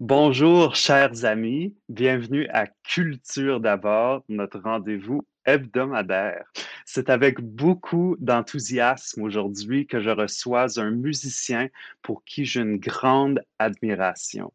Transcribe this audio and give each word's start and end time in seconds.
Bonjour, 0.00 0.74
chers 0.74 1.24
amis. 1.24 1.72
Bienvenue 1.88 2.48
à 2.48 2.66
Culture 2.66 3.60
d'abord, 3.60 4.24
notre 4.28 4.58
rendez-vous 4.58 5.24
hebdomadaire. 5.46 6.44
C'est 6.84 7.10
avec 7.10 7.40
beaucoup 7.40 8.16
d'enthousiasme 8.18 9.22
aujourd'hui 9.22 9.86
que 9.86 10.00
je 10.00 10.10
reçois 10.10 10.80
un 10.80 10.90
musicien 10.90 11.68
pour 12.02 12.24
qui 12.24 12.44
j'ai 12.44 12.62
une 12.62 12.78
grande 12.78 13.40
admiration 13.60 14.52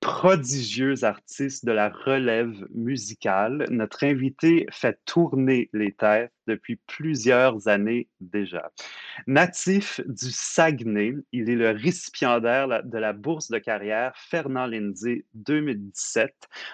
prodigieux 0.00 1.04
artiste 1.04 1.64
de 1.64 1.72
la 1.72 1.88
relève 1.88 2.66
musicale. 2.72 3.66
Notre 3.70 4.04
invité 4.04 4.66
fait 4.70 4.98
tourner 5.04 5.68
les 5.72 5.92
têtes 5.92 6.32
depuis 6.46 6.76
plusieurs 6.86 7.68
années 7.68 8.08
déjà. 8.20 8.70
Natif 9.26 10.00
du 10.06 10.30
Saguenay, 10.30 11.14
il 11.32 11.50
est 11.50 11.56
le 11.56 11.70
récipiendaire 11.70 12.82
de 12.84 12.98
la 12.98 13.12
bourse 13.12 13.48
de 13.48 13.58
carrière 13.58 14.12
Fernand 14.16 14.66
Lindsay 14.66 15.24
2017, 15.34 16.32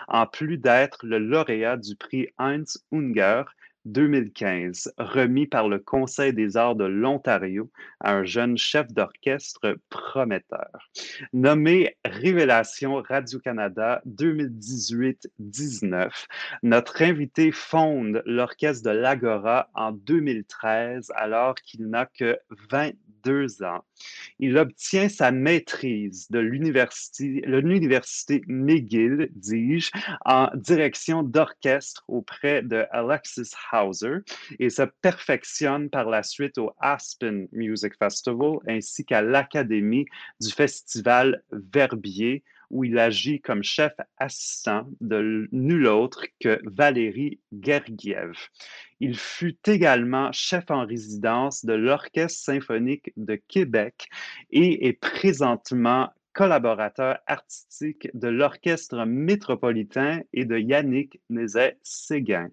en 0.08 0.26
plus 0.26 0.58
d'être 0.58 1.04
le 1.04 1.18
lauréat 1.18 1.76
du 1.76 1.96
prix 1.96 2.28
Heinz 2.38 2.84
Unger 2.92 3.44
2015, 3.84 4.94
remis 4.98 5.46
par 5.46 5.68
le 5.68 5.78
Conseil 5.78 6.32
des 6.32 6.56
arts 6.56 6.76
de 6.76 6.84
l'Ontario 6.84 7.70
à 8.00 8.14
un 8.14 8.24
jeune 8.24 8.56
chef 8.56 8.90
d'orchestre 8.92 9.76
prometteur. 9.90 10.90
Nommé 11.32 11.96
Révélation 12.04 13.02
Radio-Canada 13.08 14.02
2018-19, 14.06 16.10
notre 16.62 17.02
invité 17.02 17.50
fonde 17.52 18.22
l'orchestre 18.26 18.90
de 18.90 18.96
l'Agora 18.96 19.70
en 19.74 19.92
2013 19.92 21.12
alors 21.14 21.54
qu'il 21.56 21.88
n'a 21.88 22.06
que 22.06 22.38
20 22.70 22.92
deux 23.24 23.62
ans. 23.62 23.84
Il 24.38 24.58
obtient 24.58 25.08
sa 25.08 25.32
maîtrise 25.32 26.30
de 26.30 26.38
l'université 26.38 28.42
McGill, 28.46 29.30
dis-je, 29.34 29.90
en 30.24 30.50
direction 30.54 31.22
d'orchestre 31.22 32.04
auprès 32.06 32.62
de 32.62 32.84
Alexis 32.90 33.50
Et 34.58 34.70
se 34.70 34.82
perfectionne 35.02 35.90
par 35.90 36.08
la 36.08 36.22
suite 36.22 36.58
au 36.58 36.72
Aspen 36.78 37.48
Music 37.52 37.94
Festival 37.98 38.58
ainsi 38.68 39.04
qu'à 39.04 39.22
l'Académie 39.22 40.06
du 40.40 40.50
Festival 40.50 41.42
Verbier 41.50 42.42
où 42.70 42.84
il 42.84 42.98
agit 42.98 43.40
comme 43.40 43.62
chef 43.62 43.92
assistant 44.18 44.88
de 45.00 45.48
nul 45.52 45.86
autre 45.86 46.26
que 46.40 46.60
Valérie 46.64 47.40
Gergiev. 47.52 48.36
Il 49.00 49.16
fut 49.16 49.58
également 49.66 50.32
chef 50.32 50.70
en 50.70 50.84
résidence 50.84 51.64
de 51.64 51.74
l'Orchestre 51.74 52.44
symphonique 52.44 53.12
de 53.16 53.40
Québec 53.48 54.08
et 54.50 54.88
est 54.88 54.94
présentement 54.94 56.10
collaborateur 56.34 57.18
artistique 57.26 58.10
de 58.12 58.28
l'Orchestre 58.28 59.06
métropolitain 59.06 60.20
et 60.32 60.44
de 60.44 60.58
Yannick 60.58 61.20
Nézet-Séguin. 61.30 62.48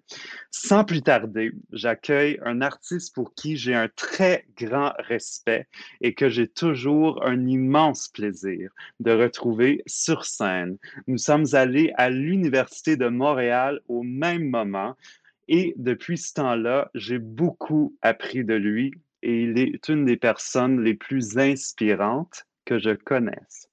Sans 0.50 0.84
plus 0.84 1.02
tarder, 1.02 1.52
j'accueille 1.72 2.38
un 2.44 2.62
artiste 2.62 3.14
pour 3.14 3.34
qui 3.34 3.56
j'ai 3.56 3.74
un 3.74 3.88
très 3.88 4.46
grand 4.56 4.92
respect 4.98 5.66
et 6.00 6.14
que 6.14 6.28
j'ai 6.28 6.48
toujours 6.48 7.26
un 7.26 7.46
immense 7.46 8.08
plaisir 8.08 8.70
de 9.00 9.10
retrouver 9.10 9.82
sur 9.86 10.24
scène. 10.24 10.78
Nous 11.08 11.18
sommes 11.18 11.46
allés 11.52 11.92
à 11.96 12.08
l'Université 12.08 12.96
de 12.96 13.08
Montréal 13.08 13.80
au 13.88 14.02
même 14.02 14.48
moment 14.48 14.96
et 15.48 15.74
depuis 15.76 16.18
ce 16.18 16.34
temps-là, 16.34 16.90
j'ai 16.94 17.18
beaucoup 17.18 17.96
appris 18.00 18.44
de 18.44 18.54
lui 18.54 18.94
et 19.22 19.42
il 19.42 19.58
est 19.58 19.88
une 19.88 20.04
des 20.04 20.16
personnes 20.16 20.82
les 20.82 20.94
plus 20.94 21.36
inspirantes 21.36 22.46
que 22.64 22.78
je 22.78 22.90
connaisse. 22.90 23.68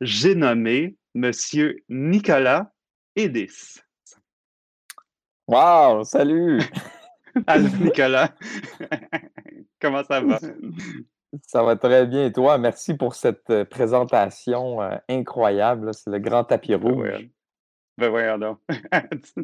J'ai 0.00 0.34
nommé 0.34 0.96
Monsieur 1.14 1.82
Nicolas 1.88 2.72
Edis. 3.16 3.80
Wow, 5.46 6.04
salut! 6.04 6.60
Allô, 7.46 7.68
Nicolas. 7.80 8.34
Comment 9.80 10.04
ça 10.04 10.20
va? 10.20 10.38
Ça 11.46 11.62
va 11.62 11.76
très 11.76 12.06
bien. 12.06 12.26
Et 12.26 12.32
toi, 12.32 12.58
merci 12.58 12.94
pour 12.94 13.14
cette 13.14 13.48
euh, 13.50 13.64
présentation 13.64 14.82
euh, 14.82 14.96
incroyable. 15.08 15.94
C'est 15.94 16.10
le 16.10 16.18
grand 16.18 16.44
tapis 16.44 16.76
ben 16.76 16.82
rouge. 16.82 17.30
Ben 17.98 18.10
voyons 18.10 18.38
donc. 18.38 18.58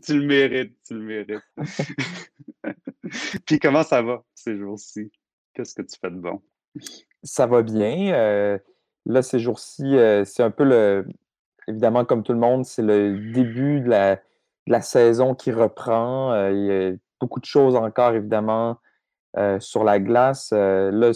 tu, 0.03 0.19
le 0.21 0.27
mérites, 0.27 0.77
tu 0.87 0.95
le 0.95 1.01
mérites. 1.01 1.43
Puis 3.47 3.59
comment 3.59 3.83
ça 3.83 4.03
va 4.03 4.23
ces 4.35 4.57
jours-ci? 4.57 5.11
Qu'est-ce 5.55 5.75
que 5.75 5.83
tu 5.83 5.99
fais 5.99 6.11
de 6.11 6.17
bon? 6.17 6.43
Ça 7.23 7.47
va 7.47 7.63
bien. 7.63 8.13
Euh, 8.15 8.59
Là, 9.09 9.23
ces 9.23 9.39
jours-ci, 9.39 9.97
euh, 9.97 10.25
c'est 10.27 10.43
un 10.43 10.51
peu 10.51 10.65
le. 10.65 11.07
Évidemment, 11.67 12.05
comme 12.05 12.23
tout 12.23 12.33
le 12.33 12.39
monde, 12.39 12.67
c'est 12.67 12.83
le 12.83 13.19
début 13.33 13.81
de 13.81 13.89
la, 13.89 14.83
saison 14.83 15.35
qui 15.35 15.51
reprend. 15.51 16.33
Euh, 16.33 16.53
il 16.53 16.67
y 16.67 16.71
a 16.71 16.93
beaucoup 17.19 17.41
de 17.41 17.47
choses 17.47 17.75
encore, 17.75 18.13
évidemment, 18.13 18.77
euh, 19.39 19.59
sur 19.61 19.83
la 19.83 19.99
glace. 19.99 20.53
là, 20.53 21.13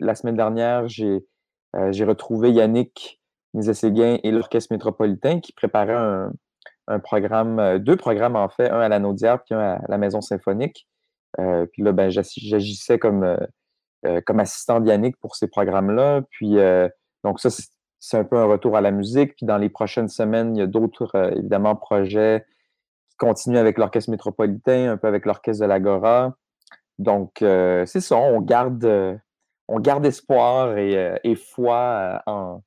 la 0.00 0.14
semaine 0.16 0.36
dernière, 0.36 0.88
j'ai 0.88 2.04
retrouvé 2.04 2.50
Yannick 2.50 3.20
Nézet-Séguin 3.54 4.18
et 4.24 4.30
l'Orchestre 4.32 4.72
métropolitain 4.72 5.40
qui 5.40 5.52
préparaient 5.52 6.30
un, 6.88 6.98
programme, 6.98 7.78
deux 7.78 7.96
programmes 7.96 8.34
en 8.34 8.48
fait, 8.48 8.68
un 8.70 8.80
à 8.80 8.88
la 8.88 8.98
Naudière 8.98 9.42
puis 9.44 9.54
un 9.54 9.60
à 9.60 9.80
la 9.88 9.98
Maison 9.98 10.20
symphonique. 10.20 10.88
puis 11.36 11.82
là, 11.82 11.92
ben, 11.92 12.10
j'agissais 12.10 12.98
comme, 12.98 13.36
comme 14.26 14.40
assistant 14.40 14.84
Yannick 14.84 15.16
pour 15.18 15.36
ces 15.36 15.48
programmes-là. 15.48 16.22
Puis 16.30 16.58
donc, 17.24 17.40
ça, 17.40 17.50
c'est 18.00 18.16
un 18.16 18.24
peu 18.24 18.36
un 18.38 18.46
retour 18.46 18.76
à 18.76 18.80
la 18.80 18.90
musique. 18.90 19.36
Puis 19.36 19.46
dans 19.46 19.58
les 19.58 19.68
prochaines 19.68 20.08
semaines, 20.08 20.56
il 20.56 20.60
y 20.60 20.62
a 20.62 20.66
d'autres, 20.66 21.10
euh, 21.14 21.30
évidemment, 21.36 21.76
projets 21.76 22.44
qui 23.10 23.16
continuent 23.18 23.58
avec 23.58 23.78
l'Orchestre 23.78 24.10
métropolitain, 24.10 24.92
un 24.92 24.96
peu 24.96 25.08
avec 25.08 25.26
l'Orchestre 25.26 25.62
de 25.62 25.68
l'Agora. 25.68 26.34
Donc, 26.98 27.42
euh, 27.42 27.86
c'est 27.86 28.00
ça, 28.00 28.16
on 28.16 28.40
garde, 28.40 28.84
euh, 28.84 29.16
on 29.68 29.80
garde 29.80 30.04
espoir 30.06 30.76
et, 30.78 31.34
foi 31.36 32.22
en, 32.26 32.62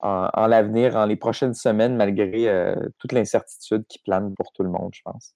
en 0.00 0.46
l'avenir, 0.46 0.96
en 0.96 1.06
les 1.06 1.16
prochaines 1.16 1.54
semaines, 1.54 1.96
malgré 1.96 2.74
toute 2.98 3.12
l'incertitude 3.12 3.84
qui 3.88 3.98
plane 3.98 4.34
pour 4.34 4.52
tout 4.52 4.62
le 4.62 4.70
monde, 4.70 4.90
je 4.94 5.02
pense. 5.04 5.34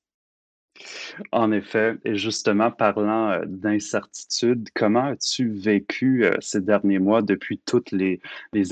En 1.32 1.52
effet, 1.52 1.96
et 2.04 2.16
justement, 2.16 2.70
parlant 2.70 3.30
euh, 3.30 3.44
d'incertitude, 3.46 4.68
comment 4.74 5.04
as-tu 5.06 5.50
vécu 5.50 6.24
euh, 6.24 6.36
ces 6.40 6.60
derniers 6.60 6.98
mois 6.98 7.22
depuis 7.22 7.58
toutes 7.58 7.90
les, 7.90 8.20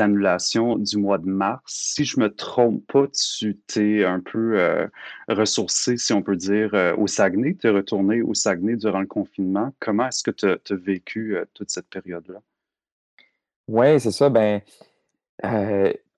annulations 0.01 0.77
du 0.77 0.97
mois 0.99 1.19
de 1.19 1.29
mars? 1.29 1.63
Si 1.67 2.05
je 2.05 2.21
me 2.21 2.35
trompe 2.35 2.85
pas, 2.87 3.07
tu 3.09 3.57
t'es 3.67 4.05
un 4.05 4.21
peu 4.21 4.59
euh, 4.59 4.87
ressourcé, 5.29 5.97
si 5.97 6.13
on 6.13 6.23
peut 6.23 6.37
dire, 6.37 6.73
au 6.99 7.07
Saguenay. 7.07 7.57
Tu 7.61 7.67
es 7.67 7.71
retourné 7.71 8.23
au 8.23 8.35
Saguenay 8.35 8.77
durant 8.77 9.01
le 9.01 9.07
confinement. 9.07 9.73
Comment 9.81 10.09
est-ce 10.09 10.23
que 10.23 10.31
tu 10.31 10.47
as, 10.47 10.59
vécu 10.71 11.37
toute 11.55 11.71
cette 11.71 11.89
période-là? 11.89 12.41
Oui, 13.69 14.01
c'est 14.01 14.13
ça. 14.13 14.31
Ben, 14.31 14.61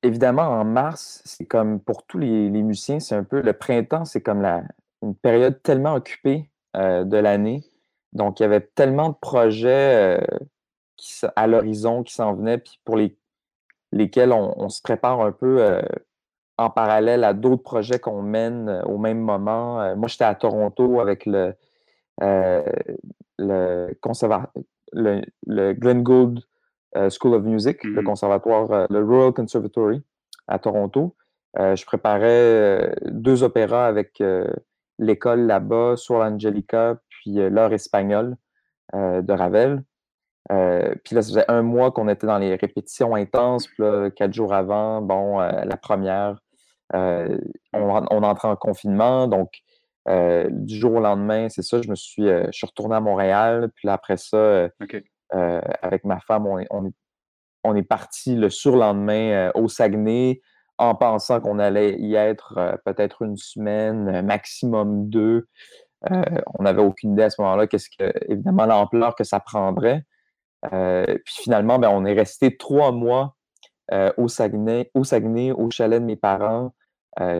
évidemment, 0.02 0.48
en 0.48 0.64
mars, 0.64 1.22
c'est 1.24 1.46
comme 1.46 1.80
pour 1.80 2.04
tous 2.04 2.18
les 2.18 2.50
musiciens, 2.50 3.00
c'est 3.00 3.14
un 3.14 3.24
peu 3.24 3.40
le 3.40 3.52
printemps, 3.52 4.04
c'est 4.04 4.20
comme 4.20 4.42
la, 4.42 4.62
une 5.02 5.14
période 5.14 5.62
tellement 5.62 5.94
occupée 5.94 6.50
euh, 6.76 7.04
de 7.04 7.16
l'année. 7.16 7.64
Donc, 8.12 8.40
il 8.40 8.42
y 8.42 8.46
avait 8.46 8.60
tellement 8.60 9.10
de 9.10 9.16
projets 9.20 10.18
euh, 10.18 10.38
qui, 10.96 11.24
à 11.36 11.46
l'horizon 11.46 12.02
qui 12.02 12.14
s'en 12.14 12.34
venaient, 12.34 12.58
puis 12.58 12.80
pour 12.84 12.96
les, 12.96 13.16
lesquels 13.92 14.32
on, 14.32 14.68
se 14.68 14.82
prépare 14.82 15.20
un 15.20 15.32
peu 15.32 15.62
euh, 15.62 15.82
en 16.58 16.70
parallèle 16.70 17.24
à 17.24 17.32
d'autres 17.32 17.62
projets 17.62 17.98
qu'on 17.98 18.22
mène 18.22 18.82
au 18.84 18.98
même 18.98 19.20
moment. 19.20 19.96
moi, 19.96 20.08
j'étais 20.08 20.24
à 20.24 20.34
Toronto 20.34 21.00
avec 21.00 21.24
le, 21.26 21.54
le, 22.20 22.62
le, 23.38 25.22
le 25.46 25.72
Glenn 25.72 26.02
Gould 26.02 26.40
School 26.94 27.34
of 27.34 27.44
Music, 27.44 27.82
le 27.84 28.02
mmh. 28.02 28.04
conservatoire, 28.04 28.86
le 28.90 29.04
Royal 29.04 29.32
Conservatory 29.32 30.02
à 30.48 30.58
Toronto. 30.58 31.16
je 31.56 31.84
préparais 31.86 32.94
deux 33.06 33.42
opéras 33.42 33.86
avec 33.86 34.20
l'école 35.00 35.46
là-bas, 35.46 35.96
sur 35.96 36.18
l'Angelica, 36.18 37.00
puis 37.08 37.40
euh, 37.40 37.48
l'heure 37.50 37.72
espagnole 37.72 38.36
euh, 38.94 39.22
de 39.22 39.32
Ravel. 39.32 39.82
Euh, 40.52 40.94
puis 41.04 41.14
là, 41.14 41.22
ça 41.22 41.28
faisait 41.28 41.44
un 41.48 41.62
mois 41.62 41.90
qu'on 41.90 42.08
était 42.08 42.26
dans 42.26 42.38
les 42.38 42.54
répétitions 42.54 43.14
intenses. 43.14 43.66
Puis 43.66 43.82
là, 43.82 44.10
quatre 44.10 44.32
jours 44.32 44.52
avant, 44.52 45.00
bon, 45.00 45.38
la 45.38 45.76
première, 45.76 46.40
on, 46.92 47.50
on 47.72 48.22
entrait 48.22 48.48
en 48.48 48.56
confinement. 48.56 49.28
Donc, 49.28 49.52
du 50.08 50.76
jour 50.76 50.94
au 50.94 51.00
lendemain, 51.00 51.48
c'est 51.50 51.62
ça, 51.62 51.80
je 51.80 51.88
me 51.88 51.94
suis, 51.94 52.26
je 52.26 52.50
suis 52.50 52.66
retourné 52.66 52.96
à 52.96 53.00
Montréal. 53.00 53.70
Puis 53.76 53.86
là, 53.86 53.92
après 53.92 54.16
ça, 54.16 54.68
avec 55.30 56.04
ma 56.04 56.18
femme, 56.18 56.48
on, 56.48 56.64
on, 56.70 56.90
on 57.62 57.76
est 57.76 57.84
parti 57.84 58.34
le 58.34 58.50
surlendemain 58.50 59.52
au 59.54 59.68
Saguenay 59.68 60.40
en 60.80 60.94
pensant 60.94 61.40
qu'on 61.40 61.58
allait 61.58 62.00
y 62.00 62.14
être 62.14 62.54
euh, 62.56 62.74
peut-être 62.86 63.22
une 63.22 63.36
semaine, 63.36 64.08
euh, 64.08 64.22
maximum 64.22 65.10
deux. 65.10 65.46
Euh, 66.10 66.24
on 66.58 66.62
n'avait 66.62 66.82
aucune 66.82 67.12
idée 67.12 67.24
à 67.24 67.30
ce 67.30 67.40
moment-là, 67.42 67.66
qu'est-ce 67.66 67.90
que, 67.90 68.10
évidemment, 68.32 68.64
l'ampleur 68.64 69.14
que 69.14 69.22
ça 69.22 69.38
prendrait. 69.38 70.04
puis 70.62 71.34
finalement, 71.42 71.78
ben, 71.78 71.90
on 71.90 72.06
est 72.06 72.14
resté 72.14 72.56
trois 72.56 72.92
mois 72.92 73.36
au 74.16 74.28
Saguenay, 74.28 74.90
au 74.94 75.04
Saguenay, 75.04 75.52
au 75.52 75.70
chalet 75.70 76.00
de 76.00 76.06
mes 76.06 76.16
parents, 76.16 76.72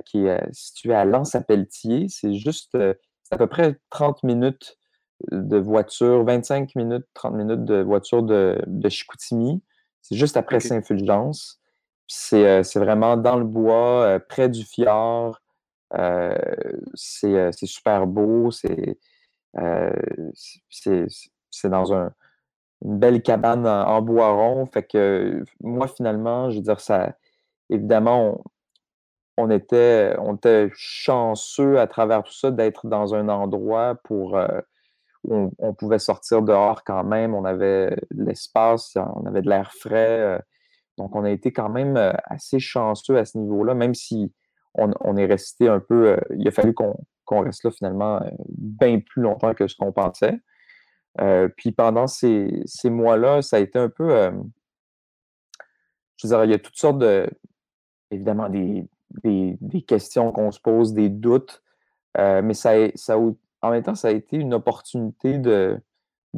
qui 0.05 0.27
est 0.27 0.53
situé 0.53 0.95
à 0.95 1.07
Lens-à-Pelletier. 1.07 2.07
C'est 2.09 2.35
juste, 2.35 2.77
à 3.31 3.39
peu 3.39 3.47
près 3.47 3.77
30 3.89 4.25
minutes 4.25 4.77
de 5.31 5.57
voiture, 5.57 6.25
25 6.25 6.75
minutes, 6.75 7.07
30 7.15 7.35
minutes 7.35 7.65
de 7.65 7.83
voiture 7.83 8.23
de, 8.23 8.61
de 8.67 8.89
Chicoutimi. 8.91 9.63
C'est 10.03 10.17
juste 10.17 10.37
après 10.37 10.61
Saint-Fulgence. 10.61 11.60
C'est 12.13 12.77
vraiment 12.77 13.17
dans 13.17 13.37
le 13.37 13.45
bois, 13.45 14.19
près 14.29 14.49
du 14.49 14.65
fjord. 14.65 15.41
c'est 16.95 17.53
super 17.67 18.07
beau. 18.07 18.51
C'est 18.51 18.99
dans 21.65 21.95
un, 21.95 22.13
une 22.85 22.99
belle 22.99 23.23
cabane 23.23 23.67
en, 23.67 24.03
bois 24.03 24.33
rond. 24.33 24.67
Fait 24.67 24.83
que 24.83 25.45
moi, 25.61 25.87
finalement, 25.89 26.51
je 26.51 26.57
veux 26.57 26.63
dire, 26.63 26.81
ça, 26.81 27.15
évidemment, 27.71 28.43
on, 29.37 29.51
était, 29.51 30.15
on 30.19 30.35
était 30.35 30.69
chanceux 30.75 31.79
à 31.79 31.87
travers 31.87 32.25
tout 32.25 32.33
ça 32.33 32.51
d'être 32.51 32.89
dans 32.89 33.15
un 33.15 33.29
endroit 33.29 33.95
pour 34.05 34.37
où 35.25 35.53
on, 35.59 35.75
pouvait 35.75 35.99
sortir 36.01 36.43
dehors 36.43 36.83
quand 36.85 37.05
même. 37.05 37.35
On 37.35 37.45
avait 37.45 37.97
l'espace, 38.11 38.97
on 38.97 39.27
avait 39.27 39.43
de 39.43 39.49
l'air 39.49 39.73
frais. 39.73 40.43
Donc, 41.01 41.17
on 41.17 41.25
a 41.25 41.31
été 41.31 41.51
quand 41.51 41.71
même 41.71 41.97
assez 42.25 42.59
chanceux 42.59 43.17
à 43.17 43.25
ce 43.25 43.39
niveau-là, 43.39 43.75
même 43.75 43.95
si 43.95 44.33
on, 44.75 45.17
est 45.17 45.25
resté 45.25 45.67
un 45.67 45.81
peu. 45.81 46.19
il 46.37 46.47
a 46.47 46.51
fallu 46.51 46.75
qu'on 46.75 47.41
reste 47.41 47.65
là 47.65 47.71
finalement 47.71 48.21
bien 48.49 49.01
plus 49.01 49.23
longtemps 49.23 49.55
que 49.55 49.67
ce 49.67 49.77
qu'on 49.77 49.93
pensait. 49.93 50.39
Euh, 51.21 51.49
puis 51.57 51.73
pendant 51.73 52.07
ces, 52.07 52.65
mois-là, 52.85 53.43
ça 53.43 53.57
a 53.57 53.61
été 53.61 53.79
un 53.79 53.89
peu. 53.89 54.15
Euh, 54.15 54.31
je 56.17 56.27
veux 56.27 56.35
dire, 56.35 56.45
il 56.45 56.51
y 56.51 56.55
a 56.55 56.59
toutes 56.59 56.77
sortes 56.77 56.99
de. 56.99 57.29
Évidemment, 58.11 58.49
des, 58.51 58.89
questions 59.87 60.33
qu'on 60.33 60.51
se 60.51 60.61
pose, 60.61 60.93
des 60.93 61.09
doutes, 61.09 61.63
euh, 62.19 62.43
mais 62.43 62.55
ça, 62.55 62.75
en 63.63 63.71
même 63.71 63.83
temps, 63.83 63.95
ça 63.95 64.09
a 64.09 64.11
été 64.11 64.37
une 64.37 64.53
opportunité 64.53 65.39
de 65.39 65.81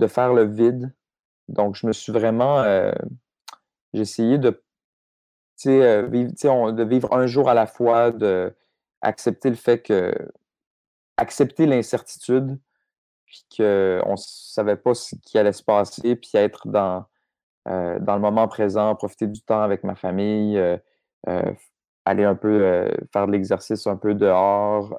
faire 0.07 0.35
le 0.35 0.45
vide. 0.45 0.95
Donc, 1.49 1.75
je 1.75 1.87
me 1.87 1.93
suis 1.93 2.13
vraiment. 2.13 2.63
J'ai 3.93 4.03
essayé 4.03 4.39
de, 4.39 4.63
vivre, 5.65 6.73
de 6.73 6.85
vivre 6.85 7.13
un 7.13 7.27
jour 7.27 7.49
à 7.49 7.55
la 7.55 7.67
fois, 7.67 8.11
de 8.11 8.55
accepter 9.01 9.51
le 9.51 9.57
fait 9.57 9.83
que. 9.83 10.15
accepter 11.17 11.67
l'incertitude, 11.67 12.59
puis 13.27 13.45
qu'on 13.57 14.13
ne 14.13 14.17
savait 14.17 14.77
pas 14.77 14.95
ce 14.95 15.17
qui 15.17 15.39
allait 15.39 15.53
se 15.53 15.63
passer, 15.63 16.17
puis 16.17 16.31
être 16.35 16.69
dans, 16.69 17.07
euh, 17.69 17.99
dans 18.01 18.15
le 18.17 18.21
moment 18.21 18.49
présent, 18.49 18.95
profiter 18.97 19.27
du 19.27 19.41
temps 19.41 19.63
avec 19.63 19.85
ma 19.85 19.95
famille, 19.95 20.59
euh, 20.59 20.77
euh, 21.29 21.53
aller 22.05 22.25
un 22.25 22.35
peu 22.35 22.89
faire 23.13 23.27
de 23.27 23.33
l'exercice 23.33 23.87
un 23.87 23.97
peu 23.97 24.15
dehors, 24.15 24.97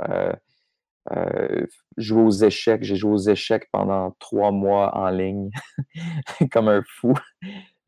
jouer 1.98 2.22
aux 2.22 2.32
échecs. 2.32 2.84
J'ai 2.84 2.96
joué 2.96 3.12
aux 3.12 3.18
échecs 3.18 3.68
pendant 3.72 4.12
trois 4.20 4.52
mois 4.52 4.96
en 4.98 5.10
ligne, 5.10 5.52
comme 6.52 6.70
un 6.70 6.82
fou. 6.88 7.14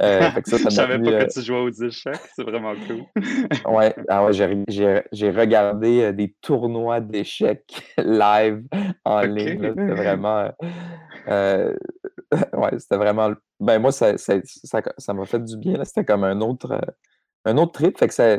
Euh, 0.01 0.19
ça, 0.45 0.57
ça 0.57 0.69
Je 0.69 0.75
savais 0.75 0.99
pas 0.99 1.09
que 1.09 1.15
euh, 1.15 1.27
tu 1.27 1.41
jouais 1.41 1.59
aux 1.59 1.71
échecs, 1.71 2.19
c'est 2.35 2.43
vraiment 2.43 2.73
cool. 2.87 3.03
ouais, 3.73 3.95
ah 4.09 4.25
ouais 4.25 4.33
j'ai 4.33 5.29
regardé 5.29 6.03
euh, 6.03 6.11
des 6.11 6.35
tournois 6.41 6.99
d'échecs 6.99 7.81
live 7.97 8.63
en 9.05 9.21
ligne. 9.21 9.69
C'était 9.69 9.93
vraiment. 9.93 10.51
ouais, 11.27 12.79
c'était 12.79 12.97
vraiment. 12.97 13.31
Ben 13.59 13.79
moi, 13.79 13.91
ça 13.91 14.11
m'a 14.11 14.17
ça, 14.17 14.81
ça, 14.97 15.25
fait 15.25 15.43
du 15.43 15.57
bien. 15.57 15.83
C'était 15.85 16.03
comme 16.03 16.25
un 16.25 16.41
autre, 16.41 16.81
un 17.45 17.57
autre 17.57 17.71
trip. 17.71 17.97
Fait 17.97 18.09
que 18.09 18.13
ça, 18.13 18.37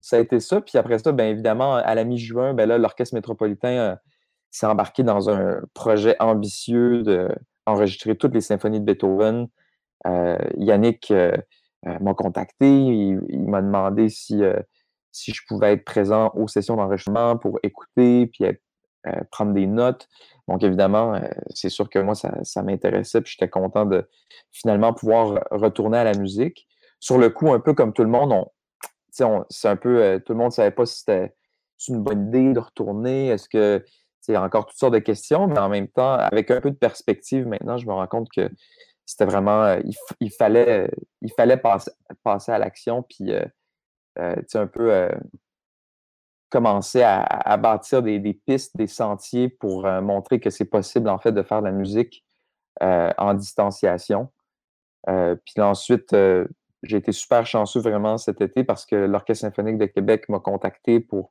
ça 0.00 0.16
a 0.16 0.18
été 0.18 0.40
ça. 0.40 0.60
Puis 0.60 0.76
après 0.76 0.98
ça, 0.98 1.12
bien 1.12 1.28
évidemment, 1.28 1.76
à 1.76 1.94
la 1.94 2.02
mi-juin, 2.02 2.52
ben 2.52 2.68
là, 2.68 2.78
l'Orchestre 2.78 3.14
métropolitain 3.14 3.96
s'est 4.50 4.66
embarqué 4.66 5.04
dans 5.04 5.30
un 5.30 5.60
projet 5.72 6.16
ambitieux 6.18 7.04
d'enregistrer 7.04 8.16
toutes 8.16 8.34
les 8.34 8.40
symphonies 8.40 8.80
de 8.80 8.84
Beethoven. 8.84 9.46
Euh, 10.06 10.38
Yannick 10.56 11.10
euh, 11.10 11.36
euh, 11.86 11.98
m'a 12.00 12.14
contacté, 12.14 12.68
il, 12.68 13.48
m'a 13.48 13.62
demandé 13.62 14.08
si, 14.08 14.42
si 15.12 15.32
je 15.32 15.42
pouvais 15.46 15.72
être 15.74 15.84
présent 15.84 16.30
aux 16.34 16.48
sessions 16.48 16.76
d'enregistrement 16.76 17.36
pour 17.36 17.58
écouter, 17.62 18.26
puis 18.26 18.44
prendre 19.30 19.52
des 19.52 19.68
notes. 19.68 20.08
Donc, 20.48 20.64
évidemment, 20.64 21.20
c'est 21.50 21.68
sûr 21.68 21.88
que 21.88 22.00
moi, 22.00 22.14
ça, 22.16 22.62
m'intéressait, 22.62 23.20
puis 23.20 23.34
j'étais 23.38 23.48
content 23.48 23.84
de 23.84 24.08
finalement 24.50 24.92
pouvoir 24.92 25.44
retourner 25.52 25.98
à 25.98 26.04
la 26.04 26.14
musique. 26.14 26.66
Sur 26.98 27.18
le 27.18 27.30
coup, 27.30 27.52
un 27.52 27.60
peu 27.60 27.72
comme 27.72 27.92
tout 27.92 28.02
le 28.02 28.08
monde, 28.08 28.32
on, 28.32 29.44
c'est 29.48 29.68
un 29.68 29.76
peu, 29.76 30.20
tout 30.26 30.32
le 30.32 30.38
monde 30.38 30.48
ne 30.48 30.54
savait 30.54 30.72
pas 30.72 30.86
si 30.86 30.98
c'était 30.98 31.34
une 31.88 32.02
bonne 32.02 32.28
idée 32.28 32.52
de 32.52 32.58
retourner. 32.58 33.28
Est-ce 33.28 33.48
que, 33.48 33.84
c'est 34.26 34.36
encore 34.36 34.66
toutes 34.66 34.78
sortes 34.78 34.94
de 34.94 34.98
questions, 34.98 35.46
mais 35.46 35.60
en 35.60 35.68
même 35.68 35.86
temps, 35.86 36.14
avec 36.14 36.50
un 36.50 36.60
peu 36.60 36.72
de 36.72 36.76
perspective 36.76 37.46
maintenant, 37.46 37.78
je 37.78 37.86
me 37.86 37.92
rends 37.92 38.08
compte 38.08 38.28
que 38.34 38.50
c'était 39.06 39.24
vraiment, 39.24 39.62
euh, 39.62 39.80
il, 40.20 40.30
fallait, 40.30 40.90
il 41.22 41.32
fallait 41.32 41.56
passer, 41.56 41.92
passer 42.24 42.50
à 42.50 42.58
l'action, 42.58 43.04
puis 43.04 43.32
euh, 43.32 43.44
euh, 44.18 44.34
un 44.54 44.66
peu 44.66 45.08
commencer 46.50 47.02
à, 47.02 47.56
bâtir 47.56 48.02
des, 48.02 48.20
pistes, 48.46 48.76
des 48.76 48.86
sentiers 48.86 49.48
pour 49.48 49.86
montrer 50.00 50.40
que 50.40 50.50
c'est 50.50 50.64
possible, 50.64 51.08
en 51.08 51.18
fait, 51.18 51.32
de 51.32 51.42
faire 51.42 51.60
de 51.60 51.66
la 51.66 51.72
musique 51.72 52.24
en 52.80 53.34
distanciation. 53.34 54.32
puis 55.06 55.60
ensuite, 55.60 56.16
j'ai 56.82 56.96
été 56.96 57.12
super 57.12 57.44
chanceux 57.46 57.80
vraiment 57.80 58.16
cet 58.16 58.40
été 58.40 58.64
parce 58.64 58.86
que 58.86 58.96
l'Orchestre 58.96 59.42
symphonique 59.42 59.76
de 59.76 59.86
Québec 59.86 60.28
m'a 60.28 60.38
contacté 60.38 61.00
pour 61.00 61.30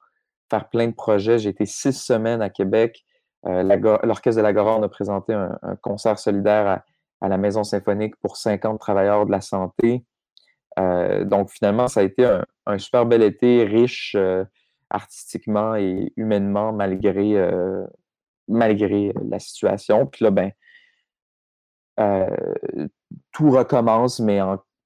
faire 0.49 0.69
plein 0.69 0.87
de 0.87 0.93
projets. 0.93 1.39
J'ai 1.39 1.49
été 1.49 1.65
six 1.65 1.93
semaines 1.93 2.41
à 2.41 2.49
Québec. 2.49 3.03
L'Orchestre 3.43 4.37
de 4.37 4.41
l'Agora, 4.41 4.77
on 4.77 4.83
a 4.83 4.89
présenté 4.89 5.33
un, 5.33 5.57
un 5.63 5.75
concert 5.77 6.19
solidaire 6.19 6.67
à, 6.67 6.85
à 7.25 7.29
la 7.29 7.37
Maison 7.37 7.63
symphonique 7.63 8.15
pour 8.17 8.37
50 8.37 8.79
travailleurs 8.79 9.25
de 9.25 9.31
la 9.31 9.41
santé. 9.41 10.05
Euh, 10.79 11.25
donc, 11.25 11.49
finalement, 11.49 11.87
ça 11.87 12.01
a 12.01 12.03
été 12.03 12.25
un, 12.65 12.77
super 12.77 13.05
bel 13.05 13.23
été, 13.23 13.63
riche 13.63 14.15
euh, 14.15 14.45
artistiquement 14.89 15.75
et 15.75 16.13
humainement, 16.17 16.71
malgré, 16.71 17.35
euh, 17.37 17.83
malgré 18.47 19.11
la 19.27 19.39
situation. 19.39 20.05
Puis 20.05 20.23
là, 20.25 20.31
ben, 20.31 20.51
tout 23.31 23.49
recommence, 23.49 24.19
mais, 24.19 24.39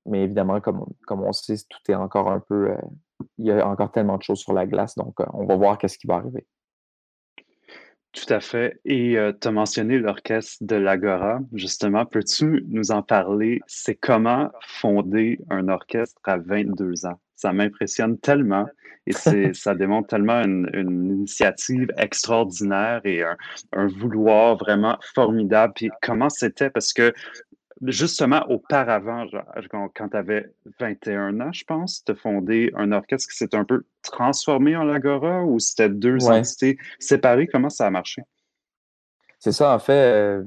mais 0.05 0.23
évidemment, 0.23 0.61
comme, 0.61 0.85
comme 1.05 1.23
on 1.23 1.33
sait, 1.33 1.55
tout 1.69 1.91
est 1.91 1.95
encore 1.95 2.31
un 2.31 2.39
peu. 2.39 2.73
il 3.37 3.47
y 3.47 3.51
a 3.51 3.67
encore 3.67 3.91
tellement 3.91 4.17
de 4.17 4.23
choses 4.23 4.39
sur 4.39 4.53
la 4.53 4.65
glace, 4.65 4.95
donc 4.95 5.15
on 5.33 5.45
va 5.45 5.55
voir 5.55 5.77
qu'est-ce 5.77 5.97
qui 5.97 6.07
va 6.07 6.15
arriver. 6.15 6.47
Tout 8.11 8.33
à 8.33 8.39
fait. 8.39 8.79
Et 8.85 9.17
tu 9.39 9.47
as 9.47 9.51
mentionné 9.51 9.99
l'orchestre 9.99 10.57
de 10.61 10.75
l'Agora. 10.75 11.39
Justement, 11.53 12.05
peux-tu 12.05 12.65
nous 12.67 12.91
en 12.91 13.03
parler? 13.03 13.61
C'est 13.67 13.95
comment 13.95 14.49
fonder 14.61 15.39
un 15.49 15.67
orchestre 15.67 16.19
à 16.23 16.37
22 16.37 17.05
ans? 17.05 17.19
Ça 17.35 17.53
m'impressionne 17.53 18.17
tellement 18.17 18.67
et 19.05 19.13
ça 19.53 19.75
démontre 19.75 20.07
tellement 20.07 20.41
une, 20.41 20.69
initiative 20.73 21.91
extraordinaire 21.97 23.01
et 23.03 23.23
un, 23.23 23.37
un, 23.73 23.87
vouloir 23.87 24.57
vraiment 24.57 24.97
formidable. 25.13 25.73
Puis 25.75 25.89
comment 26.01 26.29
c'était? 26.29 26.69
Parce 26.69 26.93
que 26.93 27.13
justement, 27.87 28.45
auparavant, 28.49 29.25
quand 29.71 30.09
tu 30.09 30.17
avais 30.17 30.51
21 30.79 31.39
ans, 31.39 31.51
je 31.51 31.63
pense, 31.63 32.03
tu 32.03 32.11
as 32.11 32.15
fondé 32.15 32.71
un 32.75 32.91
orchestre 32.91 33.29
qui 33.31 33.37
s'est 33.37 33.55
un 33.55 33.65
peu 33.65 33.83
transformé 34.01 34.75
en 34.75 34.83
l'Agora 34.83 35.43
ou 35.43 35.59
c'était 35.59 35.89
deux 35.89 36.27
entités 36.27 36.77
séparées? 36.99 37.47
Comment 37.47 37.69
ça 37.69 37.87
a 37.87 37.89
marché? 37.89 38.23
C'est 39.39 39.53
ça, 39.53 39.73
en 39.73 39.79
fait, 39.79 39.93
euh, 39.93 40.43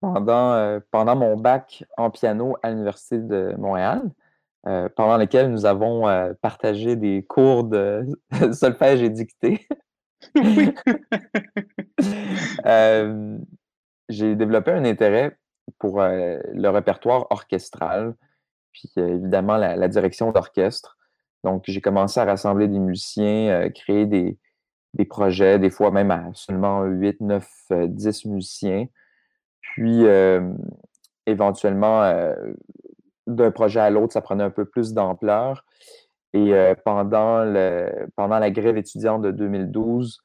pendant, 0.00 0.52
euh, 0.52 0.80
pendant 0.90 1.16
mon 1.16 1.36
bac 1.36 1.84
en 1.96 2.10
piano 2.10 2.56
à 2.62 2.70
l'Université 2.70 3.18
de 3.18 3.54
Montréal, 3.58 4.02
euh, 4.66 4.88
pendant 4.94 5.16
lequel 5.16 5.50
nous 5.50 5.66
avons 5.66 6.34
partagé 6.40 6.94
des 6.94 7.24
cours 7.24 7.64
de 7.64 8.06
solfège 8.52 9.02
et 9.02 9.10
dictée. 9.10 9.66
j'ai 14.08 14.36
développé 14.36 14.70
un 14.70 14.84
intérêt 14.84 15.36
pour 15.82 16.00
euh, 16.00 16.38
le 16.52 16.68
répertoire 16.68 17.26
orchestral, 17.30 18.14
puis 18.70 18.88
euh, 18.98 19.16
évidemment 19.16 19.56
la, 19.56 19.88
direction 19.88 20.30
d'orchestre. 20.30 20.96
Donc, 21.42 21.64
j'ai 21.66 21.80
commencé 21.80 22.20
à 22.20 22.24
rassembler 22.24 22.68
des 22.68 22.78
musiciens, 22.78 23.48
euh, 23.50 23.68
créer 23.68 24.06
des, 24.06 24.38
projets, 25.10 25.58
des 25.58 25.70
fois 25.70 25.90
même 25.90 26.12
à 26.12 26.30
seulement 26.34 26.84
8, 26.84 27.20
9, 27.20 27.48
10 27.88 28.26
musiciens. 28.26 28.86
Puis, 29.60 30.04
éventuellement, 31.26 32.12
d'un 33.26 33.50
projet 33.50 33.80
à 33.80 33.90
l'autre, 33.90 34.12
ça 34.12 34.20
prenait 34.20 34.44
un 34.44 34.50
peu 34.50 34.66
plus 34.66 34.92
d'ampleur. 34.92 35.64
Et 36.34 36.52
pendant, 36.84 37.42
le, 37.42 38.06
pendant 38.14 38.38
la 38.38 38.50
grève 38.50 38.76
étudiante 38.76 39.22
de 39.22 39.30
2012, 39.30 40.22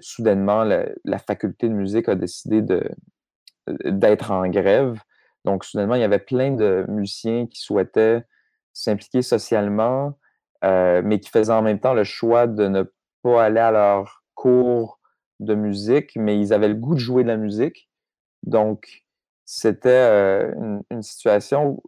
soudainement, 0.00 0.64
la, 0.64 1.18
faculté 1.18 1.68
de 1.68 1.74
musique 1.74 2.08
a 2.08 2.14
décidé 2.14 2.62
de, 2.62 2.82
d'être 3.84 4.30
en 4.30 4.48
grève. 4.48 4.98
Donc, 5.44 5.64
soudainement, 5.64 5.94
il 5.94 6.00
y 6.00 6.04
avait 6.04 6.18
plein 6.18 6.52
de 6.52 6.84
musiciens 6.88 7.46
qui 7.46 7.60
souhaitaient 7.60 8.24
s'impliquer 8.72 9.22
socialement, 9.22 10.18
mais 10.62 11.18
qui 11.20 11.30
faisaient 11.30 11.52
en 11.52 11.62
même 11.62 11.80
temps 11.80 11.94
le 11.94 12.04
choix 12.04 12.46
de 12.46 12.68
ne 12.68 12.84
pas 13.22 13.44
aller 13.44 13.60
à 13.60 13.70
leur 13.70 14.22
cours 14.34 15.00
de 15.40 15.54
musique, 15.54 16.12
mais 16.16 16.38
ils 16.38 16.52
avaient 16.52 16.68
le 16.68 16.74
goût 16.74 16.94
de 16.94 17.00
jouer 17.00 17.22
de 17.22 17.28
la 17.28 17.36
musique. 17.36 17.88
Donc, 18.42 19.04
c'était 19.46 20.52
une, 20.90 21.02
situation 21.02 21.82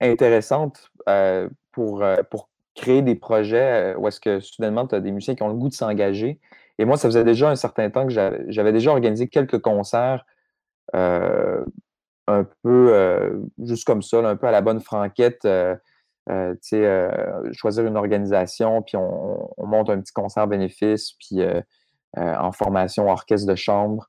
intéressante 0.00 0.90
pour, 1.72 2.04
pour 2.30 2.50
créer 2.74 3.02
des 3.02 3.14
projets 3.14 3.94
où 3.96 4.08
est-ce 4.08 4.20
que 4.20 4.40
soudainement, 4.40 4.86
tu 4.86 4.94
as 4.94 5.00
des 5.00 5.12
musiciens 5.12 5.34
qui 5.34 5.42
ont 5.42 5.48
le 5.48 5.54
goût 5.54 5.68
de 5.68 5.74
s'engager. 5.74 6.40
Et 6.78 6.84
moi, 6.84 6.96
ça 6.96 7.08
faisait 7.08 7.24
déjà 7.24 7.50
un 7.50 7.56
certain 7.56 7.90
temps 7.90 8.06
que 8.06 8.12
j'avais 8.12 8.72
déjà 8.72 8.90
organisé 8.90 9.28
quelques 9.28 9.60
concerts 9.60 10.24
un 12.26 12.44
peu 12.62 13.44
juste 13.62 13.86
comme 13.86 14.02
ça, 14.02 14.18
un 14.18 14.36
peu 14.36 14.46
à 14.46 14.50
la 14.50 14.60
bonne 14.60 14.80
franquette. 14.80 15.46
choisir 17.52 17.86
une 17.86 17.96
organisation, 17.96 18.82
puis 18.82 18.96
on, 18.96 19.48
monte 19.58 19.90
un 19.90 20.00
petit 20.00 20.12
concert 20.12 20.46
bénéfice, 20.46 21.12
puis 21.12 21.42
en 22.16 22.52
formation 22.52 23.08
orchestre 23.08 23.46
de 23.46 23.54
chambre. 23.54 24.08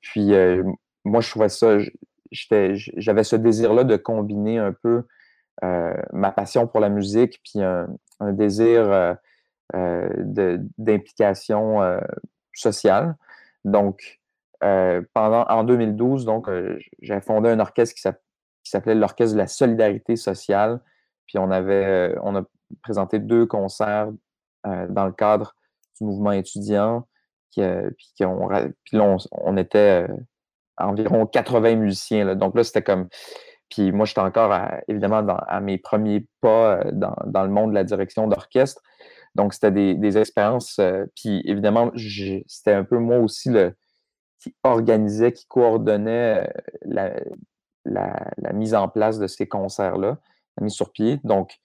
puis 0.00 0.32
moi, 1.04 1.20
je 1.20 1.30
trouvais 1.30 1.48
ça, 1.48 1.78
j'avais 2.30 3.24
ce 3.24 3.36
désir-là 3.36 3.84
de 3.84 3.96
combiner 3.96 4.58
un 4.58 4.72
peu 4.72 5.04
ma 6.12 6.30
passion 6.30 6.66
pour 6.66 6.80
la 6.80 6.88
musique, 6.88 7.40
puis 7.42 7.62
un, 7.62 7.88
désir 8.32 9.16
d'implication 9.74 11.80
sociale. 12.54 13.16
Donc, 13.64 14.20
pendant, 14.60 15.44
en 15.48 15.64
2012, 15.64 16.24
donc, 16.24 16.48
j'ai 17.00 17.20
fondé 17.20 17.50
un 17.50 17.60
orchestre 17.60 17.94
qui 17.94 18.02
s'appelait 18.64 18.94
l'Orchestre 18.94 19.34
de 19.34 19.38
la 19.38 19.46
solidarité 19.46 20.16
sociale. 20.16 20.80
Puis 21.26 21.38
on 21.38 21.50
avait, 21.50 22.14
on 22.22 22.36
a 22.36 22.42
présenté 22.82 23.18
deux 23.18 23.46
concerts 23.46 24.10
dans 24.64 25.06
le 25.06 25.12
cadre 25.12 25.54
du 25.98 26.06
mouvement 26.06 26.32
étudiant. 26.32 27.06
Qui, 27.50 27.62
puis, 27.96 28.26
là, 28.92 29.16
on, 29.32 29.56
était 29.56 30.06
environ 30.76 31.26
80 31.26 31.76
musiciens. 31.76 32.24
Là. 32.24 32.34
Donc 32.34 32.56
là, 32.56 32.64
c'était 32.64 32.82
comme. 32.82 33.08
Puis 33.70 33.92
moi, 33.92 34.06
j'étais 34.06 34.20
encore, 34.20 34.58
évidemment, 34.88 35.22
dans, 35.22 35.36
à 35.36 35.60
mes 35.60 35.76
premiers 35.76 36.26
pas 36.40 36.80
dans, 36.92 37.14
dans, 37.26 37.42
le 37.42 37.50
monde 37.50 37.70
de 37.70 37.74
la 37.74 37.84
direction 37.84 38.26
d'orchestre. 38.26 38.80
Donc, 39.38 39.54
c'était 39.54 39.70
des, 39.70 39.94
des 39.94 40.18
expériences. 40.18 40.78
puis 41.16 41.40
évidemment, 41.46 41.90
c'était 42.46 42.72
un 42.72 42.84
peu 42.84 42.98
moi 42.98 43.18
aussi 43.18 43.48
le, 43.48 43.72
qui 44.40 44.54
organisait, 44.62 45.32
qui 45.32 45.46
coordonnait 45.46 46.52
la, 46.82 47.14
la, 47.84 48.52
mise 48.52 48.74
en 48.74 48.88
place 48.88 49.18
de 49.18 49.26
ces 49.26 49.46
concerts-là, 49.46 50.18
la 50.56 50.64
mise 50.64 50.74
sur 50.74 50.92
pied. 50.92 51.20
Donc, 51.24 51.58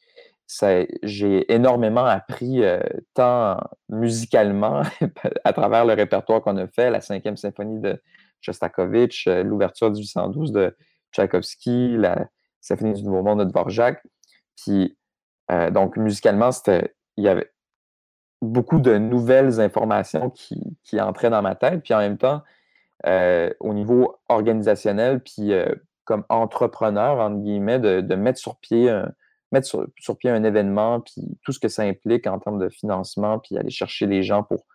j'ai 1.03 1.51
énormément 1.51 2.05
appris 2.05 2.63
euh, 2.63 2.79
tant 3.13 3.59
musicalement 3.89 4.83
à 5.43 5.53
travers 5.53 5.85
le 5.85 5.93
répertoire 5.93 6.41
qu'on 6.41 6.57
a 6.57 6.67
fait, 6.67 6.89
la 6.89 7.01
cinquième 7.01 7.37
symphonie 7.37 7.79
de 7.79 8.01
Shostakovich, 8.41 9.27
euh, 9.27 9.43
l'ouverture 9.43 9.91
du 9.91 10.01
812 10.01 10.51
de 10.51 10.75
Tchaïkovski, 11.11 11.97
la 11.97 12.27
symphonie 12.61 12.93
du 12.93 13.03
Nouveau 13.03 13.23
Monde 13.23 13.39
de 13.39 13.45
Dvorak. 13.45 14.03
Puis, 14.57 14.97
euh, 15.51 15.71
donc, 15.71 15.97
musicalement, 15.97 16.51
c'était, 16.51 16.93
il 17.17 17.23
y 17.23 17.27
avait 17.27 17.51
beaucoup 18.43 18.79
de 18.79 18.97
nouvelles 18.97 19.59
informations 19.59 20.29
qui, 20.29 20.77
qui, 20.83 21.00
entraient 21.01 21.29
dans 21.29 21.41
ma 21.41 21.55
tête. 21.55 21.83
Puis 21.83 21.93
en 21.93 22.00
même 22.00 22.17
temps, 22.17 22.41
au 23.59 23.73
niveau 23.73 24.17
organisationnel, 24.29 25.21
puis 25.21 25.51
comme 26.05 26.23
entrepreneur, 26.29 27.19
entre 27.19 27.41
guillemets, 27.41 27.79
de, 27.79 28.15
mettre 28.15 28.39
sur 28.39 28.57
pied 28.57 28.89
un, 28.89 29.12
mettre 29.51 29.67
sur, 29.67 30.17
pied 30.17 30.29
un 30.29 30.43
événement, 30.43 31.01
puis 31.01 31.38
tout 31.43 31.51
ce 31.51 31.59
que 31.59 31.67
ça 31.67 31.83
implique 31.83 32.27
en 32.27 32.39
termes 32.39 32.59
de 32.59 32.69
financement, 32.69 33.39
puis 33.39 33.57
aller 33.57 33.69
chercher 33.69 34.07
les 34.07 34.23
gens 34.23 34.43
pour 34.43 34.65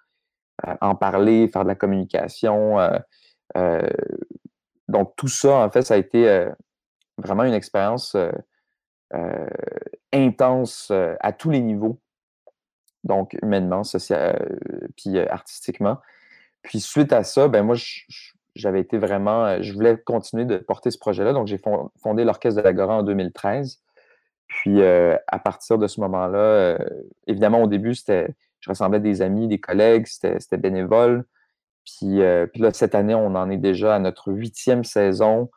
euh, 0.66 0.74
en 0.80 0.94
parler, 0.94 1.48
faire 1.48 1.64
de 1.64 1.68
la 1.68 1.74
communication. 1.74 2.78
Euh, 2.80 2.98
euh, 3.56 3.88
donc, 4.88 5.14
tout 5.16 5.28
ça, 5.28 5.56
en 5.56 5.70
fait, 5.70 5.82
ça 5.82 5.94
a 5.94 5.96
été 5.98 6.46
vraiment 7.18 7.44
une 7.44 7.52
expérience 7.52 8.16
intense 10.12 10.90
à 11.20 11.32
tous 11.32 11.50
les 11.50 11.60
niveaux, 11.60 12.00
donc 13.04 13.36
humainement, 13.42 13.84
social, 13.84 14.58
puis 14.96 15.18
artistiquement. 15.18 15.98
Puis 16.62 16.80
suite 16.80 17.12
à 17.12 17.24
ça, 17.24 17.48
ben 17.48 17.62
moi, 17.62 17.76
j'avais 18.54 18.80
été 18.80 18.98
vraiment, 18.98 19.62
je 19.62 19.72
voulais 19.72 19.96
continuer 19.96 20.44
de 20.44 20.58
porter 20.58 20.90
ce 20.90 20.98
projet-là. 20.98 21.32
Donc, 21.32 21.46
j'ai 21.46 21.60
fondé 22.02 22.24
l'Orchestre 22.24 22.60
de 22.60 22.64
l'Agora 22.64 22.98
en 22.98 23.02
2013. 23.02 23.80
Puis 24.48 24.82
à 24.82 25.38
partir 25.38 25.78
de 25.78 25.86
ce 25.86 26.00
moment-là, 26.00 26.78
évidemment, 27.26 27.62
au 27.62 27.66
début, 27.66 27.94
c'était, 27.94 28.34
je 28.60 28.70
ressemblais 28.70 29.00
des 29.00 29.22
amis, 29.22 29.46
des 29.46 29.60
collègues, 29.60 30.06
c'était 30.06 30.56
bénévole. 30.56 31.24
Puis, 31.84 32.18
là, 32.18 32.72
cette 32.72 32.94
année, 32.94 33.14
on 33.14 33.34
en 33.34 33.50
est 33.50 33.56
déjà 33.56 33.94
à 33.94 33.98
notre 33.98 34.32
huitième 34.32 34.84
saison. 34.84 35.50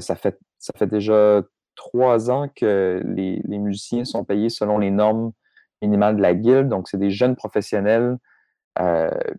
ça, 0.00 0.16
fait, 0.16 0.36
déjà 0.82 1.42
trois 1.74 2.30
ans 2.30 2.48
que 2.54 3.02
les, 3.04 3.40
musiciens 3.46 4.04
sont 4.04 4.24
payés 4.24 4.50
selon 4.50 4.78
les 4.78 4.90
normes 4.90 5.32
minimales 5.82 6.16
de 6.16 6.22
la 6.22 6.34
guilde. 6.34 6.68
Donc, 6.68 6.88
c'est 6.88 6.98
des 6.98 7.10
jeunes 7.10 7.36
professionnels. 7.36 8.16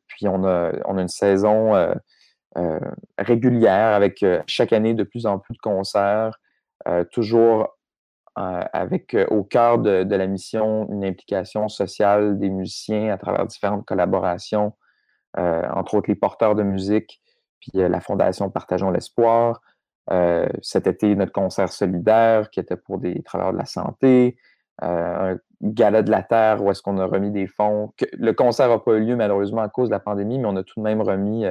puis, 0.07 0.27
on 0.27 0.43
a, 0.43 0.71
une 0.97 1.07
saison 1.07 1.73
régulière 3.17 3.95
avec 3.95 4.25
chaque 4.47 4.73
année 4.73 4.93
de 4.93 5.03
plus 5.03 5.25
en 5.25 5.39
plus 5.39 5.53
de 5.53 5.59
concerts. 5.59 6.39
toujours 7.11 7.69
euh, 8.39 8.63
avec 8.71 9.13
euh, 9.13 9.25
au 9.27 9.43
cœur 9.43 9.77
de, 9.77 10.05
la 10.09 10.25
mission 10.25 10.87
une 10.89 11.03
implication 11.03 11.67
sociale 11.67 12.39
des 12.39 12.49
musiciens 12.49 13.11
à 13.11 13.17
travers 13.17 13.45
différentes 13.45 13.85
collaborations, 13.85 14.71
euh, 15.37 15.67
entre 15.73 15.95
autres 15.95 16.09
les 16.09 16.15
porteurs 16.15 16.55
de 16.55 16.63
musique, 16.63 17.21
puis 17.59 17.71
la 17.73 17.99
Fondation 17.99 18.49
Partageons 18.49 18.89
l'Espoir. 18.89 19.61
cet 20.61 20.87
été, 20.87 21.13
notre 21.15 21.33
concert 21.33 21.71
solidaire 21.71 22.49
qui 22.49 22.61
était 22.61 22.77
pour 22.77 22.99
des 22.99 23.21
travailleurs 23.21 23.53
de 23.53 23.57
la 23.57 23.65
santé, 23.65 24.37
un 24.81 25.37
gala 25.61 26.01
de 26.01 26.11
la 26.11 26.23
Terre 26.23 26.63
où 26.63 26.71
est-ce 26.71 26.81
qu'on 26.81 26.97
a 26.97 27.05
remis 27.05 27.31
des 27.31 27.47
fonds. 27.47 27.93
le 28.13 28.31
concert 28.31 28.69
n'a 28.69 28.79
pas 28.79 28.93
eu 28.93 29.05
lieu 29.05 29.15
malheureusement 29.15 29.61
à 29.61 29.69
cause 29.69 29.89
de 29.89 29.93
la 29.93 29.99
pandémie, 29.99 30.39
mais 30.39 30.47
on 30.47 30.55
a 30.55 30.63
tout 30.63 30.79
de 30.79 30.83
même 30.83 31.01
remis 31.01 31.45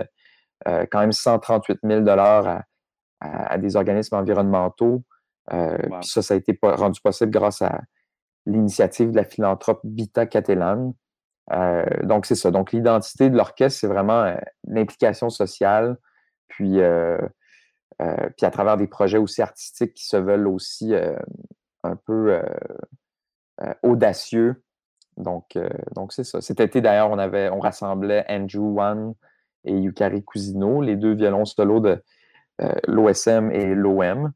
quand 0.67 1.01
même 1.01 1.13
138 1.13 1.81
000 1.85 2.09
à, 2.09 2.63
à, 3.21 3.59
des 3.59 3.77
organismes 3.77 4.17
environnementaux 4.17 5.03
euh, 5.53 5.79
ça, 6.03 6.23
ça 6.23 6.35
a 6.35 6.37
été 6.37 6.59
rendu 6.63 7.01
possible 7.01 7.31
grâce 7.31 7.63
à 7.63 7.81
l'initiative 8.47 9.11
de 9.11 9.17
la 9.17 9.25
philanthrope 9.25 9.81
Vita 9.85 10.27
Catalan. 10.27 10.95
Euh, 11.53 11.85
donc, 12.05 12.27
c'est 12.27 12.35
ça. 12.35 12.51
Donc, 12.51 12.73
l'identité 12.73 13.31
de 13.31 13.37
l'orchestre, 13.37 13.81
c'est 13.81 13.87
vraiment 13.87 14.23
euh, 14.23 14.37
l'implication 14.65 15.31
sociale, 15.31 15.97
puis, 16.49 16.81
puis 17.99 18.47
à 18.47 18.51
travers 18.51 18.77
des 18.77 18.89
projets 18.89 19.19
aussi 19.19 19.41
artistiques 19.41 19.95
qui 19.95 20.07
se 20.07 20.17
veulent 20.17 20.49
aussi 20.49 20.93
un 21.85 21.97
peu 21.97 22.43
audacieux. 23.83 24.63
Donc, 25.17 25.59
donc 25.95 26.13
c'est 26.13 26.25
ça. 26.25 26.41
Cet 26.41 26.61
été, 26.61 26.81
d'ailleurs, 26.81 27.11
on 27.11 27.19
avait, 27.19 27.51
on 27.51 27.61
rassemblait 27.61 28.25
Andrew 28.29 28.75
Wan 28.75 29.15
et 29.65 29.77
Yukari 29.77 30.25
Cousino, 30.25 30.81
les 30.81 30.97
deux 30.97 31.15
violons 31.15 31.45
solo 31.45 31.81
de 31.81 32.03
l'OSM 32.87 33.51
et 33.51 33.75
l'OM. 33.75 34.33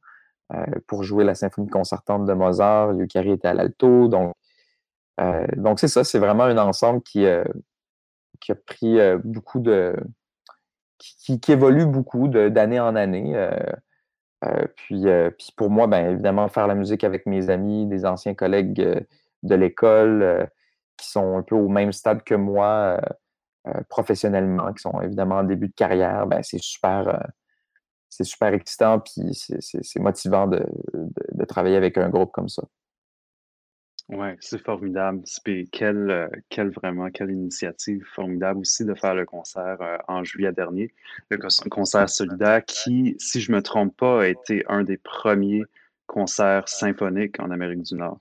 Euh, 0.53 0.65
pour 0.87 1.05
jouer 1.05 1.25
la 1.25 1.35
symphonie 1.35 1.69
concertante 1.69 2.27
de 2.27 2.33
Mozart. 2.35 2.93
Yukari 2.93 3.33
était 3.33 3.49
à 3.49 3.55
l'alto. 3.55 4.09
Donc, 4.09 4.35
euh, 5.21 5.47
c'est 5.79 5.89
ça, 5.89 6.05
c'est 6.05 6.19
vraiment 6.19 6.45
un 6.45 6.59
ensemble 6.59 7.03
qui, 7.03 7.25
euh, 7.25 7.45
qui 8.41 8.53
a 8.53 8.55
pris 8.55 8.99
beaucoup 9.25 9.61
de. 9.61 9.97
Qui, 10.99 11.41
évolue 11.49 11.87
beaucoup 11.87 12.29
d'année 12.29 12.81
en 12.81 12.97
année. 12.97 13.35
Puis, 14.77 15.05
puis 15.39 15.53
pour 15.57 15.71
moi, 15.71 15.87
bien 15.87 16.11
évidemment, 16.11 16.49
faire 16.49 16.67
la 16.67 16.75
musique 16.75 17.05
avec 17.05 17.27
mes 17.27 17.51
amis, 17.51 17.87
des 17.87 18.05
anciens 18.07 18.35
collègues 18.35 18.75
de 19.43 19.55
l'école 19.55 20.49
qui 20.97 21.09
sont 21.11 21.39
un 21.39 21.43
peu 21.43 21.55
au 21.55 21.69
même 21.69 21.93
stade 21.93 22.23
que 22.23 22.35
moi 22.35 23.01
professionnellement, 23.89 24.73
qui 24.73 24.83
sont 24.83 25.01
évidemment 25.01 25.37
en 25.37 25.45
début 25.45 25.69
de 25.69 25.75
carrière, 25.75 26.27
ben, 26.27 26.43
c'est 26.43 26.63
super 26.63 27.23
c'est 28.15 28.25
super 28.25 28.55
excitant, 28.55 29.01
puis 29.01 29.35
c'est 29.35 29.99
motivant 30.01 30.47
de, 30.47 30.65
travailler 31.49 31.77
avec 31.77 31.99
un 31.99 32.09
groupe 32.09 32.33
comme 32.33 32.49
ça. 32.49 32.63
Oui, 34.11 34.29
c'est 34.41 34.63
formidable. 34.63 35.23
Quelle, 35.73 36.11
euh, 36.11 36.29
quelle, 36.51 36.71
vraiment, 36.71 37.11
quelle 37.11 37.31
initiative 37.31 38.05
formidable 38.15 38.61
aussi 38.61 38.85
de 38.85 38.95
faire 38.95 39.15
le 39.15 39.25
concert 39.25 39.79
euh, 39.81 39.97
en 40.09 40.23
juillet 40.25 40.53
dernier. 40.53 40.93
Le 41.31 41.39
concert 41.69 42.09
solidaire 42.11 42.65
qui, 42.65 43.17
si 43.19 43.41
je 43.41 43.51
ne 43.51 43.57
me 43.57 43.63
trompe 43.63 43.97
pas, 43.97 44.23
a 44.23 44.27
été 44.27 44.65
un 44.69 44.85
des 44.85 44.99
premiers 44.99 45.65
concerts 46.07 46.69
symphoniques 46.69 47.41
en 47.41 47.51
Amérique 47.51 47.83
du 47.83 47.95
Nord. 47.95 48.19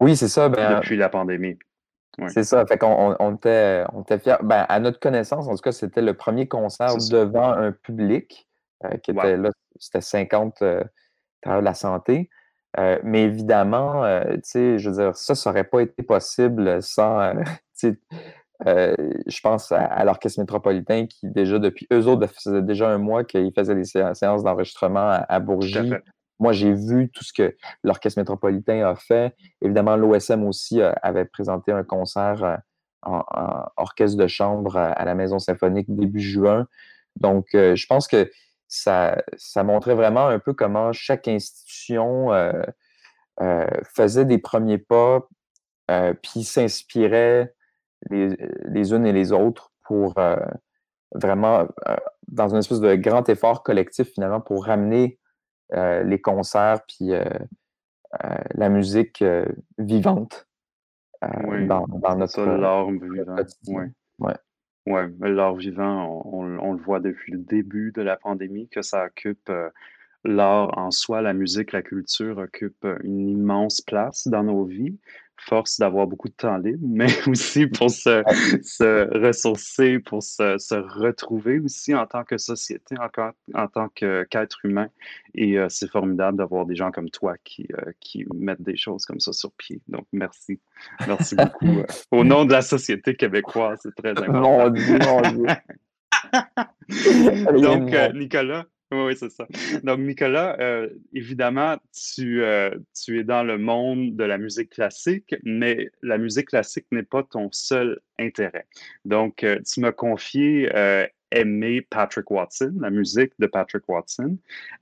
Oui, 0.00 0.16
c'est 0.16 0.28
ça. 0.28 0.50
Ben, 0.50 0.76
depuis 0.76 0.96
la 0.96 1.08
pandémie. 1.08 1.58
C'est 2.28 2.44
ça. 2.44 2.64
Fait 2.66 2.78
qu'on 2.78 3.16
on, 3.18 3.34
était, 3.34 3.84
on 3.92 4.02
était 4.02 4.18
fiers. 4.18 4.36
Ben, 4.42 4.66
à 4.68 4.78
notre 4.80 5.00
connaissance, 5.00 5.48
en 5.48 5.54
tout 5.56 5.62
cas, 5.62 5.72
c'était 5.72 6.02
le 6.02 6.14
premier 6.14 6.46
concert 6.46 6.96
devant 7.10 7.50
un 7.50 7.72
public. 7.72 8.46
Euh, 8.84 8.96
qui 8.98 9.12
était 9.12 9.36
là, 9.36 9.50
c'était 9.78 10.00
50 10.00 10.62
euh, 10.62 10.82
travailleurs 11.40 11.62
de 11.62 11.64
la 11.64 11.74
santé. 11.74 12.28
Euh, 12.78 12.98
mais 13.04 13.22
évidemment, 13.22 14.04
euh, 14.04 14.34
tu 14.34 14.40
sais, 14.44 14.78
je 14.78 14.90
veux 14.90 14.96
dire, 14.96 15.16
ça, 15.16 15.34
ça 15.34 15.50
n'aurait 15.50 15.64
pas 15.64 15.80
été 15.80 16.02
possible 16.02 16.82
sans, 16.82 17.20
euh, 17.20 17.34
euh, 18.66 18.94
je 19.26 19.40
pense 19.40 19.70
à, 19.70 20.04
l'Orchestre 20.04 20.40
métropolitain 20.40 21.06
qui, 21.06 21.28
déjà, 21.28 21.58
depuis 21.58 21.86
eux 21.92 22.06
autres, 22.06 22.26
faisait 22.26 22.62
déjà 22.62 22.88
un 22.88 22.98
mois 22.98 23.24
qu'ils 23.24 23.52
faisaient 23.54 23.76
des 23.76 23.84
séances 23.84 24.42
d'enregistrement 24.42 25.24
à, 25.28 25.40
Bourgie. 25.40 25.92
Moi, 26.40 26.52
j'ai 26.52 26.72
vu 26.72 27.10
tout 27.10 27.22
ce 27.22 27.32
que 27.32 27.54
l'Orchestre 27.84 28.18
métropolitain 28.18 28.84
a 28.84 28.96
fait. 28.96 29.36
Évidemment, 29.62 29.96
l'OSM 29.96 30.44
aussi 30.44 30.80
avait 30.82 31.26
présenté 31.26 31.70
un 31.70 31.84
concert 31.84 32.58
en, 33.02 33.22
orchestre 33.76 34.16
de 34.16 34.26
chambre 34.26 34.76
à, 34.76 35.04
la 35.04 35.14
Maison 35.14 35.38
symphonique 35.38 35.86
début 35.88 36.20
juin. 36.20 36.66
Donc, 37.20 37.46
je 37.52 37.86
pense 37.86 38.08
que 38.08 38.28
ça, 38.74 39.22
ça 39.36 39.62
montrait 39.62 39.94
vraiment 39.94 40.26
un 40.26 40.38
peu 40.38 40.52
comment 40.52 40.92
chaque 40.92 41.28
institution 41.28 42.32
euh, 42.32 42.62
euh, 43.40 43.66
faisait 43.94 44.24
des 44.24 44.38
premiers 44.38 44.78
pas, 44.78 45.28
euh, 45.90 46.12
puis 46.14 46.42
s'inspirait 46.42 47.54
les, 48.10 48.36
les, 48.64 48.92
unes 48.92 49.06
et 49.06 49.12
les 49.12 49.32
autres 49.32 49.72
pour 49.84 50.14
vraiment, 51.14 51.68
dans 52.28 52.48
une 52.48 52.58
espèce 52.58 52.80
de 52.80 52.94
grand 52.96 53.28
effort 53.28 53.62
collectif 53.62 54.08
finalement, 54.12 54.40
pour 54.40 54.66
ramener 54.66 55.18
les 55.72 56.20
concerts 56.20 56.80
puis 56.86 57.12
la 58.54 58.68
musique 58.68 59.24
vivante 59.78 60.46
dans, 61.22 61.86
dans, 61.86 62.16
notre, 62.16 62.42
vivant. 63.62 63.88
Ouais. 64.18 64.34
Oui, 64.86 65.00
l'art 65.20 65.54
vivant, 65.54 66.22
on, 66.26 66.72
le 66.72 66.78
voit 66.78 67.00
depuis 67.00 67.32
le 67.32 67.38
début 67.38 67.90
de 67.92 68.02
la 68.02 68.16
pandémie 68.16 68.68
que 68.68 68.82
ça 68.82 69.06
occupe 69.06 69.48
euh, 69.48 69.70
l'art 70.24 70.76
en 70.76 70.90
soi, 70.90 71.22
la 71.22 71.32
musique, 71.32 71.72
la 71.72 71.82
culture 71.82 72.36
occupe 72.36 72.86
une 73.02 73.30
immense 73.30 73.80
place 73.80 74.28
dans 74.28 74.42
nos 74.42 74.64
vies 74.64 74.98
force 75.38 75.78
d'avoir 75.78 76.06
beaucoup 76.06 76.28
de 76.28 76.34
temps 76.34 76.56
libre, 76.56 76.82
mais 76.82 77.06
aussi 77.28 77.66
pour 77.66 77.90
se, 77.90 78.22
se 78.62 79.18
ressourcer, 79.18 79.98
pour 79.98 80.22
se, 80.22 80.56
se, 80.58 80.74
retrouver 80.74 81.60
aussi 81.60 81.94
en 81.94 82.06
tant 82.06 82.24
que 82.24 82.38
société, 82.38 82.96
en, 82.98 83.08
en 83.54 83.68
tant 83.68 83.88
qu'être 83.88 84.64
humain. 84.64 84.88
Et 85.34 85.58
euh, 85.58 85.66
c'est 85.68 85.90
formidable 85.90 86.38
d'avoir 86.38 86.66
des 86.66 86.76
gens 86.76 86.90
comme 86.90 87.10
toi 87.10 87.34
qui, 87.44 87.68
euh, 87.72 87.92
qui 88.00 88.24
mettent 88.34 88.62
des 88.62 88.76
choses 88.76 89.04
comme 89.04 89.20
ça 89.20 89.32
sur 89.32 89.52
pied. 89.52 89.80
Donc, 89.88 90.06
merci. 90.12 90.60
Merci 91.06 91.36
beaucoup. 91.36 91.78
Euh, 91.78 91.86
au 92.10 92.24
nom 92.24 92.44
de 92.44 92.52
la 92.52 92.62
société 92.62 93.14
québécoise, 93.14 93.80
c'est 93.82 93.94
très 93.94 94.10
important. 94.10 94.70
Donc, 97.60 97.94
Nicolas, 98.14 98.66
oui, 98.94 99.16
c'est 99.16 99.30
ça. 99.30 99.46
Donc, 99.82 100.00
Nicolas, 100.00 100.56
euh, 100.60 100.88
évidemment, 101.12 101.76
tu, 101.92 102.42
euh, 102.42 102.70
tu 102.94 103.18
es 103.20 103.24
dans 103.24 103.42
le 103.42 103.58
monde 103.58 104.16
de 104.16 104.24
la 104.24 104.38
musique 104.38 104.70
classique, 104.70 105.34
mais 105.44 105.90
la 106.02 106.18
musique 106.18 106.48
classique 106.48 106.86
n'est 106.90 107.02
pas 107.02 107.22
ton 107.22 107.48
seul 107.52 108.00
intérêt. 108.18 108.66
Donc, 109.04 109.44
euh, 109.44 109.60
tu 109.66 109.80
m'as 109.80 109.92
confié 109.92 110.70
aimer 111.30 111.80
Patrick 111.82 112.30
Watson, 112.30 112.74
la 112.80 112.90
musique 112.90 113.32
de 113.38 113.46
Patrick 113.46 113.88
Watson. 113.88 114.36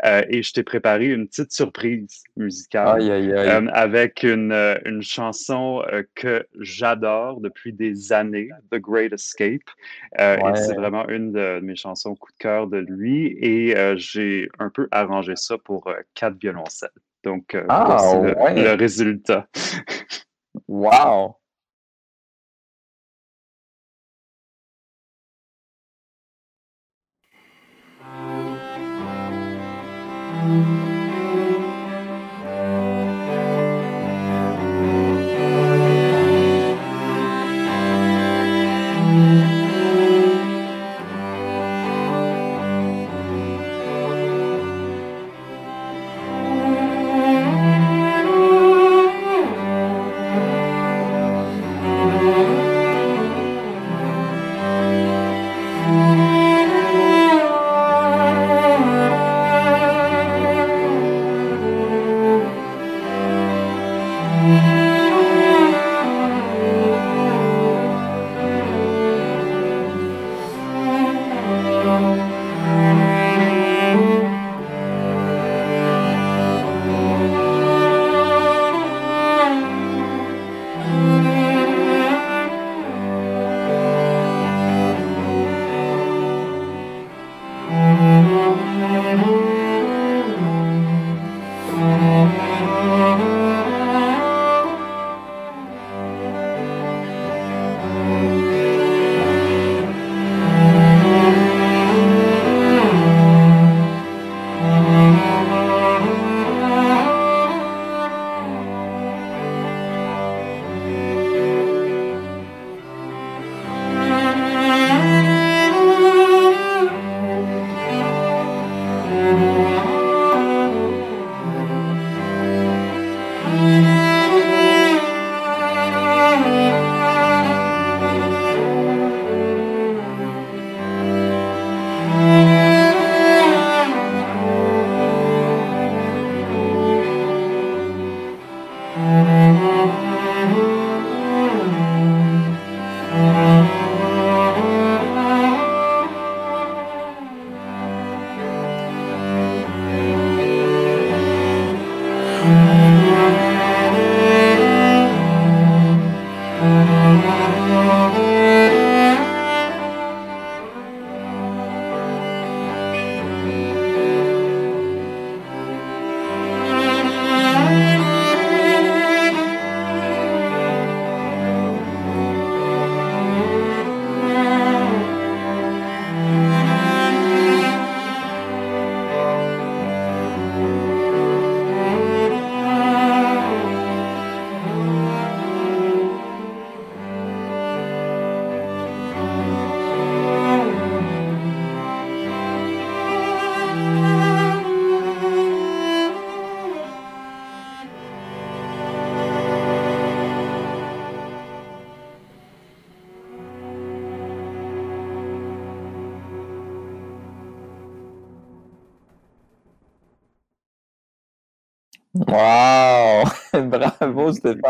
Euh, 0.05 0.23
et 0.29 0.43
je 0.43 0.53
t'ai 0.53 0.63
préparé 0.63 1.07
une 1.07 1.27
petite 1.27 1.53
surprise 1.53 2.23
musicale 2.37 3.03
euh, 3.03 3.67
avec 3.73 4.23
une, 4.23 4.53
euh, 4.53 4.79
une 4.85 5.03
chanson 5.03 5.83
que 6.15 6.47
j'adore 6.59 7.41
depuis 7.41 7.73
des 7.73 8.13
années, 8.13 8.51
The 8.71 8.77
Great 8.77 9.13
Escape. 9.13 9.61
Et 10.19 10.41
c'est 10.55 10.75
vraiment 10.75 11.09
une 11.09 11.33
de 11.33 11.61
mes 11.61 11.77
chansons 11.77 12.15
coup 12.15 12.33
de 12.33 12.39
cœur 12.39 12.67
de 12.67 12.79
lui. 12.79 13.37
Et 13.41 13.75
j'ai 13.97 14.49
un 14.59 14.71
peu 14.71 14.89
arrangé 14.91 15.35
ça 15.37 15.59
pour 15.59 15.93
quatre 16.15 16.37
violoncelles. 16.39 16.91
Donc, 17.25 17.57
ah, 17.69 17.85
voici 17.87 18.57
le, 18.57 18.63
le 18.63 18.75
résultat. 18.75 19.47
Wow! 20.69 21.42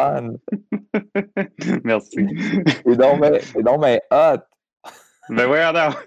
Merci. 1.84 2.16
Et 2.86 2.96
donc, 2.96 3.20
ben, 3.20 3.40
et 3.56 3.62
donc, 3.62 3.80
ben, 3.80 3.98
hot! 4.10 4.40
Ben 5.28 5.50
oui, 5.50 5.58
alors. 5.58 5.96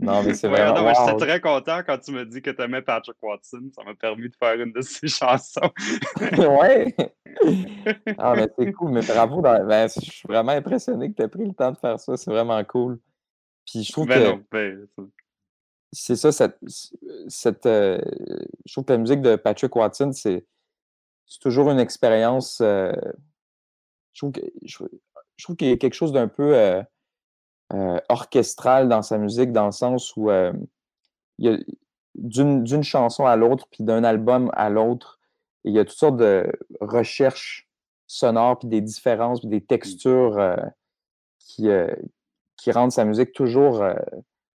Non, 0.00 0.22
mais 0.22 0.34
c'est 0.34 0.48
Ouais, 0.48 0.58
vraiment. 0.60 0.76
non, 0.76 0.82
moi, 0.82 0.92
j'étais 0.94 1.16
très 1.26 1.40
content 1.40 1.80
quand 1.84 1.98
tu 1.98 2.12
m'as 2.12 2.24
dit 2.24 2.40
que 2.40 2.50
tu 2.50 2.62
aimais 2.62 2.82
Patrick 2.82 3.16
Watson. 3.20 3.68
Ça 3.74 3.82
m'a 3.84 3.94
permis 3.94 4.28
de 4.28 4.34
faire 4.40 4.54
une 4.60 4.72
de 4.72 4.80
ses 4.80 5.08
chansons. 5.08 5.70
ouais! 6.20 6.94
Ah, 8.16 8.34
mais 8.36 8.46
c'est 8.56 8.72
cool, 8.72 8.92
mais 8.92 9.00
bravo. 9.02 9.40
dans- 9.40 9.64
ben, 9.66 9.88
je 9.88 10.00
suis 10.00 10.28
vraiment 10.28 10.52
impressionné 10.52 11.10
que 11.10 11.16
tu 11.16 11.22
aies 11.22 11.28
pris 11.28 11.44
le 11.46 11.52
temps 11.54 11.72
de 11.72 11.78
faire 11.78 11.98
ça. 11.98 12.16
C'est 12.16 12.30
vraiment 12.30 12.62
cool. 12.64 13.00
Puis 13.66 13.82
je 13.82 13.92
trouve 13.92 14.06
Ben 14.06 14.20
que 14.22 14.28
non, 14.28 14.42
ben, 14.52 14.86
c'est 15.92 16.16
ça, 16.16 16.30
cette, 16.32 16.58
cette, 17.28 17.66
euh, 17.66 17.98
je 18.66 18.72
trouve 18.74 18.84
que 18.84 18.92
la 18.92 18.98
musique 18.98 19.22
de 19.22 19.36
Patrick 19.36 19.74
Watson, 19.74 20.12
c'est 20.12 20.44
c'est 21.28 21.40
toujours 21.40 21.70
une 21.70 21.78
expérience. 21.80 22.60
euh, 22.60 22.92
je 24.12 24.20
trouve 24.20 24.32
que- 24.32 24.40
je, 24.64 24.84
je 25.36 25.44
trouve 25.44 25.56
qu'il 25.56 25.68
y 25.68 25.72
a 25.72 25.76
quelque 25.76 25.94
chose 25.94 26.12
d'un 26.12 26.28
peu 26.28 26.56
euh, 26.56 26.82
euh, 27.74 28.00
orchestral 28.08 28.88
dans 28.88 29.02
sa 29.02 29.18
musique, 29.18 29.52
dans 29.52 29.66
le 29.66 29.72
sens 29.72 30.16
où 30.16 30.30
il 30.30 30.56
y 31.38 31.48
a 31.48 31.58
d'une 32.14 32.82
chanson 32.82 33.26
à 33.26 33.36
l'autre, 33.36 33.68
puis 33.70 33.84
d'un 33.84 34.02
album 34.02 34.50
à 34.54 34.70
l'autre, 34.70 35.20
il 35.64 35.72
y 35.74 35.78
a 35.78 35.84
toutes 35.84 35.98
sortes 35.98 36.16
de 36.16 36.50
recherches 36.80 37.68
sonores, 38.06 38.58
puis 38.58 38.68
des 38.68 38.80
différences, 38.80 39.40
puis 39.40 39.48
des 39.48 39.64
textures 39.64 40.38
euh, 40.38 40.56
qui, 41.38 41.68
qui 42.56 42.72
rendent 42.72 42.92
sa 42.92 43.04
musique 43.04 43.32
toujours 43.32 43.84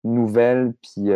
nouvelle, 0.05 0.75
puis 0.83 1.11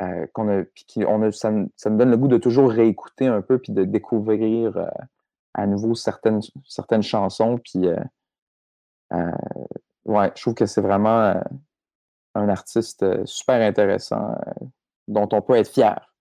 euh, 0.00 0.26
qu'on 0.32 0.48
a, 0.48 0.64
puis 0.64 0.84
qui- 0.86 1.04
on 1.04 1.22
a, 1.22 1.30
ça, 1.32 1.50
me, 1.50 1.68
ça 1.76 1.90
me 1.90 1.96
donne 1.98 2.10
le 2.10 2.16
goût 2.16 2.28
de 2.28 2.38
toujours 2.38 2.70
réécouter 2.70 3.26
un 3.26 3.42
peu, 3.42 3.58
puis 3.58 3.72
de 3.72 3.84
découvrir 3.84 4.76
euh, 4.76 4.86
à 5.54 5.66
nouveau 5.66 5.94
certaines, 5.94 6.40
certaines 6.68 7.02
chansons, 7.02 7.58
puis 7.58 7.86
euh, 7.86 7.96
ouais, 10.04 10.32
je 10.34 10.40
trouve 10.42 10.54
que 10.54 10.66
c'est 10.66 10.80
vraiment 10.80 11.40
un 12.34 12.48
artiste 12.48 13.24
super 13.26 13.60
intéressant 13.60 14.34
dont 15.06 15.28
on 15.32 15.40
peut 15.42 15.54
être 15.54 15.70
fier. 15.70 16.12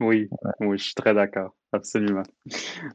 Oui, 0.00 0.28
oui, 0.60 0.78
je 0.78 0.84
suis 0.84 0.94
très 0.94 1.14
d'accord. 1.14 1.54
Absolument. 1.72 2.22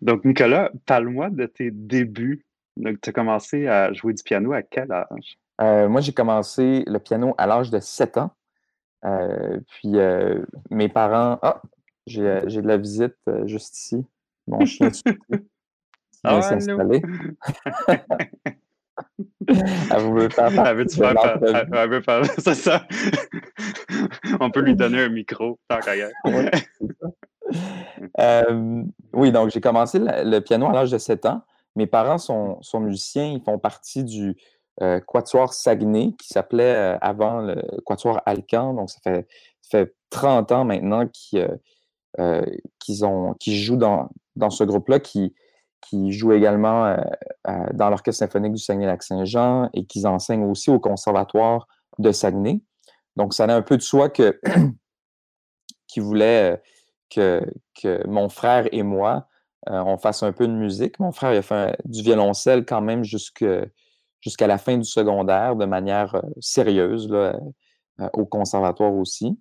Donc, 0.01 0.25
Nicolas, 0.25 0.71
parle-moi 0.85 1.29
de 1.29 1.45
tes 1.45 1.71
débuts. 1.71 2.45
Donc, 2.77 2.99
tu 3.01 3.09
as 3.09 3.13
commencé 3.13 3.67
à 3.67 3.93
jouer 3.93 4.13
du 4.13 4.21
piano 4.23 4.53
à 4.53 4.61
quel 4.63 4.91
âge? 4.91 5.37
Moi, 5.59 6.01
j'ai 6.01 6.13
commencé 6.13 6.83
le 6.85 6.99
piano 6.99 7.33
à 7.37 7.47
l'âge 7.47 7.69
de 7.69 7.79
7 7.79 8.17
ans. 8.17 8.31
Euh, 9.05 9.59
puis 9.67 9.97
euh, 9.97 10.43
mes 10.71 10.89
parents. 10.89 11.39
Ah, 11.41 11.61
j'ai 12.07 12.27
euh, 12.27 12.41
j'ai 12.47 12.61
de 12.61 12.67
la 12.67 12.77
visite 12.77 13.15
juste 13.45 13.77
ici. 13.77 14.05
Mon 14.47 14.65
chien 14.65 14.89
Ah, 16.23 16.39
vient 16.39 16.41
s'installer. 16.41 17.01
Elle 19.47 20.11
veut 20.11 20.29
faire 20.29 20.47
Elle 20.67 20.85
de 20.85 20.91
faire 20.91 21.13
par- 21.13 21.37
elle- 21.43 21.89
veut 21.89 22.01
parler, 22.01 22.29
c'est 22.39 22.55
ça. 22.55 22.87
On 24.39 24.49
peut 24.49 24.61
lui 24.61 24.75
donner 24.75 25.03
un 25.03 25.09
micro, 25.09 25.59
tant 25.67 25.79
qu'à. 25.79 25.93
Ouais. 26.25 26.51
Euh, 28.19 28.83
oui, 29.13 29.31
donc 29.31 29.51
j'ai 29.51 29.61
commencé 29.61 29.99
le, 29.99 30.07
le 30.29 30.39
piano 30.39 30.67
à 30.67 30.73
l'âge 30.73 30.91
de 30.91 30.97
7 30.97 31.25
ans. 31.25 31.43
Mes 31.75 31.85
parents 31.87 32.17
sont, 32.17 32.57
sont 32.61 32.79
musiciens, 32.79 33.25
ils 33.25 33.41
font 33.43 33.59
partie 33.59 34.03
du 34.03 34.35
euh, 34.81 34.99
Quatuor 34.99 35.53
Saguenay, 35.53 36.13
qui 36.19 36.27
s'appelait 36.27 36.75
euh, 36.75 36.97
avant 36.99 37.39
le 37.39 37.55
Quatuor 37.85 38.19
Alcan. 38.25 38.73
Donc 38.73 38.89
ça 38.89 38.99
fait, 39.01 39.27
ça 39.61 39.79
fait 39.79 39.95
30 40.09 40.51
ans 40.51 40.65
maintenant 40.65 41.07
qu'ils 41.07 41.47
euh, 42.19 42.45
qu'ils 42.79 43.55
jouent 43.55 43.77
dans, 43.77 44.09
ce 44.49 44.63
groupe-là, 44.65 44.99
qui, 44.99 45.33
qui 45.81 46.11
jouent 46.11 46.33
également 46.33 46.95
dans 47.73 47.89
l'Orchestre 47.89 48.19
symphonique 48.19 48.53
du 48.53 48.61
Saguenay-Lac-Saint-Jean 48.61 49.69
et 49.73 49.85
qu'ils 49.85 50.07
enseignent 50.07 50.45
aussi 50.45 50.69
au 50.69 50.79
Conservatoire 50.79 51.67
de 51.99 52.11
Saguenay. 52.11 52.61
Donc, 53.17 53.33
ça 53.33 53.45
a 53.45 53.53
un 53.53 53.61
peu 53.61 53.75
de 53.75 53.81
soi 53.81 54.09
que 54.09 54.39
qui 55.87 55.99
voulait 55.99 56.61
que, 57.09 57.41
mon 58.07 58.29
frère 58.29 58.67
et 58.71 58.83
moi, 58.83 59.27
on 59.67 59.97
fasse 59.97 60.23
un 60.23 60.31
peu 60.31 60.47
de 60.47 60.53
musique. 60.53 60.99
Mon 60.99 61.11
frère 61.11 61.37
a 61.37 61.41
fait 61.41 61.77
du 61.83 62.01
violoncelle 62.01 62.65
quand 62.65 62.81
même 62.81 63.03
jusque- 63.03 63.43
jusqu'à 64.25 64.47
la 64.47 64.57
fin 64.57 64.77
du 64.77 64.83
secondaire 64.83 65.55
de 65.55 65.65
manière 65.65 66.21
sérieuse 66.41 67.07
là, 67.09 67.39
au 68.13 68.25
conservatoire 68.25 68.93
aussi. 68.93 69.37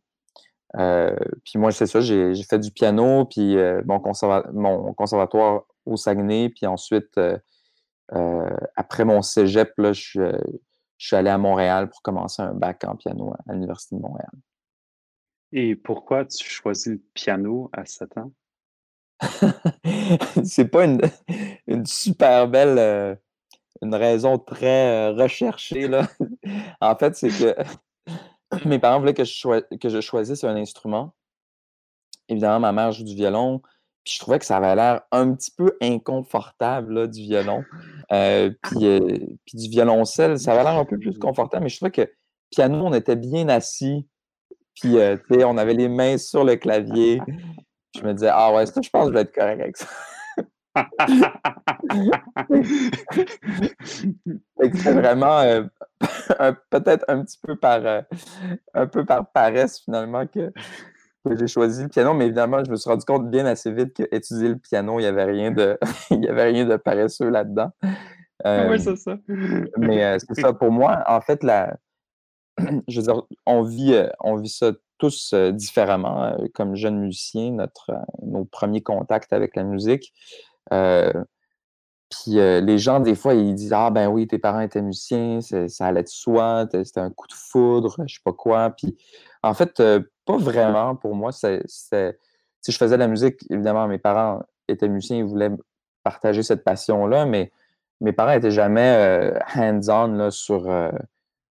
Euh, 0.76 1.16
puis 1.44 1.58
moi, 1.58 1.70
c'est 1.72 1.86
ça, 1.86 2.00
j'ai 2.00 2.34
fait 2.42 2.58
du 2.58 2.70
piano, 2.70 3.24
puis 3.26 3.56
euh, 3.56 3.82
mon, 3.86 3.98
conserva- 3.98 4.50
mon 4.52 4.92
conservatoire 4.92 5.62
au 5.86 5.96
Saguenay, 5.96 6.48
puis 6.50 6.66
ensuite, 6.66 7.16
euh, 7.18 7.38
après 8.76 9.04
mon 9.04 9.22
cégep, 9.22 9.72
là, 9.78 9.92
je, 9.92 10.00
suis, 10.00 10.20
je 10.98 11.06
suis 11.06 11.16
allé 11.16 11.30
à 11.30 11.38
Montréal 11.38 11.88
pour 11.88 12.02
commencer 12.02 12.42
un 12.42 12.54
bac 12.54 12.84
en 12.84 12.96
piano 12.96 13.32
à 13.48 13.52
l'Université 13.52 13.96
de 13.96 14.00
Montréal. 14.00 14.30
Et 15.52 15.76
pourquoi 15.76 16.24
tu 16.24 16.44
choisis 16.44 16.88
le 16.88 17.02
piano 17.14 17.70
à 17.72 17.84
7 17.84 18.18
ans? 18.18 18.32
c'est 20.44 20.68
pas 20.68 20.84
une, 20.84 21.00
une 21.68 21.86
super 21.86 22.48
belle, 22.48 23.16
une 23.82 23.94
raison 23.94 24.38
très 24.38 25.10
euh, 25.10 25.12
recherchée, 25.12 25.88
là. 25.88 26.06
En 26.80 26.96
fait, 26.96 27.14
c'est 27.16 27.28
que 27.28 27.54
mes 28.68 28.78
parents 28.78 28.98
voulaient 28.98 29.14
que 29.14 29.24
je, 29.24 29.76
que 29.76 29.88
je 29.88 30.00
choisisse 30.00 30.44
un 30.44 30.56
instrument. 30.56 31.14
Évidemment, 32.28 32.60
ma 32.60 32.72
mère 32.72 32.92
joue 32.92 33.04
du 33.04 33.14
violon, 33.14 33.60
puis 34.04 34.14
je 34.14 34.18
trouvais 34.18 34.38
que 34.38 34.46
ça 34.46 34.56
avait 34.56 34.74
l'air 34.74 35.02
un 35.12 35.34
petit 35.34 35.50
peu 35.50 35.76
inconfortable, 35.80 36.94
là, 36.94 37.06
du 37.06 37.22
violon. 37.22 37.64
Euh, 38.12 38.50
puis, 38.62 38.86
euh, 38.86 39.18
puis 39.46 39.58
du 39.58 39.68
violoncelle, 39.68 40.38
ça 40.38 40.52
avait 40.52 40.62
l'air 40.62 40.78
un 40.78 40.84
peu 40.84 40.98
plus 40.98 41.18
confortable, 41.18 41.64
mais 41.64 41.68
je 41.68 41.76
trouvais 41.76 41.90
que 41.90 42.10
piano, 42.50 42.86
on 42.86 42.92
était 42.92 43.16
bien 43.16 43.48
assis, 43.48 44.06
puis 44.74 44.96
tu 44.96 45.34
sais, 45.34 45.44
on 45.44 45.56
avait 45.56 45.74
les 45.74 45.88
mains 45.88 46.18
sur 46.18 46.44
le 46.44 46.56
clavier. 46.56 47.20
Je 47.96 48.02
me 48.02 48.12
disais, 48.12 48.30
ah 48.32 48.52
ouais, 48.52 48.66
ça, 48.66 48.80
je 48.82 48.90
pense 48.90 49.06
que 49.06 49.10
je 49.10 49.14
vais 49.14 49.22
être 49.22 49.34
correct 49.34 49.60
avec 49.60 49.76
ça. 49.76 49.86
C'est 54.82 54.92
vraiment 54.92 55.40
euh, 55.40 55.62
peut-être 56.70 57.04
un 57.08 57.22
petit 57.22 57.38
peu 57.42 57.56
par 57.56 57.84
euh, 57.84 58.02
un 58.74 58.86
peu 58.86 59.04
par 59.04 59.30
paresse 59.30 59.80
finalement 59.80 60.26
que, 60.26 60.52
que 61.24 61.36
j'ai 61.36 61.46
choisi 61.46 61.82
le 61.84 61.88
piano, 61.88 62.14
mais 62.14 62.26
évidemment, 62.26 62.64
je 62.64 62.70
me 62.70 62.76
suis 62.76 62.90
rendu 62.90 63.04
compte 63.04 63.30
bien 63.30 63.46
assez 63.46 63.72
vite 63.72 63.94
qu'étudier 63.94 64.48
le 64.48 64.58
piano, 64.58 64.98
il 64.98 65.02
n'y 65.02 65.08
avait 65.08 65.24
rien 65.24 65.50
de 65.50 65.78
il 66.10 66.24
y 66.24 66.28
avait 66.28 66.44
rien 66.44 66.64
de 66.64 66.76
paresseux 66.76 67.28
là-dedans. 67.28 67.70
Euh, 68.44 68.70
oui, 68.70 68.80
c'est 68.80 68.96
ça. 68.96 69.16
mais 69.78 70.18
c'est 70.18 70.40
ça 70.40 70.52
pour 70.52 70.70
moi, 70.70 71.02
en 71.06 71.20
fait, 71.20 71.42
la 71.44 71.76
je 72.88 73.00
veux 73.00 73.06
dire, 73.06 73.22
on 73.46 73.62
vit, 73.62 73.94
on 74.20 74.36
vit 74.36 74.48
ça 74.48 74.72
tous 74.98 75.34
différemment. 75.34 76.36
comme 76.54 76.76
jeunes 76.76 76.98
musiciens, 77.00 77.52
notre, 77.52 77.92
nos 78.22 78.44
premiers 78.44 78.82
contacts 78.82 79.32
avec 79.32 79.56
la 79.56 79.64
musique. 79.64 80.12
Euh, 80.72 81.12
puis 82.10 82.38
euh, 82.38 82.60
les 82.60 82.78
gens, 82.78 83.00
des 83.00 83.14
fois, 83.14 83.34
ils 83.34 83.54
disent 83.54 83.72
Ah, 83.72 83.90
ben 83.90 84.08
oui, 84.08 84.26
tes 84.26 84.38
parents 84.38 84.60
étaient 84.60 84.82
musiciens, 84.82 85.40
ça 85.40 85.86
allait 85.86 86.02
de 86.02 86.08
soi, 86.08 86.66
c'était 86.72 87.00
un 87.00 87.10
coup 87.10 87.26
de 87.26 87.32
foudre, 87.32 87.96
je 88.06 88.14
sais 88.14 88.20
pas 88.24 88.32
quoi. 88.32 88.70
Puis 88.70 88.96
en 89.42 89.54
fait, 89.54 89.80
euh, 89.80 90.00
pas 90.24 90.36
vraiment 90.36 90.96
pour 90.96 91.14
moi. 91.14 91.32
c'est 91.32 91.62
Si 91.66 92.72
je 92.72 92.76
faisais 92.78 92.96
de 92.96 93.00
la 93.00 93.08
musique, 93.08 93.40
évidemment, 93.50 93.88
mes 93.88 93.98
parents 93.98 94.42
étaient 94.68 94.88
musiciens, 94.88 95.18
ils 95.18 95.24
voulaient 95.24 95.50
partager 96.02 96.42
cette 96.42 96.64
passion-là, 96.64 97.26
mais 97.26 97.52
mes 98.00 98.12
parents 98.12 98.34
n'étaient 98.34 98.50
jamais 98.50 99.32
hands-on 99.56 100.30
sur, 100.30 100.70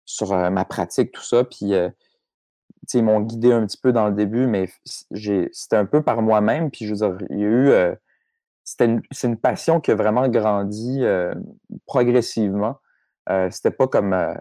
sur 0.06 0.36
ma 0.52 0.66
pratique, 0.66 1.12
tout 1.12 1.24
ça. 1.24 1.44
Puis 1.44 1.74
ils 2.94 3.04
m'ont 3.04 3.22
guidé 3.22 3.52
un 3.52 3.66
petit 3.66 3.78
peu 3.78 3.94
dans 3.94 4.08
le 4.08 4.14
début, 4.14 4.48
mais 4.48 4.70
c'était 4.86 5.76
un 5.78 5.86
peu 5.86 6.02
par 6.02 6.22
moi-même. 6.22 6.72
Puis 6.72 6.86
je 6.86 6.92
veux 6.92 6.98
dire, 6.98 7.28
il 7.30 7.40
y 7.40 7.44
a 7.44 7.48
eu. 7.48 7.96
C'est 8.64 9.28
une 9.28 9.38
passion 9.38 9.80
qui 9.80 9.92
a 9.92 9.96
vraiment 9.96 10.28
grandi 10.28 11.04
euh, 11.04 11.34
progressivement. 11.86 12.78
Euh, 13.30 13.50
c'était 13.52 13.72
pas 13.72 13.88
comme 13.88 14.14
euh, 14.14 14.34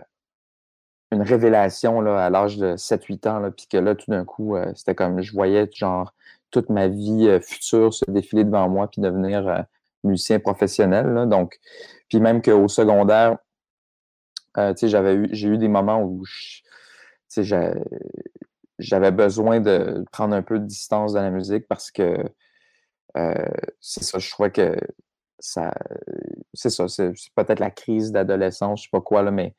une 1.13 1.23
révélation 1.23 2.01
là, 2.01 2.25
à 2.25 2.31
l'âge 2.31 2.57
de 2.57 2.77
7-8 2.77 3.29
ans, 3.29 3.51
puis 3.51 3.67
que 3.67 3.77
là, 3.79 3.95
tout 3.95 4.11
d'un 4.11 4.25
coup, 4.25 4.57
c'était 4.75 4.95
comme 4.95 5.23
je 5.23 5.33
voyais 5.33 5.69
genre 5.75 6.15
toute 6.51 6.69
ma 6.71 6.89
vie 6.89 7.39
future 7.43 7.93
se 7.93 8.09
défiler 8.09 8.45
devant 8.45 8.69
moi 8.69 8.89
puis 8.89 9.01
devenir 9.01 9.65
musicien 10.05 10.39
professionnel. 10.39 11.07
là. 11.13 11.27
Donc, 11.27 11.59
puis 12.09 12.21
même 12.21 12.43
qu'au 12.43 12.69
secondaire, 12.69 13.39
j'avais 14.57 15.15
eu, 15.15 15.29
j'ai 15.33 15.49
eu 15.49 15.59
des 15.59 15.69
moments 15.69 16.03
où 16.03 16.25
j'avais 18.79 19.11
besoin 19.11 19.61
de 19.61 20.05
prendre 20.13 20.35
un 20.35 20.43
peu 20.43 20.61
de 20.61 20.65
distance 20.65 21.13
dans 21.13 21.23
la 21.23 21.31
musique 21.31 21.67
parce 21.67 21.91
que 21.91 22.17
c'est 23.15 24.05
ça, 24.05 24.19
je 24.19 24.31
trouvais 24.31 24.51
que 24.51 24.77
ça. 25.39 25.73
C'est 26.55 26.71
ça, 26.71 26.89
c'est 26.89 27.13
peut-être 27.35 27.61
la 27.61 27.71
crise 27.71 28.13
d'adolescence, 28.13 28.81
je 28.81 28.85
sais 28.85 28.91
pas 28.93 29.01
quoi, 29.01 29.23
là, 29.23 29.31
mais 29.31 29.55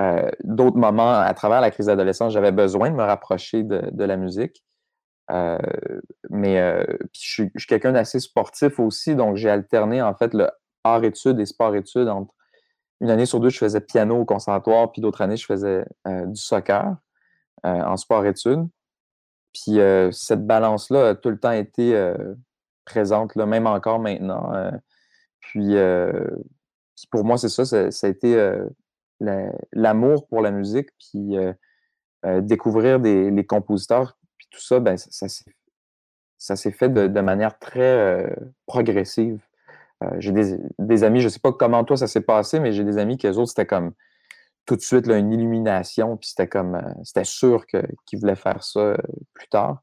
euh, 0.00 0.30
d'autres 0.44 0.76
moments 0.76 1.18
à 1.18 1.34
travers 1.34 1.60
la 1.60 1.70
crise 1.70 1.86
d'adolescence, 1.86 2.32
j'avais 2.32 2.52
besoin 2.52 2.90
de 2.90 2.96
me 2.96 3.02
rapprocher 3.02 3.62
de, 3.62 4.04
la 4.04 4.16
musique. 4.16 4.64
mais 6.30 6.86
je 7.12 7.20
suis, 7.20 7.50
quelqu'un 7.66 7.92
d'assez 7.92 8.20
sportif 8.20 8.78
aussi, 8.78 9.16
donc 9.16 9.36
j'ai 9.36 9.50
alterné 9.50 10.02
en 10.02 10.14
fait 10.14 10.34
le 10.34 10.50
art-études 10.84 11.40
et 11.40 11.46
sport-études 11.46 12.08
entre 12.08 12.32
une 13.00 13.10
année 13.10 13.26
sur 13.26 13.38
deux, 13.38 13.48
je 13.48 13.58
faisais 13.58 13.80
piano 13.80 14.16
au 14.16 14.24
conservatoire, 14.24 14.90
puis 14.90 15.00
d'autres 15.00 15.20
années, 15.20 15.36
je 15.36 15.46
faisais 15.46 15.84
du 16.06 16.40
soccer 16.40 16.96
en 17.64 17.96
sport-études. 17.96 18.66
Puis 19.52 19.78
cette 20.12 20.46
balance-là 20.46 21.10
a 21.10 21.14
tout 21.14 21.30
le 21.30 21.38
temps 21.38 21.52
été 21.52 21.94
présente, 22.88 23.34
là, 23.36 23.46
même 23.46 23.66
encore 23.66 23.98
maintenant. 23.98 24.52
puis, 25.40 25.74
pour 27.10 27.24
moi, 27.24 27.38
c'est 27.38 27.48
ça, 27.48 27.64
ça, 27.90 28.06
a 28.06 28.10
été 28.10 28.60
l'amour 29.72 30.26
pour 30.28 30.40
la 30.40 30.50
musique, 30.50 30.88
puis 30.98 31.36
découvrir 32.42 33.00
des, 33.00 33.30
les 33.30 33.46
compositeurs, 33.46 34.18
puis 34.36 34.48
tout 34.50 34.60
ça, 34.60 34.80
ben, 34.80 34.96
ça, 34.96 35.26
ça 36.38 36.56
s'est 36.56 36.72
fait 36.72 36.88
de, 36.88 37.20
manière 37.20 37.58
très 37.58 38.34
progressive. 38.66 39.40
j'ai 40.18 40.32
des, 40.32 41.04
amis, 41.04 41.20
je 41.20 41.26
ne 41.26 41.30
sais 41.30 41.40
pas 41.40 41.52
comment 41.52 41.84
toi 41.84 41.96
ça 41.96 42.06
s'est 42.06 42.22
passé, 42.22 42.60
mais 42.60 42.72
j'ai 42.72 42.84
des 42.84 42.98
amis 42.98 43.18
qui, 43.18 43.26
eux 43.26 43.36
autres, 43.38 43.50
c'était 43.50 43.66
comme 43.66 43.92
tout 44.68 44.76
de 44.76 44.82
suite 44.82 45.06
là, 45.06 45.16
une 45.16 45.32
illumination, 45.32 46.18
puis 46.18 46.28
c'était 46.28 46.46
comme, 46.46 46.78
c'était 47.02 47.24
sûr 47.24 47.66
qu'ils 47.66 48.18
voulaient 48.20 48.36
faire 48.36 48.62
ça 48.62 48.96
plus 49.32 49.48
tard. 49.48 49.82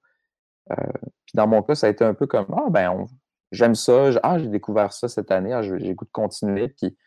Dans 1.36 1.48
mon 1.48 1.62
cas, 1.62 1.76
ça 1.76 1.88
a 1.88 1.90
été 1.90 2.04
un 2.04 2.14
peu 2.14 2.28
comme, 2.28 2.48
ah 2.56 2.70
ben, 2.70 3.06
j'aime 3.52 3.76
ça, 3.76 4.10
ah, 4.24 4.40
j'ai 4.40 4.48
découvert 4.48 4.94
ça 4.94 5.08
cette 5.08 5.32
année, 5.32 5.54
ah, 5.54 5.62
j'ai 5.62 5.94
goût 5.94 6.06
de 6.06 6.12
continuer, 6.12 6.70
puis 6.70 6.98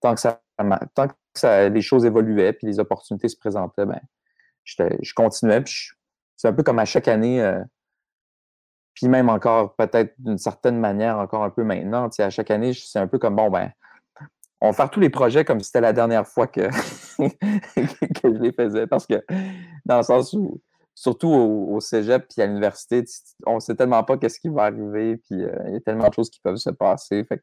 tant 0.00 0.14
que 0.14 0.20
ça, 0.20 0.42
tant 0.94 1.08
que 1.08 1.14
ça, 1.34 1.68
les 1.68 1.80
choses 1.80 2.04
évoluaient, 2.04 2.52
puis 2.52 2.66
les 2.66 2.80
opportunités 2.80 3.28
se 3.28 3.36
présentaient, 3.36 3.86
ben, 3.86 4.00
je 4.64 5.14
continuais, 5.14 5.60
puis 5.62 5.90
c'est 6.36 6.48
un 6.48 6.52
peu 6.52 6.64
comme 6.64 6.80
à 6.80 6.84
chaque 6.84 7.08
année, 7.08 7.40
euh, 7.40 7.62
puis 8.94 9.08
même 9.08 9.28
encore, 9.28 9.76
peut-être 9.76 10.14
d'une 10.18 10.38
certaine 10.38 10.78
manière, 10.78 11.18
encore 11.18 11.44
un 11.44 11.50
peu 11.50 11.62
maintenant, 11.62 12.08
à 12.18 12.30
chaque 12.30 12.50
année, 12.50 12.72
c'est 12.74 12.98
un 12.98 13.06
peu 13.06 13.18
comme, 13.18 13.36
bon, 13.36 13.50
ben, 13.50 13.70
on 14.60 14.70
va 14.70 14.72
faire 14.72 14.90
tous 14.90 15.00
les 15.00 15.10
projets 15.10 15.44
comme 15.44 15.60
si 15.60 15.66
c'était 15.66 15.82
la 15.82 15.92
dernière 15.92 16.26
fois 16.26 16.46
que, 16.46 16.62
que 17.18 18.34
je 18.34 18.40
les 18.40 18.52
faisais, 18.52 18.86
parce 18.86 19.06
que 19.06 19.24
dans 19.84 19.98
le 19.98 20.02
sens 20.02 20.32
où, 20.32 20.60
surtout 20.96 21.28
au, 21.28 21.78
cégep 21.78 22.26
puis 22.26 22.42
à 22.42 22.46
l'université, 22.46 23.04
on 23.44 23.56
ne 23.56 23.60
sait 23.60 23.76
tellement 23.76 24.02
pas 24.02 24.16
qu'est-ce 24.16 24.40
qui 24.40 24.48
va 24.48 24.64
arriver, 24.64 25.18
puis 25.18 25.44
euh, 25.44 25.54
il 25.66 25.74
y 25.74 25.76
a 25.76 25.80
tellement 25.80 26.08
de 26.08 26.14
choses 26.14 26.30
qui 26.30 26.40
peuvent 26.40 26.56
se 26.56 26.70
passer, 26.70 27.22
fait 27.24 27.40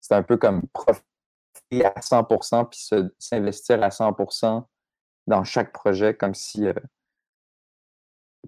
c'est 0.00 0.14
un 0.14 0.24
peu 0.24 0.36
comme 0.36 0.66
profiter 0.68 1.84
à 1.84 2.00
100% 2.00 2.68
puis 2.68 3.10
s'investir 3.18 3.82
à 3.82 3.88
100% 3.88 4.64
dans 5.28 5.44
chaque 5.44 5.72
projet 5.72 6.14
comme 6.14 6.34
si 6.34 6.66
euh, 6.66 6.74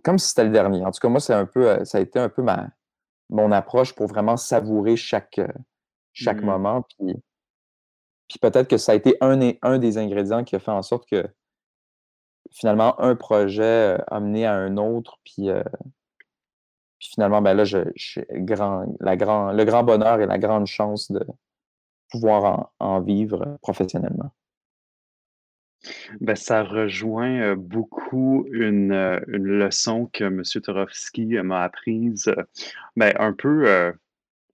comme 0.02 0.18
si 0.18 0.28
c'était 0.28 0.44
le 0.44 0.50
dernier. 0.50 0.84
En 0.84 0.90
tout 0.90 1.00
cas, 1.00 1.08
moi, 1.08 1.20
c'est 1.20 1.34
un 1.34 1.46
peu, 1.46 1.68
euh, 1.68 1.84
ça 1.84 1.98
a 1.98 2.00
été 2.00 2.18
un 2.18 2.28
peu 2.28 2.42
ma, 2.42 2.68
mon 3.30 3.50
approche 3.50 3.94
pour 3.94 4.06
vraiment 4.06 4.36
savourer 4.36 4.96
chaque, 4.96 5.40
chaque 6.12 6.40
mmh. 6.40 6.46
moment. 6.46 6.82
Puis, 6.82 7.14
puis 8.28 8.38
peut-être 8.38 8.68
que 8.68 8.76
ça 8.76 8.92
a 8.92 8.94
été 8.94 9.16
un, 9.20 9.52
un 9.62 9.78
des 9.78 9.98
ingrédients 9.98 10.44
qui 10.44 10.54
a 10.54 10.60
fait 10.60 10.70
en 10.70 10.82
sorte 10.82 11.08
que 11.08 11.28
finalement, 12.50 13.00
un 13.00 13.14
projet 13.14 13.98
a 14.06 14.20
mené 14.20 14.46
à 14.46 14.54
un 14.54 14.76
autre. 14.76 15.18
Puis, 15.24 15.48
puis 16.98 17.08
finalement, 17.14 17.42
ben 17.42 17.54
là, 17.54 17.64
la 19.00 19.16
grand, 19.16 19.52
le 19.52 19.64
grand 19.64 19.84
bonheur 19.84 20.20
et 20.20 20.26
la 20.26 20.38
grande 20.38 20.66
chance 20.66 21.10
de 21.10 21.24
pouvoir 22.10 22.72
en 22.78 23.00
vivre 23.00 23.58
professionnellement. 23.62 24.32
Ben, 26.20 26.34
ça 26.34 26.64
rejoint 26.64 27.54
beaucoup 27.54 28.46
une, 28.50 28.92
une 29.28 29.46
leçon 29.46 30.06
que 30.12 30.24
M. 30.24 30.42
Torowski 30.62 31.26
m'a 31.42 31.62
apprise, 31.62 32.32
ben, 32.96 33.14
un 33.18 33.32
peu, 33.32 33.92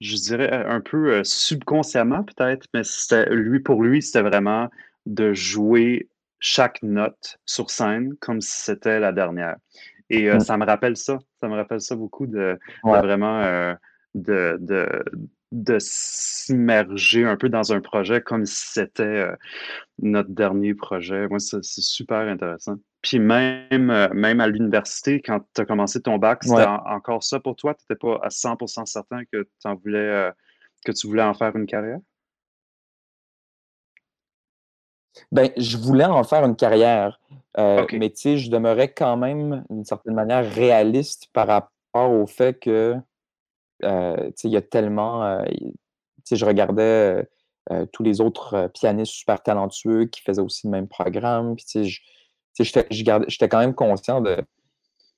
je 0.00 0.16
dirais, 0.16 0.52
un 0.66 0.80
peu 0.80 1.24
subconsciemment 1.24 2.24
peut-être, 2.24 2.66
mais 2.74 2.82
lui, 3.30 3.60
pour 3.60 3.82
lui, 3.82 4.02
c'était 4.02 4.22
vraiment 4.22 4.68
de 5.06 5.32
jouer 5.32 6.08
chaque 6.46 6.82
note 6.82 7.38
sur 7.46 7.70
scène 7.70 8.14
comme 8.20 8.40
si 8.40 8.60
c'était 8.60 9.00
la 9.00 9.12
dernière. 9.12 9.56
Et 10.10 10.30
mmh. 10.30 10.40
ça 10.40 10.58
me 10.58 10.66
rappelle 10.66 10.96
ça, 10.96 11.18
ça 11.40 11.48
me 11.48 11.54
rappelle 11.54 11.80
ça 11.80 11.96
beaucoup 11.96 12.26
de, 12.26 12.58
vraiment 12.84 13.74
de, 14.14 14.58
de 15.54 15.76
s'immerger 15.78 17.24
un 17.24 17.36
peu 17.36 17.48
dans 17.48 17.72
un 17.72 17.80
projet 17.80 18.20
comme 18.20 18.44
si 18.44 18.72
c'était 18.72 19.02
euh, 19.04 19.36
notre 20.02 20.30
dernier 20.30 20.74
projet. 20.74 21.28
Moi, 21.28 21.38
c'est 21.38 21.62
super 21.62 22.18
intéressant. 22.18 22.74
Puis 23.02 23.20
même, 23.20 23.90
euh, 23.90 24.08
même 24.12 24.40
à 24.40 24.48
l'université, 24.48 25.22
quand 25.22 25.46
tu 25.54 25.60
as 25.60 25.64
commencé 25.64 26.02
ton 26.02 26.18
bac, 26.18 26.42
c'était 26.42 26.66
encore 26.66 27.22
ça 27.22 27.38
pour 27.38 27.54
toi? 27.54 27.74
Tu 27.74 27.84
n'étais 27.88 27.98
pas 27.98 28.18
à 28.22 28.28
100% 28.28 28.84
certain 28.86 29.24
que, 29.30 29.46
en 29.64 29.76
voulais, 29.76 29.98
euh, 29.98 30.30
que 30.84 30.90
tu 30.90 31.06
voulais 31.06 31.22
en 31.22 31.34
faire 31.34 31.54
une 31.54 31.66
carrière? 31.66 32.00
Ben, 35.32 35.50
je 35.56 35.76
voulais 35.76 36.04
en 36.04 36.24
faire 36.24 36.44
une 36.44 36.56
carrière, 36.56 37.20
mais 37.56 38.10
tu 38.10 38.16
sais, 38.16 38.38
je 38.38 38.50
demeurais 38.50 38.92
quand 38.92 39.16
même 39.16 39.64
d'une 39.70 39.84
certaine 39.84 40.14
manière 40.14 40.48
réaliste 40.52 41.28
par 41.32 41.46
rapport 41.46 42.10
au 42.10 42.26
fait 42.26 42.58
que 42.58 42.96
euh, 43.84 44.30
il 44.42 44.50
y 44.50 44.56
a 44.56 44.62
tellement. 44.62 45.24
Euh, 45.24 45.44
je 46.30 46.44
regardais 46.44 47.26
euh, 47.70 47.86
tous 47.92 48.02
les 48.02 48.20
autres 48.20 48.70
pianistes 48.74 49.12
super 49.12 49.42
talentueux 49.42 50.06
qui 50.06 50.22
faisaient 50.22 50.40
aussi 50.40 50.66
le 50.66 50.70
même 50.70 50.88
programme. 50.88 51.56
Puis, 51.56 52.00
j'étais 52.58 53.48
quand 53.48 53.58
même 53.58 53.74
conscient 53.74 54.20
de. 54.20 54.38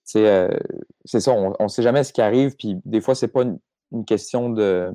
c'est 0.05 1.21
ça, 1.21 1.33
on 1.33 1.55
ne 1.61 1.69
sait 1.69 1.83
jamais 1.83 2.05
ce 2.05 2.13
qui 2.13 2.21
arrive. 2.21 2.57
Puis 2.57 2.81
des 2.85 3.01
fois, 3.01 3.15
c'est 3.15 3.29
pas 3.29 3.43
une, 3.43 3.59
question 4.05 4.51
de, 4.51 4.93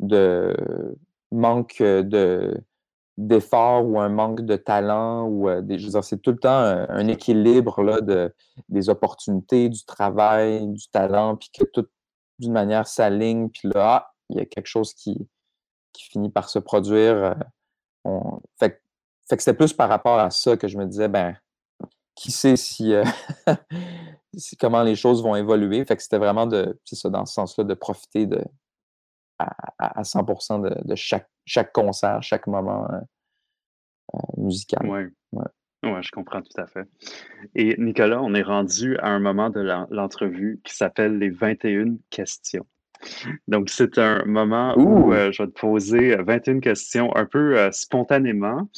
de 0.00 0.54
manque 1.32 1.78
de 1.80 2.54
d'effort 3.16 3.86
ou 3.86 4.00
un 4.00 4.08
manque 4.08 4.40
de 4.40 4.56
talent 4.56 5.28
ou 5.28 5.48
des, 5.62 5.78
je 5.78 6.00
c'est 6.02 6.20
tout 6.20 6.32
le 6.32 6.38
temps 6.38 6.58
un, 6.58 7.06
équilibre 7.08 7.82
là, 7.82 8.00
de, 8.00 8.34
des 8.68 8.88
opportunités, 8.88 9.68
du 9.68 9.84
travail, 9.84 10.66
du 10.66 10.88
talent, 10.88 11.36
puis 11.36 11.50
que 11.56 11.64
tout, 11.64 11.86
d'une 12.38 12.52
manière 12.52 12.86
s'aligne, 12.86 13.48
puis 13.48 13.68
là, 13.72 13.96
ah, 13.96 14.14
il 14.30 14.38
y 14.38 14.40
a 14.40 14.46
quelque 14.46 14.66
chose 14.66 14.94
qui, 14.94 15.28
qui 15.92 16.04
finit 16.04 16.30
par 16.30 16.48
se 16.48 16.58
produire. 16.58 17.36
Euh, 18.06 18.20
fait, 18.58 18.80
que 19.30 19.38
c'était 19.38 19.54
plus 19.54 19.72
par 19.72 19.88
rapport 19.88 20.18
à 20.18 20.30
ça 20.30 20.56
que 20.56 20.68
je 20.68 20.76
me 20.76 20.86
disais, 20.86 21.08
ben, 21.08 21.36
qui 22.14 22.30
sait 22.30 22.56
si, 22.56 22.92
euh, 22.92 23.04
comment 24.60 24.82
les 24.82 24.96
choses 24.96 25.22
vont 25.22 25.36
évoluer. 25.36 25.84
Fait 25.84 25.96
que 25.96 26.02
c'était 26.02 26.18
vraiment 26.18 26.46
de, 26.46 26.78
c'est 26.84 26.96
ça, 26.96 27.08
dans 27.08 27.24
ce 27.24 27.34
sens-là, 27.34 27.64
de 27.64 27.74
profiter 27.74 28.26
de, 28.26 28.44
à, 29.38 30.02
100% 30.02 30.84
de, 30.84 30.94
chaque, 30.94 31.28
chaque 31.44 31.72
concert, 31.72 32.22
chaque 32.22 32.46
moment 32.46 32.88
euh, 32.90 34.18
musical. 34.36 34.86
Ouais. 34.86 35.08
Oui, 35.84 36.02
je 36.02 36.10
comprends 36.10 36.40
tout 36.40 36.60
à 36.60 36.66
fait. 36.66 36.86
Et 37.54 37.76
Nicolas, 37.78 38.22
on 38.22 38.34
est 38.34 38.42
rendu 38.42 38.96
à 38.98 39.08
un 39.08 39.18
moment 39.18 39.50
de 39.50 39.60
l'entrevue 39.90 40.60
qui 40.64 40.74
s'appelle 40.74 41.18
les 41.18 41.28
21 41.30 41.96
questions. 42.10 42.66
Donc, 43.48 43.68
c'est 43.68 43.98
un 43.98 44.24
moment 44.24 44.74
où 44.78 45.12
euh, 45.12 45.30
je 45.30 45.42
vais 45.42 45.48
te 45.48 45.60
poser 45.60 46.16
21 46.16 46.60
questions 46.60 47.14
un 47.16 47.26
peu 47.26 47.58
euh, 47.58 47.70
spontanément. 47.70 48.68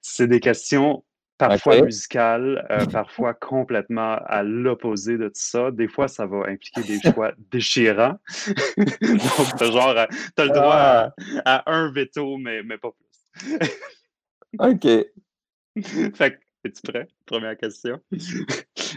C'est 0.00 0.28
des 0.28 0.38
questions 0.38 1.02
parfois 1.48 1.82
musicales, 1.82 2.66
euh, 2.70 2.86
parfois 2.92 3.34
complètement 3.34 4.16
à 4.26 4.42
l'opposé 4.42 5.18
de 5.18 5.28
tout 5.28 5.34
ça. 5.34 5.70
Des 5.70 5.88
fois, 5.88 6.08
ça 6.08 6.26
va 6.26 6.46
impliquer 6.48 6.82
des 6.82 7.00
choix 7.00 7.32
déchirants. 7.50 8.18
Donc, 8.76 9.62
genre, 9.62 10.06
tu 10.36 10.42
as 10.42 10.44
le 10.44 10.50
droit 10.50 10.74
à, 10.74 11.12
à, 11.44 11.72
un 11.72 11.90
veto, 11.92 12.36
mais, 12.38 12.62
mais 12.62 12.78
pas 12.78 12.90
plus. 12.92 13.68
OK. 14.58 14.86
fait 16.14 16.40
es-tu 16.64 16.82
prêt? 16.82 17.08
Première 17.26 17.56
question. 17.56 18.00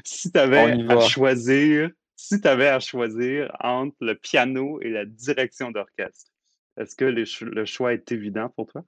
si 0.03 0.31
tu 0.31 0.39
avais 0.39 0.87
à 0.89 0.99
choisir, 1.01 1.89
si 2.15 2.39
tu 2.39 2.47
avais 2.47 2.69
à 2.69 2.79
choisir 2.79 3.51
entre 3.59 3.97
le 4.01 4.15
piano 4.15 4.79
et 4.81 4.89
la 4.89 5.05
direction 5.05 5.71
d'orchestre, 5.71 6.31
est-ce 6.77 6.95
que 6.95 7.05
le 7.05 7.65
choix 7.65 7.93
est 7.93 8.11
évident 8.11 8.49
pour 8.55 8.67
toi? 8.67 8.85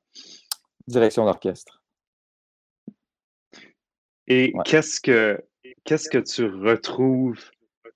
Direction 0.88 1.26
d'orchestre. 1.26 1.79
Et 4.30 4.54
qu'est-ce 4.64 5.02
que 5.02 5.44
qu'est-ce 5.84 6.10
que 6.10 6.20
tu 6.20 6.46
retrouves 6.46 7.44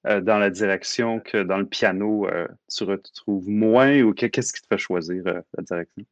euh, 0.05 0.19
dans 0.19 0.37
la 0.37 0.49
direction 0.49 1.19
que 1.19 1.43
dans 1.43 1.57
le 1.57 1.65
piano, 1.65 2.27
euh, 2.27 2.47
tu 2.69 2.83
retrouves 2.83 3.47
moins 3.47 4.01
ou 4.01 4.13
qu'est-ce 4.13 4.51
qui 4.51 4.61
te 4.61 4.67
fait 4.67 4.77
choisir 4.77 5.23
euh, 5.27 5.41
la 5.57 5.63
direction? 5.63 6.05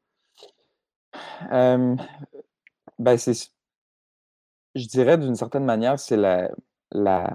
ben 2.99 3.17
c'est 3.17 3.51
je 4.75 4.87
dirais 4.87 5.17
d'une 5.17 5.35
certaine 5.35 5.65
manière, 5.65 5.99
c'est 5.99 6.15
la, 6.15 6.49
la, 6.91 7.29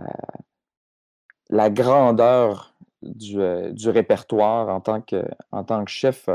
la 1.50 1.68
grandeur 1.68 2.74
du, 3.02 3.36
du, 3.72 3.90
répertoire 3.90 4.68
en 4.70 4.80
tant 4.80 5.02
que, 5.02 5.22
en 5.52 5.64
tant 5.64 5.84
que 5.84 5.90
chef. 5.90 6.30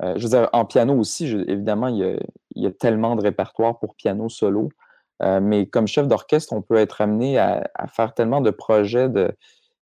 Je 0.00 0.22
veux 0.22 0.28
dire, 0.30 0.48
en 0.54 0.64
piano 0.64 0.94
aussi, 0.94 1.26
évidemment, 1.26 1.88
il 1.88 1.96
y, 1.98 2.04
a, 2.04 2.16
il 2.54 2.62
y, 2.62 2.66
a, 2.66 2.70
tellement 2.70 3.14
de 3.14 3.20
répertoire 3.20 3.78
pour 3.78 3.94
piano 3.94 4.30
solo. 4.30 4.70
Mais 5.20 5.66
comme 5.66 5.86
chef 5.86 6.08
d'orchestre, 6.08 6.52
on 6.52 6.62
peut 6.62 6.76
être 6.76 7.00
amené 7.00 7.38
à, 7.38 7.70
faire 7.88 8.14
tellement 8.14 8.40
de 8.40 8.50
projets 8.50 9.08
de 9.08 9.32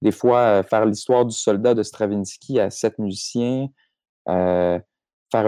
des 0.02 0.12
fois 0.12 0.62
faire 0.62 0.84
l'histoire 0.84 1.24
du 1.24 1.34
soldat 1.34 1.74
de 1.74 1.82
Stravinsky 1.82 2.60
à 2.60 2.70
sept 2.70 2.98
musiciens, 2.98 3.68
faire 4.26 4.82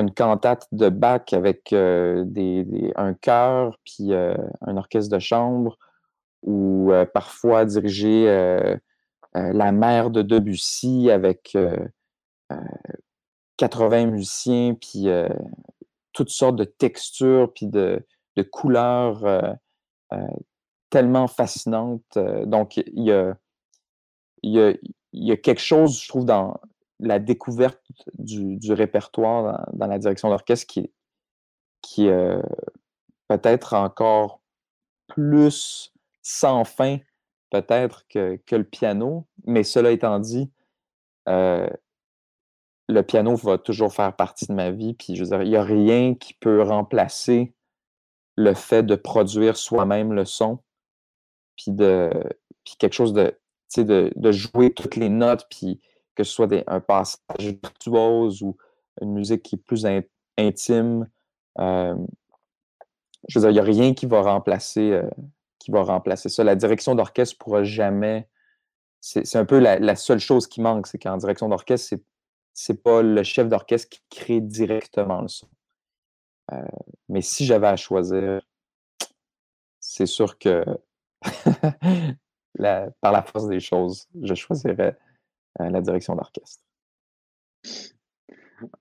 une 0.01 0.13
cantate 0.13 0.67
de 0.73 0.89
Bach 0.89 1.33
avec 1.33 1.73
un 1.73 3.15
chœur 3.21 3.77
puis 3.85 4.13
un 4.15 4.77
orchestre 4.77 5.15
de 5.15 5.19
chambre, 5.21 5.77
ou 6.43 6.91
parfois 7.13 7.65
diriger 7.65 8.79
la 9.35 9.73
mère 9.73 10.11
de 10.11 10.23
Debussy 10.23 11.11
avec 11.11 11.57
80 13.59 14.07
musiciens, 14.07 14.75
puis 14.75 15.09
toutes 16.13 16.31
sortes 16.31 16.57
de 16.57 16.65
textures, 16.65 17.53
puis 17.53 17.67
de, 17.67 18.03
couleurs 18.51 19.57
tellement 20.91 21.27
fascinantes. 21.27 22.19
Donc, 22.45 22.77
il 22.77 23.03
y 24.43 24.61
a, 24.61 25.37
quelque 25.37 25.61
chose, 25.61 26.01
je 26.03 26.09
trouve, 26.09 26.25
dans 26.25 26.61
la 26.99 27.19
découverte 27.19 27.81
du, 28.15 28.73
répertoire 28.73 29.67
dans, 29.73 29.87
la 29.87 29.99
direction 29.99 30.29
d'orchestre 30.31 30.67
qui, 30.67 32.07
est 32.07 32.43
peut-être 33.29 33.75
encore 33.75 34.41
plus 35.09 35.93
sans 36.23 36.65
fin, 36.65 36.99
peut-être, 37.51 38.07
que, 38.09 38.37
que, 38.47 38.57
le 38.57 38.65
piano. 38.65 39.27
Mais 39.45 39.65
cela 39.65 39.91
étant 39.91 40.19
dit, 40.19 40.51
le 42.89 43.03
piano 43.03 43.35
va 43.35 43.59
toujours 43.59 43.93
faire 43.93 44.15
partie 44.15 44.47
de 44.47 44.55
ma 44.55 44.71
vie. 44.71 44.95
Puis, 44.95 45.17
je 45.17 45.23
veux 45.23 45.31
dire, 45.31 45.43
il 45.43 45.51
n'y 45.51 45.57
a 45.57 45.63
rien 45.63 46.15
qui 46.15 46.35
peut 46.35 46.63
remplacer 46.63 47.53
le 48.37 48.55
fait 48.55 48.83
de 48.83 48.95
produire 48.95 49.57
soi-même 49.57 50.13
le 50.13 50.25
son, 50.25 50.59
puis, 51.57 51.73
de, 51.73 52.11
puis 52.65 52.77
quelque 52.79 52.93
chose 52.93 53.13
de, 53.13 53.37
de, 53.77 54.13
de 54.15 54.33
jouer 54.33 54.73
toutes 54.73 54.97
les 54.97 55.09
notes, 55.09 55.47
puis 55.51 55.81
que 56.15 56.25
ce 56.25 56.33
soit 56.33 56.49
un 56.67 56.81
passage 56.81 57.19
virtuose 57.39 58.43
ou 58.43 58.57
une 59.01 59.13
musique 59.13 59.43
qui 59.43 59.57
est 59.57 59.59
plus 59.59 59.87
intime. 60.39 61.09
Je 61.59 63.39
veux 63.39 63.41
dire, 63.41 63.51
il 63.51 63.55
n'y 63.55 63.59
a 63.59 63.63
rien 63.63 63.95
qui 63.95 64.07
va 64.07 64.23
remplacer 64.23 64.93
euh, 64.93 65.09
qui 65.59 65.73
va 65.73 65.83
remplacer 65.83 66.29
ça. 66.29 66.45
La 66.45 66.55
direction 66.55 66.95
d'orchestre 66.95 67.35
ne 67.35 67.45
pourra 67.45 67.65
jamais. 67.65 68.29
C'est 69.01 69.37
un 69.37 69.45
peu 69.45 69.59
la, 69.59 69.97
seule 69.97 70.19
chose 70.19 70.47
qui 70.47 70.61
manque, 70.61 70.87
c'est 70.87 70.99
qu'en 70.99 71.17
direction 71.17 71.49
d'orchestre, 71.49 71.89
c'est 71.89 72.03
c'est 72.59 72.83
pas 72.83 73.03
le 73.03 73.23
chef 73.23 73.49
d'orchestre 73.49 73.91
qui 73.91 74.01
crée 74.09 74.41
directement 74.41 75.21
le 75.21 75.29
son. 75.29 75.49
Euh, 76.53 76.63
mais 77.17 77.23
si 77.23 77.47
j'avais 77.47 77.69
à 77.69 77.77
choisir, 77.77 78.43
c'est 79.81 80.05
sûr 80.05 80.39
que 80.39 80.63
par 83.01 83.13
la 83.13 83.23
force 83.23 83.49
des 83.49 83.59
choses, 83.59 84.07
je 84.23 84.35
choisirais 84.35 84.99
euh, 85.63 85.71
la 85.71 85.81
direction 85.81 86.15
d'orchestre. 86.15 86.63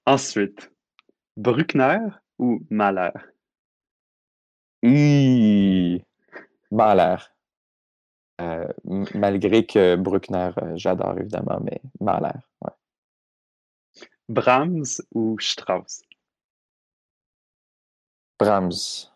Ensuite, 0.05 0.69
Bruckner 1.37 1.99
ou 2.37 2.59
Mahler? 2.69 3.13
Mahler. 6.71 7.15
Euh, 8.41 8.67
malgré 9.13 9.65
que 9.65 9.95
Bruckner, 9.95 10.51
j'adore 10.73 11.17
évidemment, 11.17 11.61
mais 11.63 11.79
Mahler, 12.01 12.37
ouais. 12.63 12.73
Brahms 14.27 15.01
ou 15.13 15.39
Strauss? 15.39 16.01
Brahms. 18.39 19.11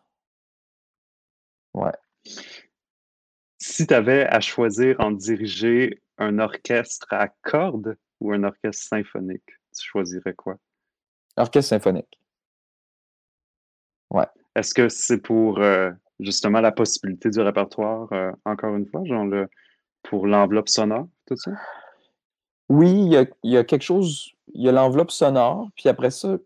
Ouais. 1.74 1.92
Si 3.58 3.86
tu 3.86 3.94
avais 3.94 4.26
à 4.26 4.40
choisir 4.40 4.96
en 5.00 5.12
diriger 5.12 6.02
un 6.18 6.40
orchestre 6.40 7.08
à 7.12 7.28
cordes 7.44 7.98
ou 8.20 8.32
un 8.32 8.44
orchestre 8.44 8.88
symphonique, 8.88 9.46
tu 9.46 9.88
choisirais 9.88 10.34
quoi? 10.34 10.58
Orchestre 11.38 11.70
symphonique. 11.70 12.20
Ouais. 14.10 14.28
Est-ce 14.56 14.74
que 14.74 14.90
c'est 14.90 15.22
pour 15.22 15.60
euh, 15.60 15.92
justement 16.20 16.62
la 16.62 16.72
possibilité 16.72 17.30
du 17.30 17.40
répertoire, 17.40 18.12
euh, 18.14 18.32
encore 18.46 18.76
une 18.76 18.88
fois, 18.88 19.04
genre 19.06 19.26
le, 19.26 19.48
pour 20.04 20.28
l'enveloppe 20.28 20.70
sonore, 20.70 21.08
tout 21.28 21.38
ça? 21.38 21.52
Oui, 22.70 22.92
il 22.92 23.12
y 23.12 23.18
a, 23.18 23.26
il 23.44 23.52
y 23.52 23.58
a 23.58 23.64
quelque 23.64 23.84
chose 23.84 24.34
il 24.54 24.64
y 24.64 24.70
a 24.70 24.72
l'enveloppe 24.72 25.12
sonore, 25.12 25.70
puis 25.76 25.90
après 25.90 26.12
ça, 26.12 26.38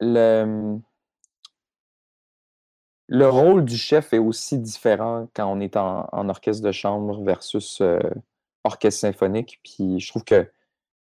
le, 0.00 0.78
le 3.08 3.26
rôle 3.28 3.64
du 3.64 3.76
chef 3.76 4.12
est 4.12 4.18
aussi 4.18 4.58
différent 4.58 5.28
quand 5.34 5.50
on 5.50 5.60
est 5.60 5.76
en, 5.76 6.28
orchestre 6.28 6.62
de 6.62 6.72
chambre 6.72 7.22
versus 7.22 7.80
euh, 7.80 7.98
orchestre 8.64 9.00
symphonique. 9.00 9.60
Puis 9.64 9.98
je 9.98 10.08
trouve 10.10 10.24
que 10.24 10.46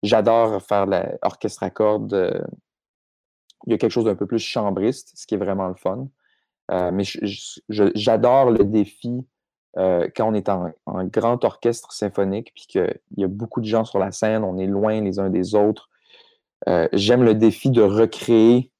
j'adore 0.04 0.62
faire 0.62 0.86
l'orchestre 0.86 1.64
à 1.64 1.72
cordes. 1.72 2.14
Euh, 2.14 2.42
il 3.66 3.72
y 3.72 3.74
a 3.74 3.80
quelque 3.80 3.92
chose 3.92 4.06
d'un 4.06 4.16
peu 4.16 4.28
plus 4.28 4.40
chambriste, 4.40 5.12
ce 5.16 5.26
qui 5.26 5.34
est 5.34 5.40
vraiment 5.40 5.68
le 5.68 5.74
fun. 5.74 6.08
Euh, 6.72 6.92
mais 6.92 7.04
j'adore 7.68 8.52
le 8.52 8.64
défi 8.64 9.26
quand 9.76 10.30
on 10.32 10.34
est 10.34 10.50
en, 10.50 10.74
grand 11.06 11.44
orchestre 11.44 11.92
symphonique, 11.92 12.52
puis 12.54 12.66
qu'il 12.68 13.00
y 13.18 13.24
a 13.24 13.28
beaucoup 13.28 13.62
de 13.62 13.66
gens 13.66 13.86
sur 13.86 13.98
la 13.98 14.12
scène, 14.12 14.44
on 14.44 14.58
est 14.58 14.68
loin 14.68 15.00
les 15.02 15.20
uns 15.20 15.30
des 15.30 15.56
autres, 15.56 15.89
j'aime 16.94 17.24
le 17.24 17.36
défi 17.36 17.70
de 17.70 17.82
recréer 17.82 18.72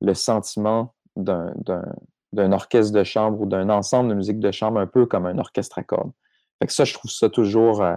le 0.00 0.14
sentiment 0.14 0.94
d'un 1.16 2.52
orchestre 2.52 2.92
de 2.92 3.04
chambre 3.04 3.40
ou 3.40 3.46
d'un 3.46 3.68
ensemble 3.68 4.10
de 4.10 4.14
musique 4.14 4.40
de 4.40 4.50
chambre, 4.50 4.80
un 4.80 4.86
peu 4.86 5.06
comme 5.06 5.26
un 5.26 5.38
orchestre 5.38 5.78
à 5.78 5.82
cordes. 5.82 6.12
Fait 6.58 6.66
que 6.66 6.72
ça, 6.72 6.84
je 6.84 6.94
trouve 6.94 7.10
ça 7.10 7.28
toujours, 7.30 7.82
euh, 7.82 7.96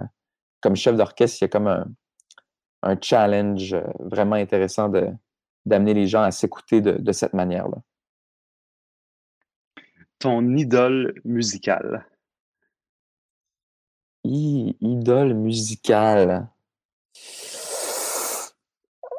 comme 0.60 0.76
chef 0.76 0.96
d'orchestre, 0.96 1.38
il 1.40 1.44
y 1.44 1.46
a 1.46 1.48
comme 1.48 1.68
un, 1.68 2.96
challenge 3.00 3.76
vraiment 3.98 4.36
intéressant 4.36 4.90
d'amener 5.64 5.94
les 5.94 6.06
gens 6.06 6.22
à 6.22 6.30
s'écouter 6.30 6.80
de, 6.80 6.92
de 6.92 7.12
cette 7.12 7.32
manière-là. 7.32 7.78
Ton 10.18 10.56
idole 10.56 11.14
musicale? 11.24 12.06
idole 14.24 15.34
musicale. 15.34 16.48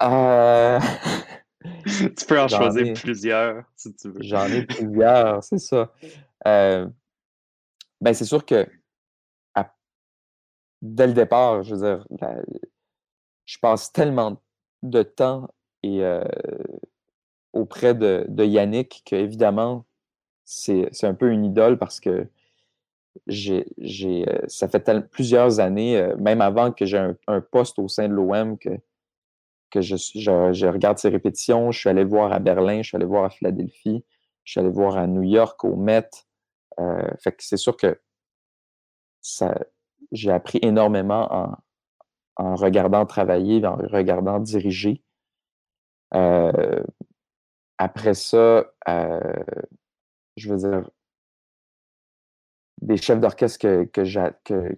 Euh, 0.02 0.80
tu 1.86 2.26
peux 2.28 2.40
en 2.40 2.48
choisir 2.48 2.94
plusieurs, 2.94 3.64
si 3.76 3.94
tu 3.96 4.10
veux. 4.10 4.22
J'en 4.22 4.46
ai 4.48 4.66
plusieurs, 4.66 5.44
c'est 5.44 5.60
ça. 5.60 5.92
Euh, 6.48 6.88
ben, 8.02 8.14
c'est 8.14 8.26
sûr 8.26 8.46
que 8.46 8.68
dès 10.82 11.08
le 11.08 11.14
départ, 11.14 11.64
je 11.64 11.76
veux 11.76 11.82
dire, 11.82 12.08
je 13.46 13.58
passe 13.60 13.92
tellement 13.92 14.42
de 14.84 15.02
temps 15.02 15.48
et 15.82 16.04
euh, 16.04 16.24
auprès 17.54 17.96
de, 17.96 18.26
de 18.28 18.44
Yannick 18.44 19.04
que 19.06 19.16
évidemment, 19.16 19.86
c'est 20.44 21.04
un 21.04 21.16
peu 21.16 21.32
une 21.32 21.46
idole 21.46 21.78
parce 21.80 22.00
que 22.00 22.28
j'ai, 23.28 23.66
ça 24.48 24.68
fait 24.68 25.10
plusieurs 25.10 25.60
années, 25.60 25.98
euh, 25.98 26.16
même 26.18 26.42
avant 26.42 26.72
que 26.72 26.86
j'ai 26.86 26.98
un, 27.28 27.42
poste 27.42 27.80
au 27.80 27.88
sein 27.88 28.08
de 28.08 28.14
l'OM, 28.14 28.58
que, 28.58 28.70
que 29.72 29.82
je, 29.82 29.96
je, 29.96 30.68
regarde 30.68 30.98
ces 30.98 31.10
répétitions. 31.10 31.72
Je 31.72 31.80
suis 31.80 31.90
allé 31.90 32.04
voir 32.04 32.32
à 32.32 32.40
Berlin, 32.40 32.82
je 32.82 32.90
suis 32.90 32.96
allé 32.96 33.06
voir 33.06 33.26
à 33.26 33.30
Philadelphie, 33.30 34.06
je 34.44 34.52
suis 34.52 34.60
allé 34.60 34.70
voir 34.70 34.98
à 34.98 35.08
New 35.08 35.24
York, 35.24 35.64
au 35.64 35.76
Met. 35.76 36.10
Euh, 36.80 37.10
fait 37.20 37.32
que 37.32 37.44
c'est 37.44 37.58
sûr 37.58 37.78
que 37.78 38.00
ça, 39.22 39.58
j'ai 40.12 40.32
appris 40.32 40.60
énormément 40.62 41.34
en, 41.34 41.58
en 42.38 42.56
regardant 42.56 43.06
travailler, 43.06 43.66
en 43.66 43.76
regardant 43.76 44.40
diriger. 44.40 45.02
après 47.78 48.14
ça, 48.14 48.66
je 50.38 50.50
veux 50.50 50.58
dire, 50.58 50.90
des 52.82 52.98
chefs 52.98 53.20
d'orchestre 53.20 53.60
que, 53.60 53.84
que, 53.86 54.78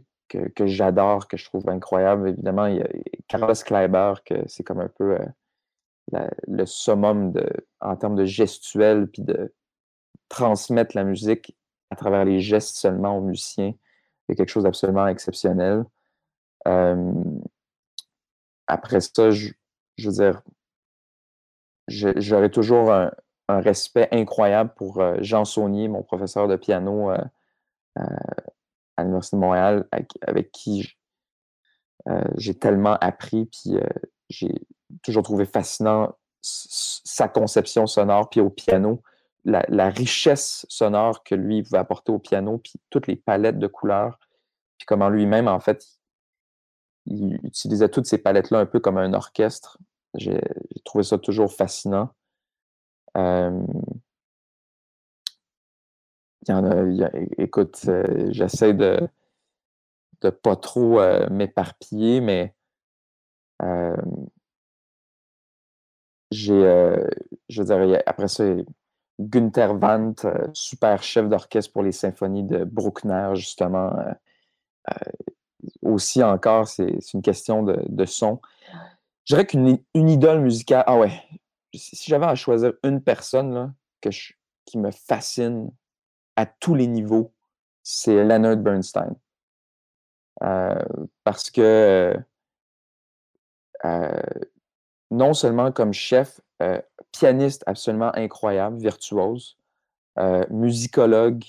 j'adore, 0.65 1.27
que 1.27 1.37
je 1.37 1.45
trouve 1.45 1.67
incroyable. 1.69 2.29
Évidemment, 2.29 2.65
il 2.65 2.77
y 2.77 2.81
a 2.81 2.87
Carlos 3.27 3.53
Kleiber, 3.53 4.13
que 4.25 4.35
c'est 4.47 4.63
comme 4.63 4.79
un 4.79 4.89
peu 4.89 5.17
euh, 6.13 6.27
le 6.47 6.65
summum 6.65 7.31
de, 7.31 7.47
en 7.81 7.95
termes 7.95 8.15
de 8.15 8.25
gestuel, 8.25 9.07
puis 9.07 9.21
de 9.21 9.53
transmettre 10.29 10.95
la 10.95 11.03
musique 11.03 11.57
à 11.89 11.95
travers 11.95 12.25
les 12.25 12.39
gestes 12.39 12.77
seulement 12.77 13.17
aux 13.17 13.21
musiciens. 13.21 13.73
C'est 14.27 14.35
quelque 14.35 14.49
chose 14.49 14.63
d'absolument 14.63 15.07
exceptionnel. 15.07 15.85
après 18.67 18.99
ça, 18.99 19.31
je, 19.31 19.53
veux 20.03 20.11
dire, 20.11 20.41
j'aurais 21.87 22.49
toujours 22.49 22.91
un, 22.91 23.11
respect 23.49 24.09
incroyable 24.11 24.73
pour 24.75 24.99
euh, 24.99 25.15
Jean 25.21 25.45
Saunier, 25.45 25.87
mon 25.87 26.03
professeur 26.03 26.49
de 26.49 26.57
piano 26.57 27.09
euh, 27.11 27.17
à 28.97 29.03
l'Université 29.03 29.37
de 29.37 29.41
Montréal, 29.41 29.87
avec, 30.21 30.51
qui 30.51 30.95
euh, 32.09 32.21
j'ai 32.35 32.55
tellement 32.55 32.95
appris, 32.95 33.45
puis 33.45 33.77
euh, 33.77 33.87
j'ai 34.29 34.53
toujours 35.03 35.23
trouvé 35.23 35.45
fascinant 35.45 36.15
sa 36.41 37.27
conception 37.27 37.87
sonore, 37.87 38.29
puis 38.29 38.39
au 38.39 38.49
piano, 38.49 39.01
la, 39.45 39.89
richesse 39.89 40.65
sonore 40.69 41.23
que 41.23 41.35
lui 41.35 41.63
pouvait 41.63 41.77
apporter 41.77 42.11
au 42.11 42.19
piano, 42.19 42.57
puis 42.57 42.73
toutes 42.89 43.07
les 43.07 43.15
palettes 43.15 43.59
de 43.59 43.67
couleurs. 43.67 44.19
puis 44.77 44.85
comment 44.85 45.09
lui-même, 45.09 45.47
en 45.47 45.59
fait, 45.59 45.85
il 47.05 47.39
utilisait 47.43 47.89
toutes 47.89 48.05
ces 48.05 48.17
palettes-là 48.17 48.59
un 48.59 48.65
peu 48.65 48.79
comme 48.79 48.97
un 48.97 49.13
orchestre. 49.13 49.77
J'ai 50.15 50.41
trouvé 50.83 51.03
ça 51.03 51.17
toujours 51.17 51.53
fascinant. 51.53 52.09
Il 56.47 56.51
y 56.51 56.53
en 56.53 56.63
a, 56.65 57.09
écoute, 57.37 57.81
euh, 57.87 58.27
j'essaie 58.31 58.73
de 58.73 58.99
de 60.21 60.31
pas 60.31 60.55
trop 60.55 60.99
euh, 60.99 61.29
m'éparpiller, 61.29 62.21
mais 62.21 62.55
j'ai, 66.31 66.95
je 67.49 67.63
dire, 67.63 68.01
après 68.05 68.27
ça, 68.27 68.43
Günther 69.19 69.75
Wandt, 69.79 70.27
super 70.53 71.03
chef 71.03 71.29
d'orchestre 71.29 71.71
pour 71.71 71.83
les 71.83 71.91
symphonies 71.91 72.43
de 72.43 72.63
Bruckner, 72.63 73.31
justement. 73.35 73.91
aussi 75.83 76.23
encore, 76.23 76.67
c'est 76.67 77.13
une 77.13 77.21
question 77.21 77.63
de, 77.63 78.05
son. 78.05 78.41
Je 79.25 79.35
dirais 79.35 79.45
qu'une 79.45 79.79
une 79.93 80.09
idole 80.09 80.41
musicale, 80.41 80.83
ah 80.87 80.97
ouais, 80.97 81.11
si 81.75 82.09
j'avais 82.09 82.25
à 82.25 82.35
choisir 82.35 82.73
une 82.83 83.01
personne 83.01 83.53
là, 83.53 83.71
que 84.01 84.09
qui 84.65 84.77
me 84.77 84.91
fascine 84.91 85.71
à 86.37 86.45
tous 86.45 86.75
les 86.75 86.87
niveaux, 86.87 87.33
c'est 87.83 88.23
Leonard 88.23 88.57
Bernstein. 88.57 89.15
Euh, 90.43 90.85
parce 91.23 91.49
que 91.49 92.15
euh, 93.85 94.21
non 95.09 95.33
seulement 95.33 95.71
comme 95.71 95.93
chef, 95.93 96.39
euh, 96.61 96.79
pianiste 97.11 97.63
absolument 97.65 98.15
incroyable, 98.15 98.77
virtuose, 98.77 99.57
musicologue, 100.49 101.43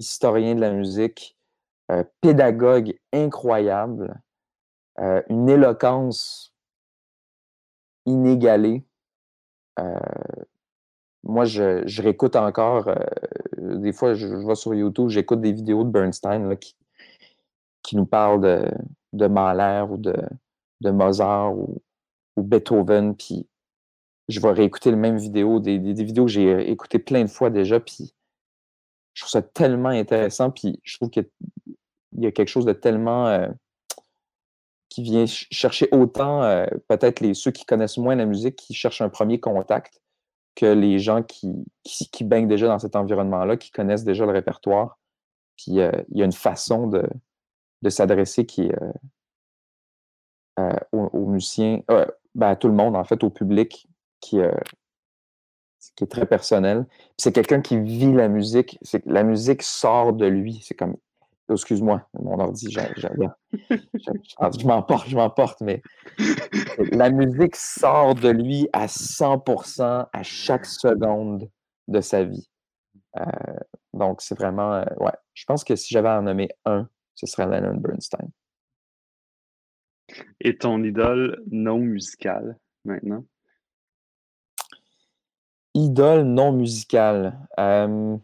historien 0.00 0.56
de 0.56 0.60
la 0.60 0.72
musique, 0.72 1.38
pédagogue 2.20 2.98
incroyable, 3.12 4.20
une 5.28 5.48
éloquence 5.48 6.52
inégalée. 8.06 8.84
Moi, 11.24 11.44
je, 11.44 12.02
réécoute 12.02 12.36
encore, 12.36 12.90
des 13.56 13.92
fois, 13.92 14.14
je, 14.14 14.26
vais 14.26 14.54
sur 14.54 14.74
YouTube, 14.74 15.08
j'écoute 15.08 15.40
des 15.40 15.52
vidéos 15.52 15.84
de 15.84 15.90
Bernstein 15.90 16.56
qui, 16.56 16.76
qui 17.82 17.96
nous 17.96 18.06
parle 18.06 18.40
de, 18.40 18.70
de 19.12 19.26
Mahler 19.26 19.84
ou 19.90 19.96
de, 19.96 20.14
de 20.80 20.90
Mozart 20.90 21.56
ou, 21.56 21.80
Beethoven, 22.36 23.16
puis 23.16 23.48
je 24.28 24.38
vais 24.40 24.52
réécouter 24.52 24.90
les 24.90 24.96
mêmes 24.96 25.16
vidéos, 25.16 25.58
des, 25.58 25.80
des, 25.80 26.04
vidéos 26.04 26.26
que 26.26 26.30
j'ai 26.30 26.70
écoutées 26.70 27.00
plein 27.00 27.24
de 27.24 27.28
fois 27.28 27.50
déjà, 27.50 27.80
puis 27.80 28.14
je 29.14 29.22
trouve 29.22 29.30
ça 29.30 29.42
tellement 29.42 29.88
intéressant, 29.88 30.52
puis 30.52 30.78
je 30.84 30.96
trouve 30.96 31.10
qu'il 31.10 31.28
y 32.16 32.26
a 32.26 32.30
quelque 32.30 32.48
chose 32.48 32.64
de 32.64 32.72
tellement 32.72 33.26
euh, 33.26 33.48
qui 34.88 35.02
vient 35.02 35.26
chercher 35.26 35.88
autant 35.90 36.44
euh, 36.44 36.66
peut-être 36.86 37.32
ceux 37.34 37.50
qui 37.50 37.64
connaissent 37.64 37.98
moins 37.98 38.14
la 38.14 38.26
musique, 38.26 38.54
qui 38.54 38.72
cherchent 38.72 39.00
un 39.00 39.08
premier 39.08 39.40
contact, 39.40 40.00
que 40.58 40.66
les 40.66 40.98
gens 40.98 41.22
qui, 41.22 42.24
baignent 42.24 42.48
déjà 42.48 42.66
dans 42.66 42.80
cet 42.80 42.96
environnement-là, 42.96 43.56
qui 43.56 43.70
connaissent 43.70 44.02
déjà 44.02 44.26
le 44.26 44.32
répertoire. 44.32 44.98
Puis 45.56 45.78
euh, 45.78 45.92
il 46.08 46.18
y 46.18 46.22
a 46.22 46.24
une 46.24 46.32
façon 46.32 46.88
de, 46.88 47.08
s'adresser 47.88 48.44
qui 48.44 48.68
euh, 48.72 48.92
euh, 50.58 50.72
aux, 50.90 51.26
musiciens, 51.26 51.80
euh, 51.92 52.04
ben, 52.34 52.48
à 52.48 52.56
tout 52.56 52.66
le 52.66 52.74
monde, 52.74 52.96
en 52.96 53.04
fait, 53.04 53.22
au 53.22 53.30
public, 53.30 53.86
qui, 54.20 54.40
qui 55.94 56.04
est 56.04 56.08
très 56.08 56.26
personnel. 56.26 56.86
C'est 57.16 57.32
quelqu'un 57.32 57.60
qui 57.60 57.78
vit 57.80 58.12
la 58.12 58.26
musique. 58.26 58.80
La 59.06 59.22
musique 59.22 59.62
sort 59.62 60.12
de 60.12 60.26
lui. 60.26 60.60
C'est 60.64 60.74
comme. 60.74 60.96
Oh, 61.48 61.54
excuse-moi, 61.54 62.06
mon 62.12 62.38
ordi, 62.38 62.70
je, 62.70 62.80
je, 62.96 64.66
m'emporte, 64.66 65.08
je 65.08 65.16
m'emporte, 65.16 65.62
mais 65.62 65.82
la 66.92 67.10
musique 67.10 67.56
sort 67.56 68.14
de 68.14 68.28
lui 68.28 68.68
à 68.74 68.86
100% 68.86 70.08
à 70.12 70.22
chaque 70.22 70.66
seconde 70.66 71.48
de 71.88 72.00
sa 72.02 72.24
vie. 72.24 72.50
donc, 73.94 74.20
c'est 74.20 74.36
vraiment, 74.36 74.84
ouais, 74.98 75.12
je 75.32 75.44
pense 75.46 75.64
que 75.64 75.74
si 75.74 75.94
j'avais 75.94 76.10
à 76.10 76.18
en 76.18 76.22
nommer 76.22 76.50
un, 76.66 76.86
ce 77.14 77.26
serait 77.26 77.46
Leonard 77.46 77.80
Bernstein. 77.80 78.28
Et 80.40 80.56
ton 80.56 80.82
idole 80.82 81.42
non 81.50 81.78
musicale 81.78 82.58
maintenant? 82.84 83.24
Idole 85.74 86.22
non 86.22 86.52
musicale. 86.52 87.38
Euh, 87.58 88.16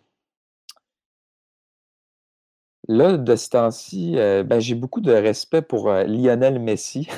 là, 2.88 3.16
de 3.16 3.36
ce 3.36 3.48
temps-ci, 3.50 4.18
euh, 4.18 4.42
ben, 4.42 4.60
j'ai 4.60 4.74
beaucoup 4.74 5.00
de 5.00 5.12
respect 5.12 5.62
pour 5.62 5.90
euh, 5.90 6.04
Lionel 6.04 6.58
Messi, 6.58 7.08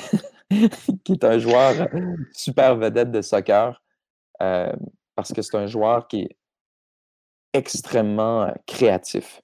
qui 1.04 1.12
est 1.12 1.24
un 1.24 1.38
joueur 1.38 1.88
super 2.32 2.76
vedette 2.76 3.10
de 3.10 3.22
soccer, 3.22 3.82
parce 4.38 5.32
que 5.34 5.42
c'est 5.42 5.56
un 5.56 5.66
joueur 5.66 6.08
qui 6.08 6.22
est 6.22 6.36
extrêmement 7.52 8.52
créatif, 8.66 9.42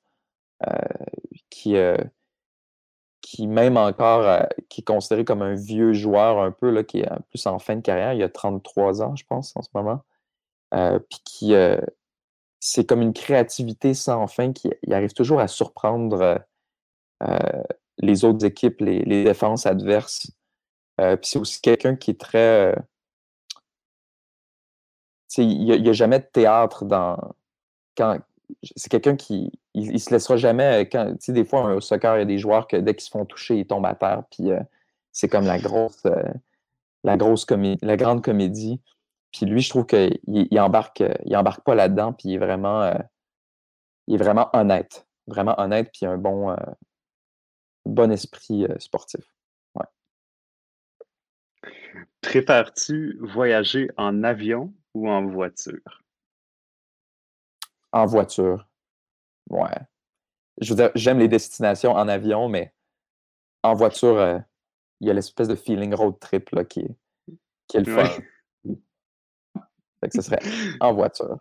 qui, 1.51 1.77
qui 3.23 3.47
même 3.47 3.79
encore, 3.79 4.23
euh, 4.27 4.43
qui 4.68 4.83
est 4.83 4.85
considéré 4.85 5.25
comme 5.25 5.43
un 5.43 5.55
vieux 5.55 5.95
joueur 5.95 6.39
un 6.41 6.51
peu, 6.51 6.70
là, 6.70 6.85
qui 6.85 7.01
est 7.01 7.09
plus 7.31 7.47
en 7.47 7.59
fin 7.59 7.77
de 7.77 7.81
carrière, 7.81 8.12
il 8.12 8.23
a 8.23 8.29
33 8.29 9.03
ans, 9.03 9.16
je 9.16 9.25
pense, 9.25 9.57
en 9.57 9.62
ce 9.62 9.70
moment. 9.75 10.05
Euh, 10.75 10.99
puis 10.99 11.20
qui, 11.25 11.55
euh, 11.55 11.81
c'est 12.64 12.84
comme 12.86 13.02
une 13.02 13.12
créativité 13.12 13.92
sans 13.94 14.26
fin 14.26 14.52
qui 14.52 14.70
arrive 14.90 15.12
toujours 15.12 15.40
à 15.40 15.48
surprendre 15.48 16.44
les 17.98 18.24
autres 18.24 18.44
équipes, 18.44 18.80
les, 18.80 19.24
défenses 19.24 19.66
adverses. 19.66 20.30
puis 20.96 21.18
c'est 21.22 21.38
aussi 21.38 21.60
quelqu'un 21.60 21.96
qui 21.96 22.12
est 22.12 22.20
très. 22.20 22.74
il 25.38 25.64
n'y 25.64 25.88
a, 25.88 25.92
jamais 25.92 26.20
de 26.20 26.26
théâtre 26.32 26.84
dans. 26.84 27.34
Quand, 27.96 28.18
c'est 28.76 28.90
quelqu'un 28.90 29.16
qui 29.16 29.50
il, 29.74 30.00
se 30.00 30.10
laissera 30.10 30.36
jamais. 30.36 30.82
Euh, 30.82 30.88
quand, 30.90 31.14
des 31.28 31.44
fois, 31.44 31.74
au 31.74 31.80
soccer, 31.80 32.16
il 32.16 32.18
y 32.20 32.22
a 32.22 32.26
des 32.26 32.38
joueurs 32.38 32.68
que 32.68 32.76
dès 32.76 32.94
qu'ils 32.94 33.04
se 33.04 33.10
font 33.10 33.24
toucher, 33.24 33.58
ils 33.58 33.66
tombent 33.66 33.86
à 33.86 33.94
terre. 33.94 34.22
Puis 34.30 34.50
euh, 34.50 34.60
c'est 35.12 35.28
comme 35.28 35.46
la 35.46 35.58
grosse, 35.58 36.04
euh, 36.06 36.22
la 37.04 37.16
grosse 37.16 37.44
comédie, 37.44 37.78
la 37.82 37.96
grande 37.96 38.22
comédie. 38.22 38.80
Puis 39.33 39.47
lui, 39.47 39.61
je 39.61 39.70
trouve 39.70 39.87
qu'il 39.87 40.20
il 40.26 40.61
embarque, 40.61 41.03
il 41.24 41.37
embarque 41.37 41.64
pas 41.64 41.74
là-dedans. 41.74 42.12
Puis 42.12 42.28
il 42.28 42.35
est 42.35 42.39
vraiment, 42.39 42.93
il 44.07 44.14
est 44.14 44.22
vraiment 44.22 44.51
honnête, 44.53 45.07
vraiment 45.26 45.59
honnête. 45.59 45.91
Puis 45.93 46.07
un 46.07 46.18
bon, 46.18 46.55
bon 47.87 48.12
esprit 48.12 48.66
sportif. 48.78 49.24
Ouais. 49.74 49.87
Préfères-tu 52.20 53.18
voyager 53.20 53.89
en 53.97 54.22
avion 54.22 54.72
ou 54.95 55.09
en 55.09 55.26
voiture? 55.26 56.03
En 57.93 58.07
voiture. 58.07 58.68
Ouais. 59.51 59.78
Je 60.61 60.70
veux 60.70 60.76
dire, 60.76 60.91
j'aime 60.95 61.18
les 61.18 61.28
destinations 61.28 61.93
en 61.93 62.09
avion, 62.09 62.49
mais 62.49 62.74
en 63.62 63.74
voiture, 63.74 64.18
euh, 64.18 64.39
il 65.01 65.09
y 65.09 65.11
a 65.11 65.14
l'espèce 65.14 65.49
de 65.49 65.55
feeling 65.55 65.95
road 65.95 66.18
trip 66.20 66.51
là, 66.51 66.64
qui, 66.64 66.80
est, 66.80 66.97
qui 67.68 67.76
est 67.76 67.80
le 67.80 67.95
fun. 67.95 68.22
Fait 70.03 70.09
que 70.09 70.16
ce 70.16 70.22
serait 70.22 70.42
en 70.80 70.92
voiture. 70.92 71.38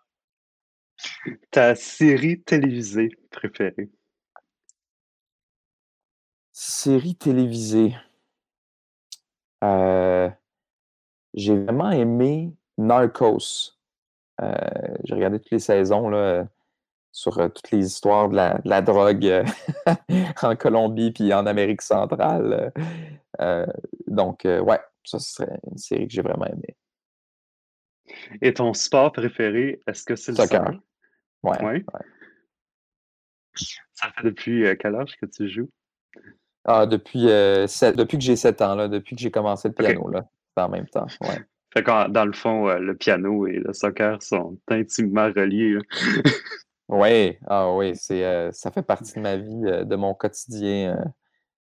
Ta 1.50 1.76
série 1.76 2.42
télévisée 2.42 3.10
préférée? 3.32 3.90
Série 6.52 7.16
télévisée. 7.16 7.96
Euh, 9.64 10.30
j'ai 11.34 11.58
vraiment 11.58 11.92
aimé 11.92 12.54
Narcos. 12.78 13.74
Euh, 14.42 14.54
j'ai 15.04 15.16
regardé 15.16 15.40
toutes 15.40 15.52
les 15.52 15.60
saisons 15.60 16.10
là, 16.10 16.46
sur 17.12 17.38
euh, 17.40 17.50
toutes 17.50 17.72
les 17.72 17.86
histoires 17.86 18.30
de 18.30 18.36
la, 18.64 18.82
drogue 18.82 19.26
euh, 19.26 19.46
en 20.42 20.56
Colombie 20.56 21.12
puis 21.12 21.34
en 21.34 21.46
Amérique 21.46 21.82
centrale. 21.82 22.72
donc, 24.08 24.42
ouais, 24.46 24.80
ça 25.04 25.20
serait 25.20 25.60
une 25.70 25.78
série 25.78 26.08
que 26.08 26.14
j'ai 26.14 26.22
vraiment 26.22 26.46
aimée. 26.46 26.76
Et 28.42 28.54
ton 28.54 28.74
sport 28.74 29.12
préféré, 29.12 29.80
est-ce 29.88 30.04
que 30.04 30.16
c'est 30.16 30.32
le 30.32 30.38
soccer? 30.38 30.80
Ouais, 31.44 31.84
Ça 33.94 34.12
fait 34.16 34.24
depuis 34.24 34.66
quel 34.80 34.96
âge 34.96 35.16
que 35.18 35.26
tu 35.26 35.50
joues? 35.50 35.70
Ah, 36.66 36.86
depuis, 36.86 37.26
depuis 37.26 38.18
que 38.18 38.24
j'ai 38.24 38.36
7 38.36 38.62
ans, 38.62 38.76
là, 38.76 38.88
depuis 38.88 39.16
que 39.16 39.22
j'ai 39.22 39.32
commencé 39.32 39.68
le 39.68 39.74
piano, 39.74 40.10
là, 40.10 40.26
en 40.58 40.70
même 40.70 40.88
temps. 40.88 41.08
Ouais. 41.22 41.46
Fait 41.74 41.84
que 41.84 42.10
dans 42.10 42.26
le 42.26 42.34
fond, 42.34 42.68
euh, 42.68 42.80
le 42.80 42.96
piano 42.96 43.48
et 43.48 43.60
le 43.60 43.74
soccer 43.74 44.22
sont 44.22 44.60
intimement 44.68 45.32
reliés. 45.34 45.78
oui, 46.90 47.38
ah 47.48 47.74
oui, 47.74 47.96
c'est, 47.96 48.26
euh, 48.26 48.52
ça 48.52 48.72
fait 48.72 48.82
partie 48.82 49.14
de 49.14 49.22
ma 49.22 49.38
vie, 49.38 49.66
euh, 49.66 49.86
de 49.86 49.96
mon 49.96 50.14
quotidien 50.14 51.02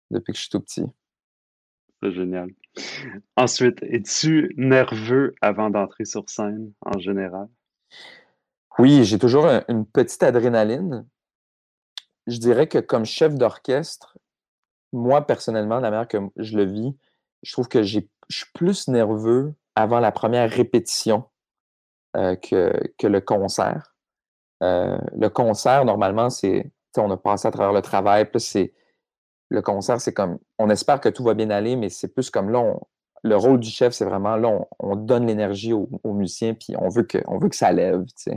depuis 0.09 0.31
que 0.31 0.37
je 0.37 0.43
suis 0.43 0.49
tout 0.49 0.61
petit. 0.61 0.85
C'est 2.01 2.13
génial. 2.13 2.49
Ensuite, 3.35 3.81
es-tu 3.83 4.53
nerveux 4.57 5.35
avant 5.41 5.69
d'entrer 5.69 6.05
sur 6.05 6.29
scène 6.29 6.71
en 6.85 6.97
général? 6.99 7.47
Oui, 8.79 9.03
j'ai 9.05 9.17
toujours 9.17 9.47
une 9.67 9.85
petite 9.85 10.21
adrénaline. 10.23 11.05
je 12.27 12.37
dirais 12.37 12.67
que 12.67 12.77
comme 12.77 13.05
chef 13.05 13.33
d'orchestre, 13.35 14.17
moi, 14.93 15.25
personnellement, 15.25 15.79
la 15.79 15.89
manière 15.89 16.07
que 16.07 16.17
je 16.37 16.57
le 16.57 16.65
vis, 16.65 16.95
je 17.43 17.51
trouve 17.51 17.67
que 17.67 17.83
je 17.83 17.99
suis 18.29 18.45
plus 18.53 18.87
nerveux 18.87 19.53
avant 19.75 19.99
la 19.99 20.11
première 20.11 20.49
répétition 20.49 21.25
euh, 22.15 22.35
que, 22.35 23.07
le 23.07 23.21
concert. 23.21 23.95
Euh, 24.63 24.97
le 25.15 25.29
concert, 25.29 25.85
normalement, 25.85 26.29
c'est. 26.29 26.71
On 26.99 27.11
a 27.11 27.17
passé 27.17 27.47
à 27.47 27.51
travers 27.51 27.73
le 27.73 27.81
travail, 27.81 28.25
plus 28.25 28.39
c'est. 28.39 28.73
Le 29.49 29.61
concert, 29.61 30.01
c'est 30.01 30.13
comme. 30.13 30.39
On 30.57 30.69
espère 30.69 30.99
que 30.99 31.09
tout 31.09 31.23
va 31.23 31.33
bien 31.33 31.49
aller, 31.49 31.75
mais 31.75 31.89
c'est 31.89 32.09
plus 32.09 32.29
comme 32.29 32.49
là, 32.49 32.75
le 33.23 33.35
rôle 33.35 33.59
du 33.59 33.69
chef, 33.69 33.93
c'est 33.93 34.05
vraiment 34.05 34.35
là, 34.35 34.65
on, 34.79 34.95
donne 34.95 35.27
l'énergie 35.27 35.73
aux, 35.73 35.89
musiciens, 36.13 36.53
puis 36.53 36.75
on 36.77 36.89
veut 36.89 37.03
que, 37.03 37.19
on 37.27 37.39
veut 37.39 37.49
que 37.49 37.55
ça 37.55 37.71
lève, 37.71 38.05
tu. 38.21 38.31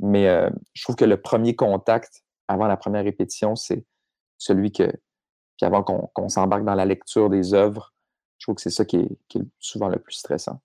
Mais 0.00 0.28
euh, 0.28 0.48
je 0.74 0.84
trouve 0.84 0.96
que 0.96 1.04
le 1.04 1.20
premier 1.20 1.56
contact 1.56 2.22
avant 2.46 2.66
la 2.66 2.76
première 2.76 3.04
répétition, 3.04 3.56
c'est 3.56 3.84
celui 4.38 4.72
que. 4.72 4.84
Puis 4.84 5.66
avant 5.66 5.82
qu'on 5.82 6.28
s'embarque 6.28 6.64
dans 6.64 6.76
la 6.76 6.84
lecture 6.84 7.28
des 7.30 7.52
œuvres, 7.52 7.92
je 8.38 8.44
trouve 8.44 8.54
que 8.54 8.62
c'est 8.62 8.70
ça 8.70 8.84
qui 8.84 8.96
est, 8.98 9.40
souvent 9.58 9.88
le 9.88 9.98
plus 9.98 10.14
stressant. 10.14 10.60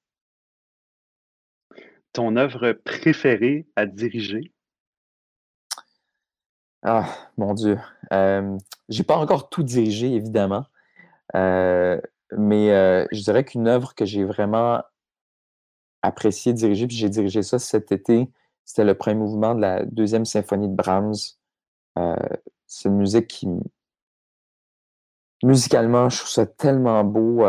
Ton 2.13 2.36
œuvre 2.36 2.74
préférée 2.74 3.65
à 3.76 3.88
diriger? 3.88 4.53
Ah, 6.86 7.07
mon 7.38 7.53
Dieu. 7.53 7.79
Euh, 8.11 8.57
j'ai 8.89 9.03
pas 9.03 9.15
encore 9.17 9.49
tout 9.49 9.63
dirigé, 9.63 10.13
évidemment. 10.13 10.65
Euh, 11.36 11.99
mais 12.38 12.71
euh, 12.71 13.05
je 13.11 13.21
dirais 13.23 13.45
qu'une 13.45 13.67
œuvre 13.67 13.95
que 13.95 14.05
j'ai 14.05 14.25
vraiment 14.25 14.84
apprécié 16.01 16.51
diriger, 16.53 16.88
puis 16.88 16.97
j'ai 16.97 17.09
dirigé 17.09 17.41
ça 17.41 17.59
cet 17.59 17.93
été, 17.93 18.29
c'était 18.65 18.84
le 18.84 18.95
premier 18.95 19.15
mouvement 19.15 19.55
de 19.55 19.61
la 19.61 19.86
deuxième 19.86 20.25
symphonie 20.25 20.67
de 20.67 20.75
Brahms. 20.75 21.15
C'est 22.67 22.89
une 22.89 22.97
musique 22.97 23.27
qui, 23.27 23.47
musicalement, 25.43 26.09
je 26.09 26.17
trouve 26.17 26.29
ça 26.29 26.45
tellement 26.45 27.03
beau. 27.05 27.45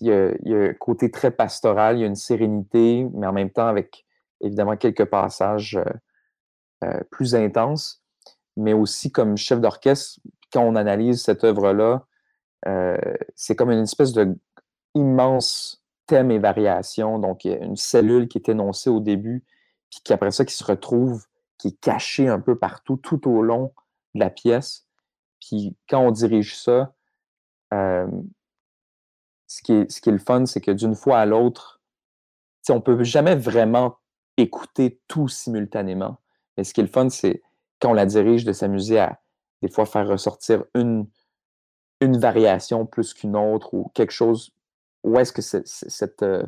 Il, 0.00 0.06
y 0.06 0.12
a, 0.12 0.32
un 0.54 0.74
côté 0.74 1.10
très 1.10 1.30
pastoral, 1.30 1.96
il 1.96 2.00
y 2.02 2.04
a 2.04 2.08
une 2.08 2.16
sérénité, 2.16 3.08
mais 3.14 3.26
en 3.26 3.32
même 3.32 3.50
temps 3.50 3.68
avec 3.68 4.04
évidemment 4.42 4.76
quelques 4.76 5.06
passages 5.06 5.78
plus 7.10 7.34
intenses. 7.34 8.01
Mais 8.56 8.72
aussi 8.72 9.10
comme 9.10 9.36
chef 9.36 9.60
d'orchestre, 9.60 10.20
quand 10.52 10.62
on 10.62 10.76
analyse 10.76 11.22
cette 11.22 11.44
œuvre-là, 11.44 12.06
euh, 12.68 12.96
c'est 13.34 13.56
comme 13.56 13.70
une 13.70 13.82
espèce 13.82 14.12
de 14.12 14.36
immense 14.94 15.82
thème 16.06 16.30
et 16.30 16.38
variation. 16.38 17.18
Donc, 17.18 17.44
il 17.44 17.52
y 17.52 17.54
a 17.54 17.58
une 17.58 17.76
cellule 17.76 18.28
qui 18.28 18.38
est 18.38 18.48
énoncée 18.48 18.90
au 18.90 19.00
début, 19.00 19.44
puis 19.90 20.00
qui 20.04 20.12
après 20.12 20.30
ça, 20.30 20.44
qui 20.44 20.54
se 20.54 20.64
retrouve, 20.64 21.24
qui 21.58 21.68
est 21.68 21.80
cachée 21.80 22.28
un 22.28 22.40
peu 22.40 22.56
partout, 22.58 22.96
tout 22.96 23.28
au 23.28 23.42
long 23.42 23.72
de 24.14 24.20
la 24.20 24.30
pièce. 24.30 24.86
Puis 25.40 25.76
quand 25.88 26.00
on 26.00 26.10
dirige 26.10 26.56
ça, 26.56 26.94
euh, 27.72 28.06
ce, 29.46 29.62
qui 29.62 29.86
ce 29.88 30.00
qui 30.00 30.08
est 30.08 30.12
le 30.12 30.18
fun, 30.18 30.46
c'est 30.46 30.60
que 30.60 30.70
d'une 30.70 30.94
fois 30.94 31.18
à 31.18 31.26
l'autre, 31.26 31.80
on 32.68 32.76
ne 32.76 32.80
peut 32.80 33.02
jamais 33.02 33.34
vraiment 33.34 33.96
écouter 34.36 35.00
tout 35.08 35.28
simultanément. 35.28 36.18
Mais 36.56 36.64
ce 36.64 36.74
qui 36.74 36.80
est 36.80 36.84
le 36.84 36.90
fun, 36.90 37.08
c'est 37.08 37.42
quand 37.82 37.90
on 37.90 37.94
la 37.94 38.06
dirige, 38.06 38.44
de 38.44 38.52
s'amuser 38.52 39.00
à 39.00 39.20
des 39.60 39.68
fois 39.68 39.86
faire 39.86 40.08
ressortir 40.08 40.64
une, 40.74 41.08
variation 42.00 42.86
plus 42.86 43.12
qu'une 43.14 43.36
autre 43.36 43.74
ou 43.74 43.90
quelque 43.94 44.10
chose 44.10 44.50
où 45.04 45.18
est-ce 45.18 45.32
que 45.32 45.42
cette, 45.42 46.22
euh, 46.22 46.44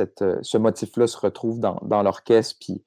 euh, 0.00 0.38
ce 0.42 0.58
motif-là 0.58 1.06
se 1.06 1.18
retrouve 1.18 1.60
dans, 1.60 1.78
dans 1.82 2.02
l'orchestre, 2.02 2.56
puis 2.60 2.84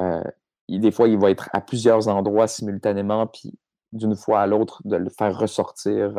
euh, 0.00 0.22
des 0.68 0.90
fois, 0.90 1.08
il 1.08 1.18
va 1.18 1.30
être 1.30 1.48
à 1.52 1.60
plusieurs 1.60 2.08
endroits 2.08 2.48
simultanément, 2.48 3.26
puis 3.26 3.58
d'une 3.92 4.16
fois 4.16 4.40
à 4.40 4.46
l'autre, 4.46 4.82
de 4.84 4.96
le 4.96 5.10
faire 5.10 5.36
ressortir 5.38 6.14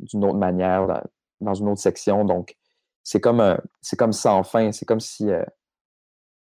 d'une 0.00 0.24
autre 0.24 0.38
manière, 0.38 1.02
dans, 1.40 1.54
une 1.54 1.68
autre 1.68 1.80
section. 1.80 2.24
Donc, 2.24 2.56
c'est 3.02 3.20
comme, 3.20 3.58
c'est 3.82 3.96
comme 3.96 4.12
sans 4.12 4.42
fin. 4.42 4.72
C'est 4.72 4.86
comme 4.86 5.00
si 5.00 5.28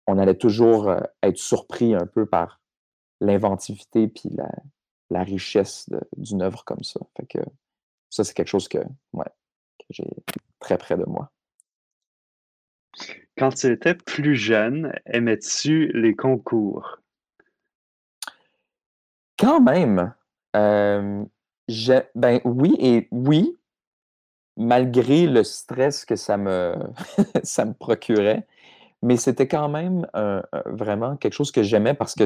on 0.07 0.17
allait 0.17 0.37
toujours 0.37 0.91
être 1.21 1.37
surpris 1.37 1.93
un 1.93 2.07
peu 2.07 2.25
par 2.25 2.62
l'inventivité 3.23 4.07
puis 4.07 4.29
la, 4.31 4.49
la 5.09 5.23
richesse 5.23 5.89
d'une 6.17 6.41
œuvre 6.41 6.63
comme 6.65 6.83
ça. 6.83 6.99
Fait 7.17 7.25
que 7.25 7.39
ça, 8.09 8.23
c'est 8.23 8.33
quelque 8.33 8.49
chose 8.49 8.67
que, 8.67 8.79
ouais, 9.13 9.25
j'ai 9.89 10.07
très 10.59 10.77
près 10.77 10.97
de 10.97 11.05
moi. 11.05 11.31
Quand 13.37 13.49
tu 13.49 13.71
étais 13.71 13.95
plus 13.95 14.35
jeune, 14.35 14.93
aimais-tu 15.05 15.91
les 15.93 16.15
concours? 16.15 16.99
Quand 19.39 19.61
même. 19.61 20.13
Euh, 20.55 21.25
ben 22.13 22.41
oui 22.43 22.75
et 22.79 23.07
oui, 23.11 23.57
malgré 24.57 25.25
le 25.25 25.43
stress 25.43 26.05
que 26.05 26.15
ça 26.15 26.37
me, 26.37 26.75
ça 27.43 27.65
me 27.65 27.73
procurait, 27.73 28.45
mais 29.01 29.17
c'était 29.17 29.47
quand 29.47 29.69
même 29.69 30.05
vraiment 30.65 31.17
quelque 31.17 31.33
chose 31.33 31.51
que 31.51 31.63
j'aimais 31.63 31.93
parce 31.93 32.13
que 32.13 32.25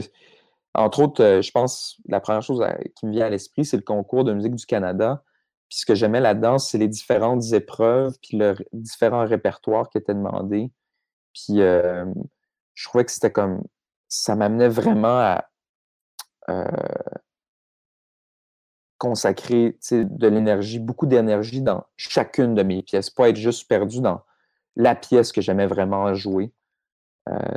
entre 0.77 1.01
autres, 1.01 1.23
euh, 1.23 1.41
je 1.41 1.51
pense, 1.51 1.99
la 2.07 2.19
première 2.19 2.43
chose 2.43 2.63
qui 2.95 3.07
me 3.07 3.11
vient 3.11 3.25
à 3.25 3.29
l'esprit, 3.29 3.65
c'est 3.65 3.77
le 3.77 3.83
concours 3.83 4.23
de 4.23 4.31
musique 4.31 4.55
du 4.55 4.65
Canada. 4.65 5.23
Puis 5.69 5.79
ce 5.79 5.85
que 5.85 5.95
j'aimais 5.95 6.21
là-dedans, 6.21 6.59
c'est 6.59 6.77
les 6.77 6.87
différentes 6.87 7.51
épreuves, 7.51 8.15
puis 8.21 8.37
les 8.37 8.53
différents 8.71 9.25
répertoires 9.25 9.89
qui 9.89 9.97
étaient 9.97 10.13
demandés. 10.13 10.71
Puis 11.33 11.61
euh, 11.61 12.05
je 12.75 12.87
trouvais 12.87 13.03
que 13.03 13.11
c'était 13.11 13.31
comme. 13.31 13.63
Ça 14.07 14.35
m'amenait 14.35 14.69
vraiment 14.69 15.19
à 15.19 15.45
euh, 16.49 16.63
consacrer 18.99 19.77
de 19.91 20.27
l'énergie, 20.27 20.79
beaucoup 20.79 21.07
d'énergie 21.07 21.61
dans 21.61 21.85
chacune 21.97 22.55
de 22.55 22.63
mes 22.63 22.83
pièces, 22.83 23.09
pas 23.09 23.29
être 23.29 23.35
juste 23.35 23.67
perdu 23.67 23.99
dans 23.99 24.21
la 24.75 24.95
pièce 24.95 25.31
que 25.33 25.41
j'aimais 25.41 25.67
vraiment 25.67 26.13
jouer. 26.13 26.53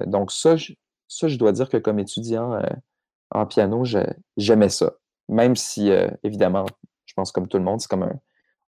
donc, 0.06 0.32
ça 0.32 0.56
ça, 1.06 1.28
je 1.28 1.36
dois 1.36 1.52
dire 1.52 1.68
que 1.68 1.76
comme 1.76 1.98
étudiant, 1.98 2.60
en 3.30 3.46
piano, 3.46 3.84
j'aimais 4.36 4.68
ça. 4.68 4.94
Même 5.28 5.56
si, 5.56 5.90
euh, 5.90 6.08
évidemment, 6.22 6.66
je 7.06 7.14
pense 7.14 7.32
comme 7.32 7.48
tout 7.48 7.58
le 7.58 7.64
monde, 7.64 7.80
c'est 7.80 7.88
comme 7.88 8.10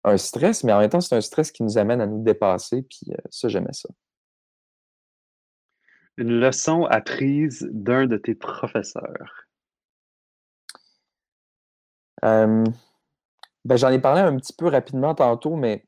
un, 0.05 0.17
stress, 0.17 0.65
mais 0.65 0.73
en 0.73 0.79
même 0.81 0.91
temps, 0.91 1.01
c'est 1.01 1.17
un 1.17 1.21
stress 1.21 1.53
qui 1.53 1.63
nous 1.63 1.79
amène 1.79 2.01
à 2.01 2.07
nous 2.07 2.23
dépasser, 2.23 2.83
puis 2.83 3.13
euh, 3.13 3.17
ça, 3.31 3.49
j'aimais 3.49 3.73
ça. 3.73 3.89
Une 6.17 6.41
leçon 6.41 6.85
apprise 6.85 7.69
d'un 7.73 8.07
de 8.07 8.17
tes 8.17 8.35
professeurs? 8.35 9.47
ben, 12.23 12.65
J'en 13.71 13.91
ai 13.91 13.99
parlé 13.99 14.21
un 14.21 14.37
petit 14.37 14.53
peu 14.53 14.69
rapidement 14.69 15.15
tantôt, 15.15 15.57
mais 15.57 15.85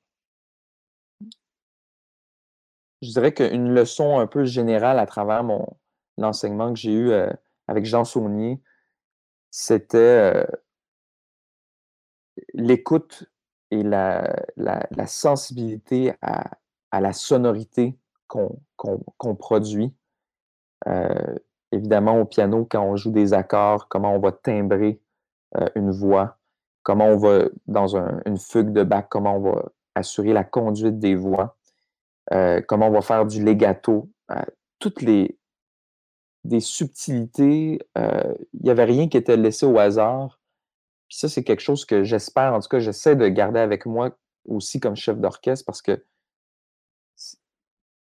je 3.03 3.11
dirais 3.11 3.35
qu'une 3.35 3.73
leçon 3.73 4.19
un 4.19 4.27
peu 4.27 4.45
générale 4.45 4.99
à 4.99 5.07
travers 5.07 5.45
mon 5.45 5.77
l'enseignement 6.17 6.73
que 6.73 6.79
j'ai 6.79 6.93
eu 6.93 7.11
euh, 7.11 7.31
avec 7.69 7.85
Jean 7.85 8.05
Saunier, 8.05 8.61
c'était 9.51 9.99
euh, 9.99 10.45
l'écoute 12.53 13.31
et 13.71 13.83
la, 13.83 14.27
sensibilité 15.07 16.13
à, 16.23 17.01
la 17.01 17.13
sonorité 17.13 17.97
qu'on 18.27 19.35
produit. 19.37 19.95
Euh, 20.87 21.37
évidemment, 21.73 22.21
au 22.21 22.25
piano, 22.25 22.67
quand 22.69 22.85
on 22.85 22.97
joue 22.97 23.11
des 23.11 23.33
accords, 23.33 23.89
comment 23.89 24.15
on 24.15 24.21
va 24.21 24.33
timbrer 24.33 25.01
euh, 25.57 25.67
une 25.75 25.91
voix, 25.91 26.39
comment 26.83 27.07
on 27.07 27.17
va, 27.17 27.45
dans 27.67 27.97
une 27.97 28.39
fugue 28.39 28.73
de 28.73 28.83
bac, 28.83 29.07
comment 29.09 29.37
on 29.37 29.53
va 29.53 29.65
assurer 29.95 30.33
la 30.33 30.45
conduite 30.45 30.99
des 30.99 31.15
voix, 31.15 31.57
comment 32.67 32.89
on 32.89 32.93
va 32.93 33.03
faire 33.03 33.27
du 33.27 33.45
legato. 33.45 34.11
toutes 34.81 35.03
les, 35.03 35.39
des 36.45 36.61
subtilités. 36.61 37.81
Euh, 37.99 38.35
il 38.53 38.63
n'y 38.65 38.71
avait 38.71 38.85
rien 38.85 39.09
qui 39.09 39.17
était 39.17 39.37
laissé 39.37 39.67
au 39.67 39.79
hasard. 39.79 40.39
Puis 41.09 41.19
ça, 41.19 41.29
c'est 41.29 41.45
quelque 41.45 41.61
chose 41.61 41.85
que 41.85 42.05
j'espère, 42.05 42.55
en 42.55 42.61
tout 42.61 42.69
cas, 42.69 42.79
j'essaie 42.79 43.17
de 43.17 43.29
garder 43.29 43.61
avec 43.61 43.87
moi 43.87 44.17
aussi 44.47 44.81
comme 44.81 44.97
chef 44.97 45.19
d'orchestre 45.19 45.65
parce 45.65 45.83
que 45.83 46.05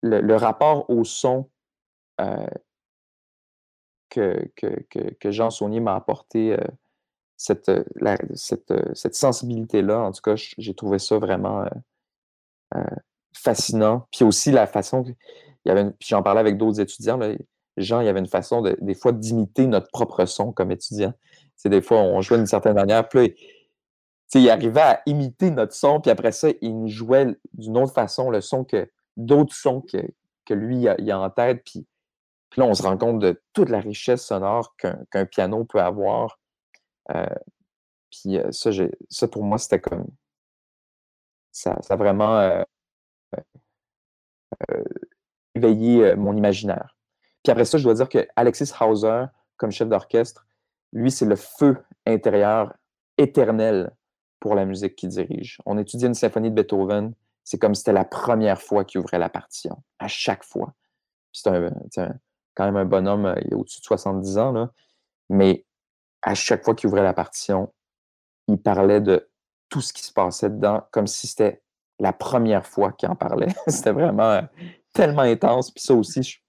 le, 0.03 0.35
rapport 0.35 0.91
au 0.91 1.05
son 1.05 1.49
euh, 2.21 2.47
que, 4.09 4.51
que, 4.57 5.31
Jean 5.31 5.51
Saunier 5.51 5.79
m'a 5.79 5.95
apporté, 5.95 6.55
euh, 6.55 6.67
cette, 7.37 7.71
cette, 8.35 9.15
sensibilité-là, 9.15 10.01
en 10.01 10.13
tout 10.13 10.21
cas, 10.21 10.35
j'ai 10.37 10.75
trouvé 10.75 10.99
ça 10.99 11.19
vraiment 11.19 11.65
fascinant. 13.33 14.07
Puis 14.11 14.25
aussi 14.25 14.51
la 14.51 14.67
façon, 14.67 15.05
il 15.07 15.69
y 15.69 15.71
avait, 15.71 15.91
puis 15.93 16.09
j'en 16.09 16.23
parlais 16.23 16.41
avec 16.41 16.57
d'autres 16.57 16.81
étudiants, 16.81 17.17
là, 17.17 17.35
Jean, 17.77 18.01
il 18.01 18.07
y 18.07 18.09
avait 18.09 18.21
une 18.21 18.27
façon, 18.27 18.63
de, 18.63 18.77
des 18.81 18.95
fois, 18.95 19.13
d'imiter 19.13 19.67
notre 19.67 19.89
propre 19.91 20.25
son 20.27 20.53
comme 20.53 20.71
étudiant. 20.71 21.13
C'est 21.57 21.69
des 21.69 21.81
fois, 21.81 21.99
on 21.99 22.21
jouait 22.21 22.39
d'une 22.39 22.47
certaine 22.47 22.75
manière, 22.75 23.09
puis 23.09 23.35
il 24.35 24.51
arrivait 24.51 24.81
à 24.81 25.03
imiter 25.07 25.51
notre 25.51 25.75
son, 25.75 26.01
puis 26.01 26.11
après 26.11 26.33
ça, 26.33 26.49
il 26.61 26.89
jouait 26.89 27.37
d'une 27.53 27.77
autre 27.77 27.93
façon 27.93 28.31
le 28.31 28.41
son 28.41 28.65
que 28.65 28.91
d'autres 29.17 29.55
sons 29.55 29.83
que, 29.83 29.99
que 30.47 30.55
lui 30.55 30.83
il 30.83 31.11
a, 31.11 31.21
en 31.21 31.31
tête, 31.31 31.63
puis 31.65 31.87
Puis 32.51 32.61
là, 32.61 32.67
on 32.67 32.75
se 32.75 32.83
rend 32.83 32.97
compte 32.99 33.19
de 33.19 33.43
toute 33.53 33.69
la 33.69 33.81
richesse 33.81 34.25
sonore 34.25 34.75
qu'un 34.77 35.27
piano 35.27 35.65
peut 35.65 35.81
avoir. 35.81 36.39
Euh, 37.15 37.27
puis 38.11 38.39
euh, 38.39 38.51
ça, 38.53 38.71
ça, 39.11 39.29
pour 39.29 39.45
moi, 39.45 39.59
c'était 39.59 39.81
comme. 39.81 40.07
Ça, 41.53 41.79
ça 41.83 41.95
a 41.95 41.97
vraiment 41.97 42.39
euh, 42.39 42.63
éveillé 45.55 46.15
mon 46.17 46.37
imaginaire. 46.37 46.97
Puis 47.43 47.51
après 47.51 47.65
ça, 47.65 47.79
je 47.79 47.85
dois 47.85 47.95
dire 47.95 48.09
que 48.09 48.27
Alexis 48.37 48.73
Hauser, 48.81 49.25
comme 49.57 49.71
chef 49.71 49.89
d'orchestre, 49.89 50.47
lui, 50.93 51.11
c'est 51.11 51.25
le 51.25 51.37
feu 51.37 51.77
intérieur 52.07 52.75
éternel 53.19 53.91
pour 54.41 54.55
la 54.55 54.65
musique 54.65 54.97
qu'il 54.97 55.09
dirige. 55.09 55.59
On 55.67 55.79
étudie 55.79 56.07
une 56.07 56.15
symphonie 56.15 56.51
de 56.51 56.55
Beethoven, 56.55 57.15
c'est 57.45 57.59
comme 57.59 57.75
si 57.75 57.81
c'était 57.81 57.93
la 57.93 58.05
première 58.05 58.61
fois 58.61 58.85
qu'il 58.85 59.01
ouvrait 59.01 59.19
la 59.19 59.29
partition, 59.29 59.83
à 59.99 60.09
chaque 60.09 60.45
fois. 60.45 60.75
C'est 61.33 61.51
quand 62.55 62.65
même 62.65 62.77
un 62.77 62.85
bonhomme, 62.85 63.27
euh, 63.27 63.35
il 63.45 63.55
a 63.55 63.57
au-dessus 63.57 63.81
de 63.81 63.85
70 63.85 64.39
ans, 64.39 64.53
là, 64.53 64.71
mais 65.31 65.65
à 66.23 66.35
chaque 66.35 66.65
fois 66.65 66.75
qu'il 66.75 66.89
ouvrait 66.89 67.03
la 67.03 67.15
partition, 67.15 67.73
il 68.49 68.61
parlait 68.61 69.01
de 69.01 69.29
tout 69.69 69.81
ce 69.81 69.93
qui 69.93 70.03
se 70.03 70.13
passait 70.13 70.51
dedans, 70.51 70.83
comme 70.91 71.07
si 71.07 71.27
c'était 71.27 71.63
la 71.99 72.13
première 72.13 72.67
fois 72.67 72.93
qu'il 72.93 73.09
en 73.09 73.17
parlait. 73.17 73.49
c'était 73.69 73.93
vraiment 73.93 74.31
euh, 74.31 74.43
tellement 74.93 75.23
intense. 75.23 75.71
Puis 75.71 75.83
ça 75.83 75.95
aussi, 75.95 76.42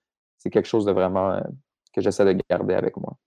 c'est 0.43 0.49
quelque 0.49 0.67
chose 0.67 0.85
de 0.85 0.91
vraiment 0.91 1.31
euh, 1.31 1.41
que 1.93 2.01
j'essaie 2.01 2.25
de 2.25 2.37
garder 2.49 2.73
avec 2.73 2.97
moi. 2.97 3.17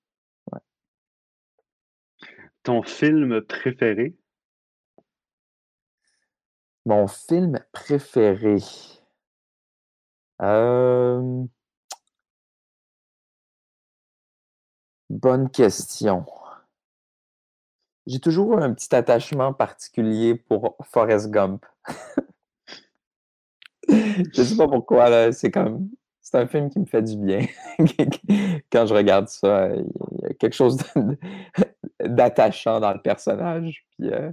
Ton 2.62 2.82
film 2.82 3.40
préféré? 3.42 4.16
Mon 6.84 7.06
film 7.06 7.58
préféré. 7.72 8.58
Bonne 15.08 15.50
question. 15.50 16.26
J'ai 18.06 18.20
toujours 18.20 18.58
un 18.58 18.74
petit 18.74 18.94
attachement 18.94 19.54
particulier 19.54 20.34
pour 20.34 20.76
Forrest 20.92 21.30
Gump. 21.30 21.64
Je 23.88 24.42
sais 24.42 24.56
pas 24.56 24.68
pourquoi, 24.68 25.08
là, 25.08 25.32
c'est 25.32 25.50
comme 25.50 25.88
c'est 26.26 26.38
un 26.38 26.48
film 26.48 26.70
qui 26.70 26.80
me 26.80 26.86
fait 26.86 27.02
du 27.02 27.16
bien. 27.16 27.46
Quand 28.72 28.84
je 28.84 28.92
regarde 28.92 29.28
ça, 29.28 29.68
il 29.68 29.86
y 30.22 30.26
a 30.26 30.34
quelque 30.34 30.56
chose 30.56 30.76
d'attachant 32.04 32.80
dans 32.80 32.92
le 32.92 33.00
personnage. 33.00 33.86
Puis, 33.90 34.10
euh, 34.10 34.32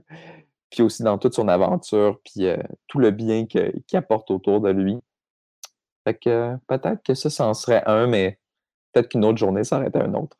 puis, 0.71 0.81
aussi 0.81 1.03
dans 1.03 1.19
toute 1.19 1.35
son 1.35 1.47
aventure, 1.47 2.19
puis 2.25 2.47
euh, 2.47 2.57
tout 2.87 2.97
le 2.97 3.11
bien 3.11 3.45
qu'il 3.45 3.83
apporte 3.93 4.31
autour 4.31 4.59
de 4.59 4.71
lui. 4.71 4.97
Fait 6.03 6.15
que 6.15 6.55
peut-être 6.67 7.03
que 7.03 7.13
ça, 7.13 7.29
ça 7.29 7.45
en 7.45 7.53
serait 7.53 7.83
un, 7.85 8.07
mais 8.07 8.39
peut-être 8.91 9.09
qu'une 9.09 9.23
autre 9.23 9.37
journée, 9.37 9.63
ça 9.63 9.77
aurait 9.77 9.89
été 9.89 9.99
un 9.99 10.15
autre. 10.15 10.35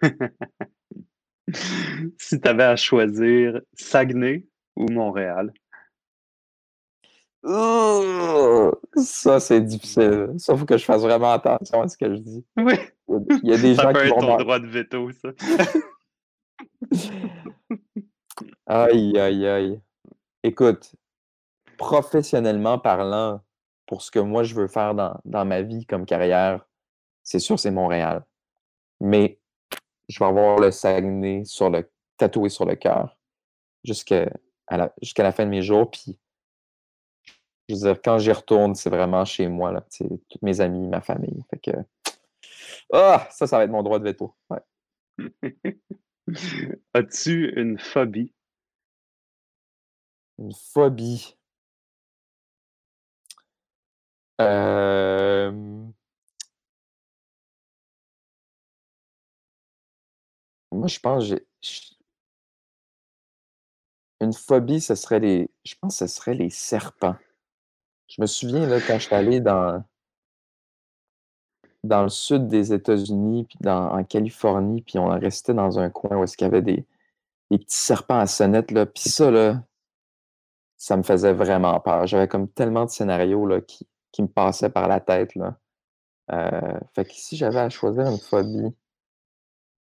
si 2.18 2.40
tu 2.40 2.48
avais 2.48 2.62
à 2.62 2.76
choisir 2.76 3.60
Saguenay 3.74 4.46
ou 4.76 4.92
Montréal? 4.92 5.52
Ça, 7.44 9.40
c'est 9.40 9.60
difficile. 9.60 10.34
Ça, 10.38 10.54
il 10.54 10.58
faut 10.58 10.64
que 10.64 10.76
je 10.76 10.84
fasse 10.84 11.02
vraiment 11.02 11.32
attention 11.32 11.82
à 11.82 11.88
ce 11.88 11.96
que 11.96 12.14
je 12.14 12.20
dis. 12.20 12.44
Oui. 12.56 12.74
Il 13.08 13.50
y 13.50 13.52
a 13.54 13.58
des 13.58 13.74
ça 13.74 13.82
gens 13.82 13.92
peut 13.92 14.00
qui 14.00 14.06
être 14.08 14.14
vont. 14.20 14.20
ton 14.20 14.36
droit 14.38 14.58
de 14.58 14.66
veto, 14.66 15.10
ça. 15.12 15.28
aïe, 18.66 19.18
aïe, 19.18 19.46
aïe. 19.46 19.80
Écoute, 20.42 20.94
professionnellement 21.76 22.78
parlant, 22.78 23.40
pour 23.86 24.02
ce 24.02 24.10
que 24.10 24.18
moi 24.18 24.42
je 24.42 24.54
veux 24.54 24.66
faire 24.68 24.94
dans, 24.94 25.20
dans 25.24 25.44
ma 25.44 25.62
vie 25.62 25.86
comme 25.86 26.06
carrière, 26.06 26.66
c'est 27.22 27.38
sûr, 27.38 27.58
c'est 27.58 27.70
Montréal. 27.70 28.24
Mais 29.00 29.38
je 30.08 30.18
vais 30.18 30.24
avoir 30.24 30.58
le 30.58 30.70
Saguenay 30.70 31.44
sur 31.44 31.70
le, 31.70 31.88
tatoué 32.16 32.48
sur 32.48 32.64
le 32.64 32.76
cœur 32.76 33.16
jusqu'à 33.84 34.28
la, 34.70 34.92
jusqu'à 35.02 35.22
la 35.22 35.32
fin 35.32 35.44
de 35.44 35.50
mes 35.50 35.62
jours. 35.62 35.90
Puis 35.90 36.18
je 37.68 37.74
veux 37.74 37.80
dire, 37.80 38.00
quand 38.02 38.18
j'y 38.18 38.32
retourne, 38.32 38.74
c'est 38.74 38.90
vraiment 38.90 39.24
chez 39.24 39.48
moi, 39.48 39.72
là. 39.72 39.84
C'est 39.88 40.08
tous 40.28 40.38
mes 40.42 40.60
amis, 40.60 40.86
ma 40.88 41.00
famille. 41.00 41.42
Fait 41.50 41.58
que. 41.58 41.70
Ah! 42.92 43.26
Ça, 43.30 43.46
ça 43.46 43.58
va 43.58 43.64
être 43.64 43.70
mon 43.70 43.82
droit 43.82 43.98
de 43.98 44.04
veto. 44.04 44.34
As-tu 46.94 47.52
une 47.56 47.78
phobie? 47.78 48.32
Une 50.38 50.52
phobie. 50.54 51.36
Euh... 54.40 55.50
Moi, 60.72 60.86
je 60.88 60.98
pense 61.00 61.28
que. 61.30 61.44
Une 64.20 64.32
phobie, 64.32 64.80
ce 64.80 64.94
serait 64.94 65.20
les. 65.20 65.50
Je 65.64 65.74
pense 65.80 65.98
que 65.98 66.06
ce 66.06 66.14
serait 66.14 66.34
les 66.34 66.50
serpents. 66.50 67.16
Je 68.08 68.20
me 68.20 68.26
souviens, 68.26 68.66
là, 68.66 68.80
quand 68.80 68.98
je 68.98 69.06
suis 69.06 69.14
allé 69.14 69.40
dans 69.40 69.82
dans 71.84 72.02
le 72.02 72.08
sud 72.08 72.48
des 72.48 72.72
États-Unis, 72.72 73.44
puis 73.44 73.58
dans 73.60 73.92
en 73.92 74.04
Californie, 74.04 74.82
puis 74.82 74.98
on 74.98 75.08
restait 75.08 75.54
dans 75.54 75.78
un 75.78 75.88
coin 75.90 76.16
où 76.16 76.24
est-ce 76.24 76.36
qu'il 76.36 76.46
y 76.46 76.48
avait 76.50 76.62
des 76.62 76.84
des 77.50 77.58
petits 77.58 77.76
serpents 77.76 78.18
à 78.18 78.26
sonnette, 78.26 78.72
là, 78.72 78.86
puis 78.86 79.08
ça, 79.08 79.30
là, 79.30 79.62
ça 80.76 80.96
me 80.96 81.02
faisait 81.02 81.32
vraiment 81.32 81.78
peur. 81.80 82.06
J'avais 82.06 82.28
comme 82.28 82.48
tellement 82.48 82.84
de 82.84 82.90
scénarios, 82.90 83.46
là, 83.46 83.60
qui 83.60 83.86
qui 84.12 84.22
me 84.22 84.28
passaient 84.28 84.70
par 84.70 84.88
la 84.88 85.00
tête, 85.00 85.34
là. 85.34 85.58
Euh, 86.32 86.80
fait 86.94 87.04
que 87.04 87.12
si 87.14 87.36
j'avais 87.36 87.60
à 87.60 87.68
choisir 87.70 88.06
une 88.06 88.18
phobie, 88.18 88.74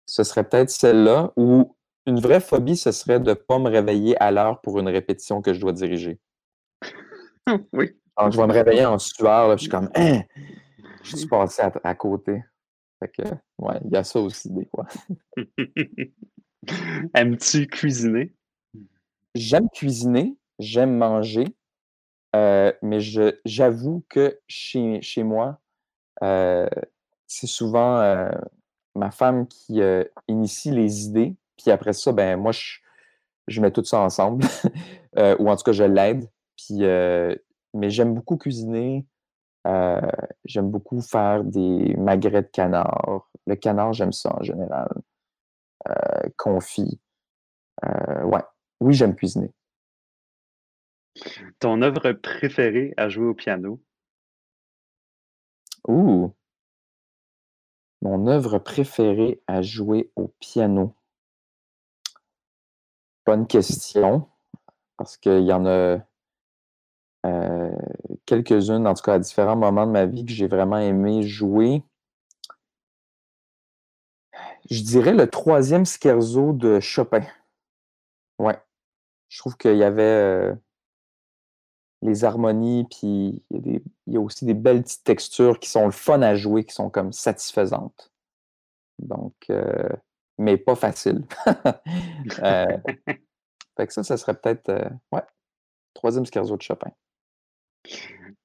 ce 0.06 0.24
serait 0.24 0.44
peut-être 0.48 0.70
celle-là 0.70 1.32
ou 1.36 1.76
une 2.06 2.20
vraie 2.20 2.40
phobie, 2.40 2.76
ce 2.76 2.92
serait 2.92 3.20
de 3.20 3.30
ne 3.30 3.34
pas 3.34 3.58
me 3.58 3.68
réveiller 3.70 4.16
à 4.22 4.30
l'heure 4.30 4.60
pour 4.60 4.78
une 4.78 4.88
répétition 4.88 5.42
que 5.42 5.52
je 5.54 5.60
dois 5.60 5.72
diriger. 5.72 6.18
Oui. 7.72 7.96
Alors, 8.16 8.30
je 8.30 8.36
vais 8.40 8.46
me 8.46 8.52
réveiller 8.52 8.84
en 8.84 8.98
sueur, 8.98 9.48
là, 9.48 9.56
puis 9.56 9.64
je 9.64 9.70
suis 9.70 9.70
comme, 9.70 9.90
hein, 9.94 10.22
je 11.02 11.16
suis 11.16 11.28
passé 11.28 11.62
à, 11.62 11.72
à 11.84 11.94
côté. 11.94 12.42
Fait 13.00 13.08
que, 13.08 13.28
ouais, 13.58 13.80
il 13.84 13.90
y 13.90 13.96
a 13.96 14.04
ça 14.04 14.20
aussi 14.20 14.50
des 14.50 14.66
fois. 14.66 14.86
Aimes-tu 17.14 17.66
cuisiner? 17.66 18.34
J'aime 19.34 19.68
cuisiner, 19.70 20.36
j'aime 20.58 20.96
manger, 20.96 21.46
euh, 22.36 22.72
mais 22.82 23.00
j'avoue 23.44 24.04
que 24.08 24.38
chez, 24.46 25.00
chez 25.02 25.22
moi, 25.22 25.58
euh, 26.22 26.68
c'est 27.26 27.46
souvent 27.46 27.98
euh, 28.00 28.30
ma 28.94 29.10
femme 29.10 29.46
qui 29.48 29.80
initie 30.28 30.70
les 30.70 31.06
idées, 31.06 31.34
puis 31.56 31.70
après 31.70 31.92
ça, 31.92 32.12
ben 32.12 32.36
moi, 32.36 32.52
je, 32.52 32.78
je 33.48 33.60
mets 33.60 33.70
tout 33.70 33.84
ça 33.84 34.00
ensemble, 34.00 34.44
ou 35.16 35.50
en 35.50 35.56
tout 35.56 35.64
cas, 35.64 35.72
je 35.72 35.84
l'aide. 35.84 36.30
Puis, 36.56 36.82
mais 37.74 37.90
j'aime 37.90 38.14
beaucoup 38.14 38.36
cuisiner. 38.36 39.06
euh, 39.66 40.00
j'aime 40.44 40.70
beaucoup 40.70 41.00
faire 41.00 41.44
des 41.44 41.94
magrets 41.96 42.42
de 42.42 42.48
canard. 42.48 43.28
Le 43.46 43.56
canard, 43.56 43.92
j'aime 43.92 44.12
ça 44.12 44.36
en 44.36 44.42
général. 44.42 44.88
Euh, 45.88 46.28
confit. 46.36 47.00
Euh, 47.84 48.22
ouais. 48.24 48.42
Oui, 48.80 48.94
j'aime 48.94 49.14
cuisiner. 49.14 49.52
Ton 51.58 51.82
œuvre 51.82 52.12
préférée 52.12 52.94
à 52.96 53.08
jouer 53.08 53.26
au 53.26 53.34
piano? 53.34 53.80
Ouh! 55.86 56.34
Mon 58.00 58.26
œuvre 58.26 58.58
préférée 58.58 59.42
à 59.46 59.62
jouer 59.62 60.10
au 60.16 60.28
piano? 60.40 60.96
Bonne 63.26 63.46
question, 63.46 64.28
parce 64.96 65.16
qu'il 65.16 65.44
y 65.44 65.52
en 65.52 65.66
a 65.66 65.98
euh, 67.26 67.70
quelques-unes, 68.26 68.86
en 68.86 68.94
tout 68.94 69.02
cas 69.02 69.14
à 69.14 69.18
différents 69.18 69.56
moments 69.56 69.86
de 69.86 69.92
ma 69.92 70.06
vie, 70.06 70.24
que 70.24 70.32
j'ai 70.32 70.46
vraiment 70.48 70.78
aimé 70.78 71.22
jouer. 71.22 71.82
Je 74.70 74.82
dirais 74.82 75.12
le 75.12 75.28
troisième 75.28 75.84
scherzo 75.84 76.52
de 76.52 76.80
Chopin. 76.80 77.22
Ouais. 78.38 78.58
Je 79.28 79.38
trouve 79.38 79.56
qu'il 79.56 79.76
y 79.76 79.84
avait 79.84 80.02
euh, 80.02 80.54
les 82.02 82.24
harmonies, 82.24 82.84
puis 82.90 83.42
il 83.50 83.56
y, 83.56 83.56
a 83.56 83.60
des- 83.60 83.82
il 84.06 84.12
y 84.14 84.16
a 84.16 84.20
aussi 84.20 84.44
des 84.44 84.54
belles 84.54 84.82
petites 84.82 85.04
textures 85.04 85.58
qui 85.60 85.68
sont 85.70 85.84
le 85.86 85.92
fun 85.92 86.22
à 86.22 86.34
jouer, 86.34 86.64
qui 86.64 86.74
sont 86.74 86.90
comme 86.90 87.12
satisfaisantes. 87.12 88.12
Donc, 88.98 89.34
euh, 89.50 89.88
mais 90.38 90.56
pas 90.56 90.74
facile. 90.74 91.24
Fait 93.76 93.86
que 93.86 93.92
ça, 93.92 94.02
ça 94.02 94.16
serait 94.16 94.34
peut-être, 94.34 94.70
ouais, 95.12 95.22
troisième 95.94 96.26
scherzo 96.26 96.56
de 96.56 96.62
Chopin. 96.62 96.90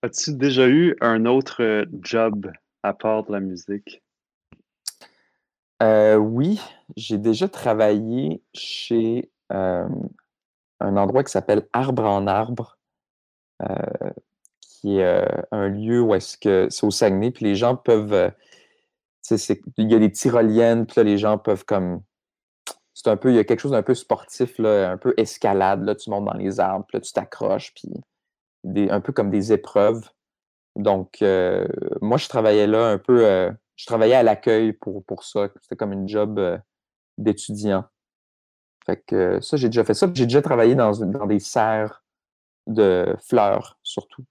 As-tu 0.01 0.33
déjà 0.33 0.67
eu 0.67 0.95
un 1.01 1.25
autre 1.25 1.63
euh, 1.63 1.85
job 2.01 2.51
à 2.83 2.93
part 2.93 3.23
de 3.25 3.31
la 3.31 3.39
musique? 3.39 4.03
Euh, 5.83 6.15
oui, 6.15 6.59
j'ai 6.95 7.17
déjà 7.17 7.47
travaillé 7.47 8.41
chez 8.53 9.29
un 9.49 9.87
endroit 10.79 11.23
qui 11.23 11.31
s'appelle 11.31 11.67
Arbre 11.73 12.03
en 12.03 12.27
Arbre, 12.27 12.77
euh, 13.61 14.09
qui 14.61 14.97
est 14.97 15.03
euh, 15.03 15.41
un 15.51 15.67
lieu 15.67 16.01
où 16.01 16.13
est-ce 16.15 16.37
que 16.37 16.67
c'est 16.69 16.85
au 16.85 16.91
Saguenay, 16.91 17.31
puis 17.31 17.45
les 17.45 17.55
gens 17.55 17.75
peuvent, 17.75 18.31
il 19.29 19.91
y 19.91 19.95
a 19.95 19.99
des 19.99 20.11
tyroliennes, 20.11 20.85
puis 20.85 20.95
là, 20.97 21.03
les 21.03 21.17
gens 21.17 21.37
peuvent 21.37 21.65
comme. 21.65 22.01
C'est 22.93 23.09
un 23.09 23.17
peu, 23.17 23.29
il 23.29 23.35
y 23.35 23.39
a 23.39 23.43
quelque 23.43 23.59
chose 23.59 23.71
d'un 23.71 23.83
peu 23.83 23.93
sportif, 23.93 24.57
là, 24.57 24.89
un 24.89 24.97
peu 24.97 25.13
escalade. 25.17 25.83
Là, 25.83 25.93
tu 25.93 26.09
montes 26.09 26.25
dans 26.25 26.33
les 26.33 26.59
arbres, 26.59 26.85
puis 26.87 26.97
là, 26.97 27.01
tu 27.01 27.13
t'accroches, 27.13 27.71
puis 27.75 27.89
des, 28.67 28.89
un 28.89 29.01
peu 29.01 29.13
comme 29.13 29.29
des 29.31 29.51
épreuves. 29.53 30.09
Donc, 30.75 31.21
euh, 31.21 31.67
moi, 32.01 32.17
je 32.17 32.27
travaillais 32.27 32.67
là 32.67 32.89
un 32.89 32.97
peu, 32.97 33.25
euh, 33.25 33.51
je 33.75 33.85
travaillais 33.85 34.15
à 34.15 34.23
l'accueil 34.23 34.73
pour, 34.73 35.03
pour 35.05 35.23
ça. 35.23 35.49
C'était 35.61 35.75
comme 35.75 35.93
une 35.93 36.07
job 36.07 36.37
euh, 36.37 36.57
d'étudiant. 37.17 37.85
Fait 38.85 39.03
que 39.05 39.41
ça, 39.41 39.57
j'ai 39.57 39.69
déjà 39.69 39.83
fait 39.83 39.93
ça. 39.93 40.07
J'ai 40.13 40.25
déjà 40.25 40.41
travaillé 40.41 40.75
dans, 40.75 40.91
dans 40.91 41.25
des 41.25 41.39
serres 41.39 42.03
de 42.67 43.15
fleurs, 43.27 43.79
surtout, 43.81 44.25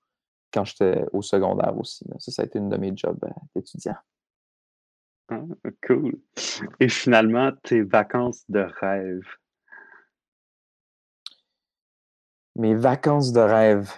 quand 0.53 0.64
j'étais 0.64 1.05
au 1.12 1.22
secondaire 1.22 1.76
aussi. 1.78 2.05
Ça, 2.18 2.30
ça 2.30 2.43
a 2.43 2.45
été 2.45 2.59
une 2.59 2.68
de 2.68 2.76
mes 2.76 2.93
jobs 2.95 3.18
d'étudiant. 3.55 3.97
Ah, 5.28 5.43
cool. 5.87 6.20
Et 6.78 6.89
finalement, 6.89 7.51
tes 7.64 7.82
vacances 7.82 8.45
de 8.49 8.61
rêve? 8.80 9.26
Mes 12.55 12.74
vacances 12.74 13.32
de 13.32 13.41
rêve. 13.41 13.93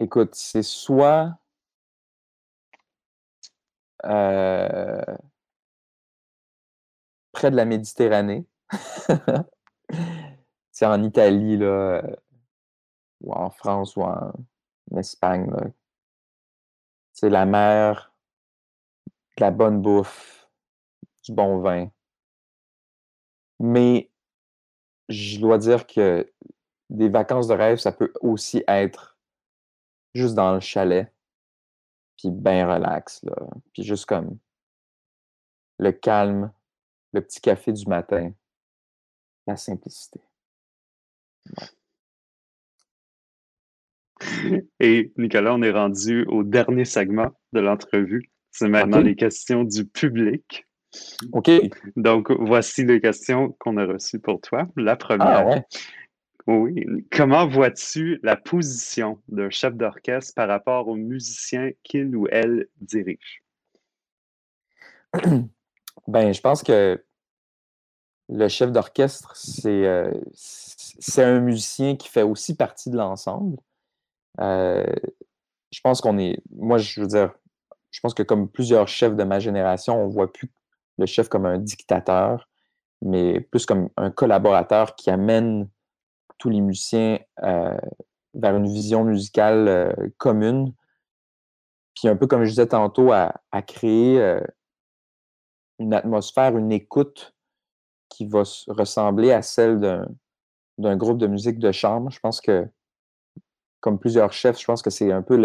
Écoute, 0.00 0.34
c'est 0.34 0.62
soit 0.62 1.38
euh, 4.04 5.00
près 7.32 7.50
de 7.50 7.56
la 7.56 7.64
Méditerranée, 7.64 8.46
c'est 10.72 10.86
en 10.86 11.02
Italie, 11.02 11.56
là, 11.56 12.02
ou 13.20 13.32
en 13.32 13.50
France, 13.50 13.96
ou 13.96 14.02
en 14.02 14.32
Espagne. 14.96 15.50
C'est 17.12 17.30
la 17.30 17.46
mer, 17.46 18.12
de 19.36 19.42
la 19.42 19.50
bonne 19.50 19.80
bouffe, 19.80 20.48
du 21.22 21.32
bon 21.32 21.60
vin. 21.60 21.88
Mais 23.60 24.10
je 25.08 25.38
dois 25.38 25.58
dire 25.58 25.86
que 25.86 26.30
des 26.90 27.08
vacances 27.08 27.48
de 27.48 27.54
rêve, 27.54 27.78
ça 27.78 27.92
peut 27.92 28.12
aussi 28.20 28.64
être 28.66 29.13
juste 30.14 30.34
dans 30.34 30.54
le 30.54 30.60
chalet, 30.60 31.12
puis 32.16 32.30
bien 32.30 32.72
relax, 32.72 33.22
là. 33.24 33.34
Puis 33.72 33.82
juste 33.82 34.06
comme 34.06 34.38
le 35.78 35.92
calme, 35.92 36.52
le 37.12 37.20
petit 37.20 37.40
café 37.40 37.72
du 37.72 37.86
matin, 37.86 38.32
la 39.46 39.56
simplicité. 39.56 40.20
Et 44.80 45.12
Nicolas, 45.16 45.54
on 45.54 45.62
est 45.62 45.70
rendu 45.70 46.24
au 46.26 46.42
dernier 46.42 46.84
segment 46.84 47.30
de 47.52 47.60
l'entrevue. 47.60 48.30
C'est 48.52 48.68
maintenant 48.68 49.00
les 49.00 49.16
questions 49.16 49.64
du 49.64 49.84
public. 49.84 50.66
OK. 51.32 51.50
Donc, 51.96 52.30
voici 52.30 52.84
les 52.84 53.00
questions 53.00 53.52
qu'on 53.58 53.76
a 53.76 53.84
reçues 53.84 54.20
pour 54.20 54.40
toi. 54.40 54.68
La 54.76 54.96
première. 54.96 55.48
Ah, 55.48 55.76
oui. 56.46 56.86
Comment 57.10 57.48
vois-tu 57.48 58.20
la 58.22 58.36
position 58.36 59.18
d'un 59.28 59.50
chef 59.50 59.74
d'orchestre 59.74 60.34
par 60.34 60.48
rapport 60.48 60.88
aux 60.88 60.96
musiciens 60.96 61.70
qu'il 61.82 62.14
ou 62.16 62.26
elle 62.30 62.68
dirige? 62.80 63.42
Ben, 66.06 66.34
je 66.34 66.40
pense 66.42 66.62
que 66.62 67.02
le 68.28 68.48
chef 68.48 68.72
d'orchestre, 68.72 69.34
c'est 69.36 69.86
euh, 69.86 70.12
un 71.16 71.40
musicien 71.40 71.96
qui 71.96 72.08
fait 72.08 72.22
aussi 72.22 72.56
partie 72.56 72.90
de 72.90 72.96
l'ensemble. 72.96 73.56
Euh, 74.40 74.84
je 75.70 75.80
pense 75.80 76.00
qu'on 76.00 76.18
est. 76.18 76.42
Moi, 76.50 76.78
je 76.78 77.00
veux 77.00 77.06
dire, 77.06 77.32
je 77.90 78.00
pense 78.00 78.14
que 78.14 78.22
comme 78.22 78.48
plusieurs 78.50 78.88
chefs 78.88 79.16
de 79.16 79.24
ma 79.24 79.40
génération, 79.40 80.02
on 80.02 80.08
voit 80.08 80.32
plus 80.32 80.50
le 80.98 81.06
chef 81.06 81.28
comme 81.28 81.46
un 81.46 81.58
dictateur, 81.58 82.48
mais 83.02 83.40
plus 83.40 83.66
comme 83.66 83.88
un 83.96 84.10
collaborateur 84.10 84.94
qui 84.96 85.10
amène 85.10 85.68
tous 86.38 86.50
les 86.50 86.60
musiciens 86.60 87.18
euh, 87.42 87.76
vers 88.34 88.56
une 88.56 88.66
vision 88.66 89.04
musicale 89.04 89.68
euh, 89.68 89.92
commune. 90.18 90.72
Puis 91.94 92.08
un 92.08 92.16
peu 92.16 92.26
comme 92.26 92.44
je 92.44 92.50
disais 92.50 92.66
tantôt, 92.66 93.12
à, 93.12 93.32
créer 93.66 94.40
une 95.78 95.94
atmosphère, 95.94 96.56
une 96.56 96.72
écoute 96.72 97.34
qui 98.08 98.26
va 98.26 98.42
ressembler 98.66 99.30
à 99.30 99.42
celle 99.42 100.08
d'un 100.76 100.96
groupe 100.96 101.18
de 101.18 101.28
musique 101.28 101.60
de 101.60 101.70
chambre. 101.70 102.10
Je 102.10 102.18
pense 102.18 102.40
que 102.40 102.68
comme 103.84 103.98
plusieurs 103.98 104.32
chefs, 104.32 104.58
je 104.58 104.64
pense 104.64 104.82
que 104.82 104.90
c'est 104.90 105.12
un 105.12 105.20
peu 105.22 105.40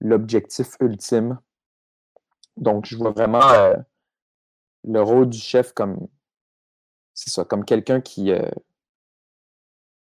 l'objectif 0.00 0.76
ultime. 0.80 1.38
Donc, 2.56 2.86
je 2.86 2.96
vois 2.96 3.10
vraiment 3.10 3.46
euh, 3.50 3.74
le 4.84 5.02
rôle 5.02 5.28
du 5.28 5.38
chef 5.38 5.72
comme, 5.72 6.08
c'est 7.12 7.28
ça, 7.28 7.44
comme 7.44 7.66
quelqu'un 7.66 8.00
qui, 8.00 8.30
euh, 8.32 8.48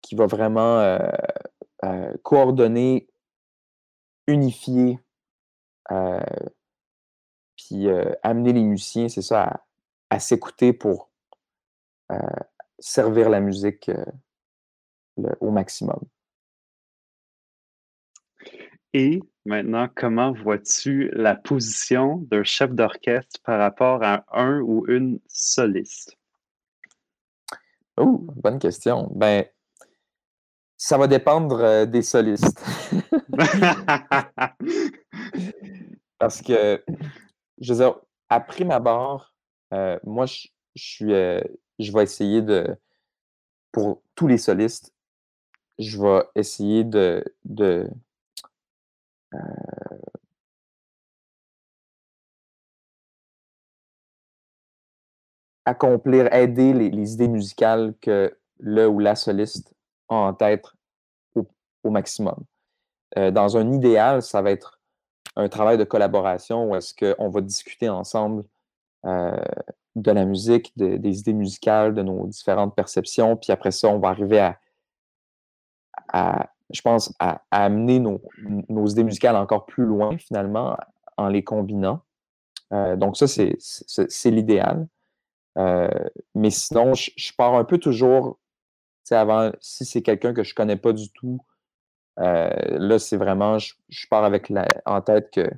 qui 0.02 0.16
va 0.16 0.26
vraiment 0.26 0.80
euh, 1.84 2.14
coordonner, 2.24 3.08
unifier, 4.28 5.00
puis 7.58 7.88
amener 8.24 8.54
les 8.54 8.64
musiciens, 8.64 9.10
c'est 9.10 9.22
ça, 9.22 9.64
à 10.10 10.20
s'écouter 10.20 10.74
pour 10.74 11.10
servir 12.80 13.30
la 13.30 13.40
musique 13.40 13.92
au 15.40 15.52
maximum. 15.52 16.00
Et 18.94 19.22
maintenant, 19.46 19.88
comment 19.96 20.34
vois-tu 20.34 21.10
la 21.14 21.36
position 21.36 22.18
d'un 22.30 22.44
chef 22.44 22.72
d'orchestre 22.72 23.40
par 23.44 23.60
rapport 23.60 24.04
à 24.04 24.26
un 24.32 24.60
ou 24.60 24.86
une 24.88 25.20
soliste? 25.28 26.18
Oh, 27.98 28.26
bonne 28.36 28.60
question. 28.60 29.10
Ben, 29.16 29.46
ça 30.82 30.98
va 30.98 31.06
dépendre 31.06 31.60
euh, 31.62 31.86
des 31.86 32.02
solistes. 32.02 32.60
Parce 36.18 36.42
que, 36.42 36.84
je 37.60 37.74
veux 37.74 37.80
dire, 37.80 38.00
après 38.30 38.64
ma 38.64 38.80
barre, 38.80 39.36
euh, 39.74 40.00
moi, 40.04 40.26
je, 40.26 40.48
suis, 40.76 41.14
euh, 41.14 41.40
je 41.78 41.92
vais 41.92 42.02
essayer 42.02 42.42
de, 42.42 42.76
pour 43.72 44.02
tous 44.16 44.26
les 44.26 44.40
solistes, 44.40 44.92
je 45.78 46.02
vais 46.02 46.24
essayer 46.34 46.84
de, 46.84 47.24
de 47.46 47.88
euh 49.36 49.38
accomplir, 55.66 56.34
aider 56.34 56.74
les, 56.74 57.14
idées 57.14 57.28
musicales 57.28 57.94
que 58.02 58.36
le 58.60 58.88
ou 58.88 58.98
la 58.98 59.16
soliste 59.16 59.76
en 60.12 60.34
tête 60.34 60.66
au, 61.36 61.90
maximum. 61.90 62.36
Euh, 63.18 63.32
dans 63.32 63.58
un 63.58 63.72
idéal, 63.72 64.22
ça 64.22 64.42
va 64.42 64.52
être 64.52 64.80
un 65.36 65.50
travail 65.50 65.78
de 65.78 65.84
collaboration 65.84 66.70
où 66.70 66.76
est-ce 66.76 66.94
qu'on 66.94 67.30
va 67.30 67.42
discuter 67.42 67.90
ensemble 67.90 68.44
euh, 69.06 69.36
de 69.96 70.12
la 70.12 70.26
musique, 70.26 70.72
des 70.76 71.20
idées 71.20 71.34
musicales, 71.34 71.94
de 71.94 72.04
nos 72.04 72.28
différentes 72.28 72.76
perceptions, 72.76 73.36
puis 73.36 73.52
après 73.52 73.72
ça, 73.72 73.88
on 73.88 74.00
va 74.00 74.10
arriver 74.10 74.52
à, 76.14 76.50
je 76.70 76.82
pense, 76.82 77.14
à, 77.20 77.42
amener 77.52 78.00
nos, 78.00 78.22
idées 78.88 79.04
musicales 79.04 79.36
encore 79.36 79.66
plus 79.66 79.86
loin, 79.86 80.18
finalement, 80.18 80.78
en 81.18 81.28
les 81.28 81.44
combinant. 81.44 82.02
Euh, 82.74 82.96
donc, 82.96 83.18
ça, 83.18 83.28
c'est 83.28 84.32
l'idéal. 84.32 84.88
Mais 85.58 86.50
sinon, 86.50 86.94
je, 86.94 87.34
pars 87.36 87.56
un 87.56 87.66
peu 87.66 87.78
toujours, 87.78 88.40
avant, 89.10 89.52
si 89.60 89.86
c'est 89.86 90.02
quelqu'un 90.02 90.34
que 90.34 90.44
je 90.44 90.54
connais 90.54 90.78
pas 90.78 90.94
du 90.94 91.12
tout, 91.12 91.42
euh, 92.20 92.50
là, 92.70 93.00
c'est 93.00 93.18
vraiment, 93.18 93.58
je, 93.60 93.74
pars 94.10 94.24
avec 94.24 94.50
la, 94.50 94.68
en 94.86 95.02
tête 95.02 95.32
que 95.32 95.50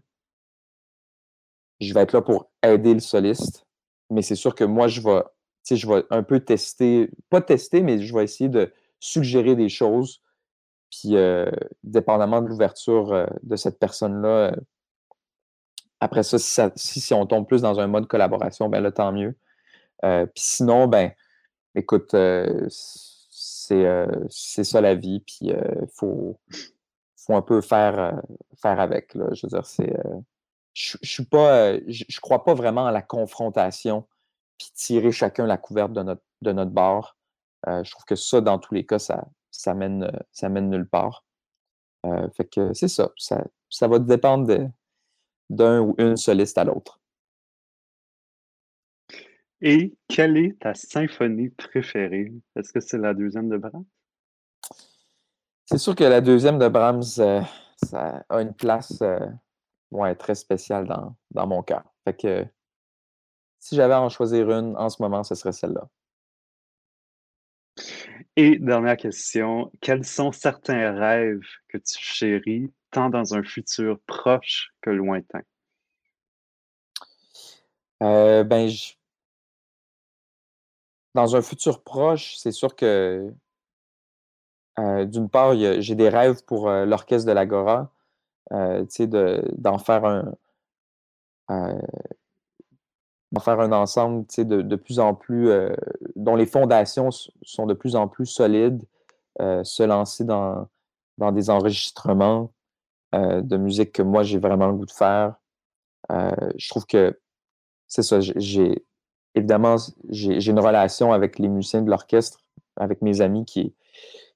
je 1.80 1.94
vais 1.94 2.02
être 2.02 2.14
là 2.14 2.22
pour 2.22 2.52
aider 2.62 2.94
le 2.94 3.00
soliste. 3.00 3.66
Mais 4.10 4.22
c'est 4.22 4.36
sûr 4.36 4.56
que 4.56 4.64
moi, 4.64 4.88
je 4.88 5.02
vais, 5.02 5.24
je 5.70 6.04
un 6.10 6.24
peu 6.24 6.39
tester, 6.39 7.10
pas 7.30 7.41
tester, 7.41 7.82
mais 7.82 8.00
je 8.00 8.14
vais 8.14 8.24
essayer 8.24 8.50
de 8.50 8.72
suggérer 9.00 9.56
des 9.56 9.70
choses 9.70 10.22
puis, 10.89 11.16
euh, 11.16 11.50
dépendamment 11.84 12.41
de 12.41 12.48
l'ouverture 12.48 13.12
euh, 13.14 13.26
de 13.41 13.56
cette 13.56 13.80
personne-là, 13.80 14.56
après 16.00 16.22
ça 16.22 16.38
si, 16.76 17.14
on 17.16 17.26
tombe 17.26 17.48
plus 17.48 17.62
dans 17.62 17.80
un 17.80 17.88
mode 17.88 18.08
collaboration, 18.08 18.70
ben 18.70 18.82
là, 18.82 18.91
tant 18.91 19.12
mieux. 19.12 19.36
puis 20.02 20.44
sinon, 20.44 20.88
ben, 20.88 21.12
écoute, 21.76 22.14
c'est 24.30 24.64
ça 24.64 24.82
la 24.82 24.95
vie, 24.95 25.22
puis 25.22 25.38
il 25.41 25.88
faut, 25.93 26.39
faut 27.18 27.36
un 27.36 27.41
peu 27.41 27.61
faire, 27.61 28.22
faire 28.55 28.80
avec. 28.80 29.14
Là. 29.16 29.26
Je 29.34 29.45
veux 29.45 29.49
dire, 29.49 29.66
c'est. 29.66 29.93
je, 30.74 30.97
je 31.01 31.09
suis 31.09 31.26
pas. 31.26 31.78
je, 31.88 32.20
crois 32.20 32.43
pas 32.43 32.53
vraiment 32.53 32.86
à 32.88 32.91
la 32.91 33.01
confrontation, 33.01 34.07
puis 34.57 34.70
tirer 34.76 35.11
chacun 35.11 35.45
la 35.45 35.57
couverte 35.57 35.93
de 35.93 36.03
notre, 36.03 36.24
de 36.41 36.51
notre 36.51 36.72
barre. 36.72 37.18
je 37.68 37.89
trouve 37.91 38.05
que 38.05 38.16
ça, 38.16 38.41
dans 38.41 38.59
tous 38.59 38.74
les 38.74 38.86
cas, 38.86 38.99
ça, 38.99 39.26
ça 39.53 39.74
mène, 39.74 40.03
euh, 40.03 40.20
ça 40.32 40.49
mène 40.49 40.70
nulle 40.70 40.88
part. 40.88 41.24
Euh, 42.05 42.28
fait 42.32 42.45
que 42.45 42.74
c'est 42.74 42.89
ça, 42.89 43.11
ça. 43.18 43.88
va 43.88 43.99
dépendre 43.99 44.72
d'un 45.49 45.80
ou 45.80 45.95
une 45.97 46.18
soliste 46.18 46.57
à 46.57 46.66
l'autre. 46.66 46.99
Et 49.66 49.95
quelle 50.09 50.36
est 50.36 50.59
ta 50.59 50.74
symphonie 50.74 51.47
préférée? 51.47 52.34
Est-ce 52.57 52.74
que 52.74 52.82
c'est 52.82 52.97
la 52.97 53.14
deuxième 53.14 53.47
de 53.47 53.55
Brahms? 53.55 53.86
C'est 55.66 55.78
sûr 55.78 55.95
que 55.95 56.03
la 56.03 56.20
deuxième 56.20 56.59
de 56.59 56.68
Brahms, 56.68 57.01
euh, 57.20 57.41
ça 57.82 58.26
a 58.28 58.41
une 58.41 58.53
place 58.53 59.01
euh, 59.01 59.26
ouais, 59.91 60.16
très 60.16 60.36
spéciale 60.36 60.86
dans, 60.86 61.16
dans 61.32 61.47
mon 61.47 61.64
cœur. 61.64 61.86
Fait 62.03 62.14
que 62.14 62.45
si 63.57 63.78
j'avais 63.78 63.93
à 63.93 64.01
en 64.01 64.09
choisir 64.09 64.51
une 64.51 64.76
en 64.76 64.89
ce 64.89 65.01
moment, 65.01 65.24
ce 65.24 65.34
serait 65.34 65.53
celle-là. 65.53 65.88
Et 68.36 68.57
dernière 68.57 68.97
question, 68.97 69.72
quels 69.80 70.03
sont 70.03 70.34
certains 70.34 70.91
rêves 70.91 71.39
que 71.70 71.78
tu 71.78 71.97
chéris, 71.97 72.70
tant 72.91 73.09
dans 73.09 73.34
un 73.34 73.43
futur 73.43 73.97
proche 74.07 74.74
que 74.82 74.89
lointain? 74.89 75.43
Euh, 78.01 78.43
ben, 78.43 78.68
je- 78.68 78.95
dans 81.14 81.36
un 81.36 81.41
futur 81.41 81.84
proche, 81.84 82.36
c'est 82.38 82.51
sûr 82.51 82.76
que 82.76 83.34
euh, 84.80 85.05
d'une 85.05 85.30
part, 85.30 85.55
j'ai 85.55 85.95
des 85.95 86.09
rêves 86.09 86.43
pour 86.45 86.70
euh, 86.70 86.86
l'orchestre 86.86 87.28
de 87.28 87.34
l'Agora, 87.34 87.91
euh, 88.51 88.86
d'en 89.57 89.78
faire 89.78 90.05
un, 90.05 90.34
d'en 93.32 93.39
faire 93.39 93.59
un 93.59 93.72
ensemble, 93.72 94.26
de, 94.38 94.61
de 94.61 94.76
plus 94.76 94.99
en 94.99 95.14
plus, 95.14 95.51
dont 96.16 96.36
les 96.36 96.45
fondations 96.45 97.09
sont 97.11 97.66
de 97.66 97.74
plus 97.74 97.95
en 97.95 98.07
plus 98.07 98.26
solides, 98.26 98.84
se 99.39 99.84
lancer 99.84 100.24
dans, 100.24 100.68
dans 101.18 101.32
des 101.32 101.49
enregistrements 101.49 102.51
de 103.14 103.57
musique 103.57 103.91
que 103.91 104.01
moi, 104.01 104.24
j'ai 104.24 104.39
vraiment 104.39 104.68
le 104.68 104.74
goût 104.74 104.86
de 104.86 104.91
faire. 104.91 105.36
Je 106.09 106.70
trouve 106.70 106.86
que 106.86 107.20
c'est 107.88 108.03
ça, 108.03 108.20
j'ai 108.20 108.84
évidemment, 109.36 109.75
j'ai 110.09 110.49
une 110.49 110.59
relation 110.59 111.13
avec 111.13 111.39
les 111.39 111.47
musiciens 111.47 111.81
de 111.81 111.89
l'orchestre, 111.89 112.39
avec 112.75 113.01
mes 113.01 113.21
amis, 113.21 113.45
qui 113.45 113.59
est, 113.61 113.73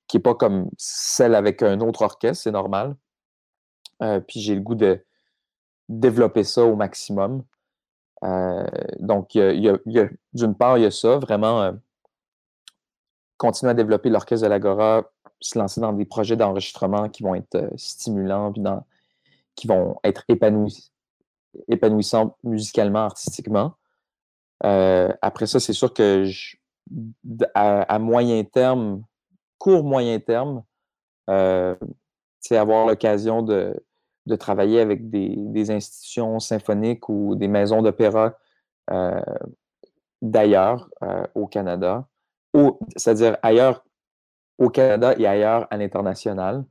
qui 0.07 0.17
est 0.17 0.21
pas 0.21 0.35
comme 0.35 0.69
celle 0.77 1.35
avec 1.35 1.61
un 1.63 1.79
autre 1.81 2.01
orchestre, 2.03 2.43
c'est 2.43 2.51
normal. 2.51 2.95
Euh, 4.03 4.19
puis 4.19 4.39
j'ai 4.39 4.55
le 4.55 4.61
goût 4.61 4.75
de 4.75 5.03
développer 5.89 6.43
ça 6.43 6.63
au 6.63 6.75
maximum. 6.75 7.43
Donc, 8.99 9.31
d'une 9.33 10.55
part, 10.57 10.77
il 10.77 10.83
y 10.83 10.85
a 10.85 10.91
ça, 10.91 11.17
vraiment 11.17 11.61
euh, 11.61 11.71
continuer 13.37 13.71
à 13.71 13.73
développer 13.75 14.09
l'orchestre 14.09 14.45
de 14.45 14.49
l'Agora, 14.49 15.11
se 15.39 15.57
lancer 15.59 15.79
dans 15.81 15.93
des 15.93 16.05
projets 16.05 16.35
d'enregistrement 16.35 17.09
qui 17.09 17.21
vont 17.21 17.35
être 17.35 17.55
euh, 17.55 17.69
stimulants, 17.75 18.51
puis 18.51 18.61
dans- 18.61 18.83
qui 19.55 19.67
vont 19.67 19.99
être 20.03 20.23
épanouis- 20.29 20.91
épanouissants 21.67 22.35
musicalement, 22.43 23.05
artistiquement. 23.05 23.75
Euh, 24.65 25.11
après 25.21 25.45
ça, 25.45 25.59
c'est 25.59 25.73
sûr 25.73 25.93
que 25.93 26.25
à, 27.53 27.99
moyen 27.99 28.43
terme, 28.43 29.03
court 29.57 29.83
moyen 29.83 30.19
terme, 30.19 30.63
euh, 31.29 31.75
avoir 32.51 32.85
l'occasion 32.85 33.41
de, 33.41 33.75
travailler 34.39 34.79
avec 34.79 35.09
des, 35.09 35.71
institutions 35.71 36.39
symphoniques 36.39 37.09
ou 37.09 37.35
des 37.35 37.47
maisons 37.47 37.81
d'opéra 37.81 38.33
euh, 38.89 39.21
d'ailleurs 40.21 40.89
euh, 41.03 41.25
au 41.35 41.47
Canada, 41.47 42.07
c'est-à-dire 42.95 43.37
ailleurs 43.43 43.83
au 44.57 44.69
Canada 44.69 45.13
et 45.17 45.27
ailleurs 45.27 45.67
à 45.69 45.77
l'international. 45.77 46.63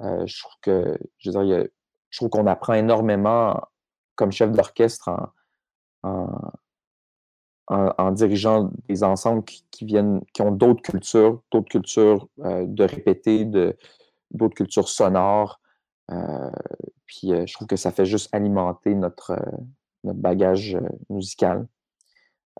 Je 0.00 0.40
trouve 0.40 0.54
que, 0.62 0.98
je 1.18 1.30
dire, 1.30 1.66
je 2.10 2.18
trouve 2.18 2.30
qu'on 2.30 2.46
apprend 2.46 2.74
énormément 2.74 3.60
comme 4.14 4.30
chef 4.30 4.52
d'orchestre 4.52 5.10
en, 6.02 6.28
en- 7.68 7.92
en 7.98 8.10
dirigeant 8.12 8.70
des 8.88 9.02
ensembles 9.02 9.44
qui, 9.44 9.64
qui 9.70 9.84
viennent, 9.84 10.20
qui 10.32 10.42
ont 10.42 10.52
d'autres 10.52 10.82
cultures, 10.82 11.42
d'autres 11.50 11.68
cultures 11.68 12.28
euh, 12.44 12.64
de 12.66 12.84
répéter, 12.84 13.44
d'autres 14.30 14.54
cultures 14.54 14.88
sonores. 14.88 15.60
Euh, 16.10 16.50
puis 17.06 17.32
euh, 17.32 17.44
je 17.46 17.54
trouve 17.54 17.66
que 17.66 17.76
ça 17.76 17.90
fait 17.90 18.06
juste 18.06 18.28
alimenter 18.32 18.94
notre, 18.94 19.36
notre 20.04 20.18
bagage 20.18 20.78
musical. 21.10 21.66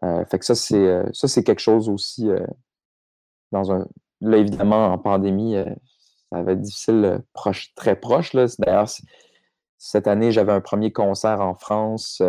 Fait 0.02 0.38
que 0.38 0.44
ça, 0.44 0.54
c'est 0.54 1.02
ça, 1.14 1.26
c'est 1.26 1.42
quelque 1.42 1.60
chose 1.60 1.88
aussi 1.88 2.28
dans 3.50 3.72
un. 3.72 3.88
Là, 4.20 4.36
évidemment, 4.36 4.92
en 4.92 4.98
pandémie, 4.98 5.56
ça 6.30 6.42
va 6.42 6.52
être 6.52 6.60
difficile 6.60 7.22
proche, 7.32 7.74
très 7.74 7.98
proche. 7.98 8.36
D'ailleurs, 8.58 8.88
cette 9.78 10.06
année, 10.06 10.32
j'avais 10.32 10.52
un 10.52 10.60
premier 10.60 10.92
concert 10.92 11.40
en 11.40 11.54
France 11.54 12.20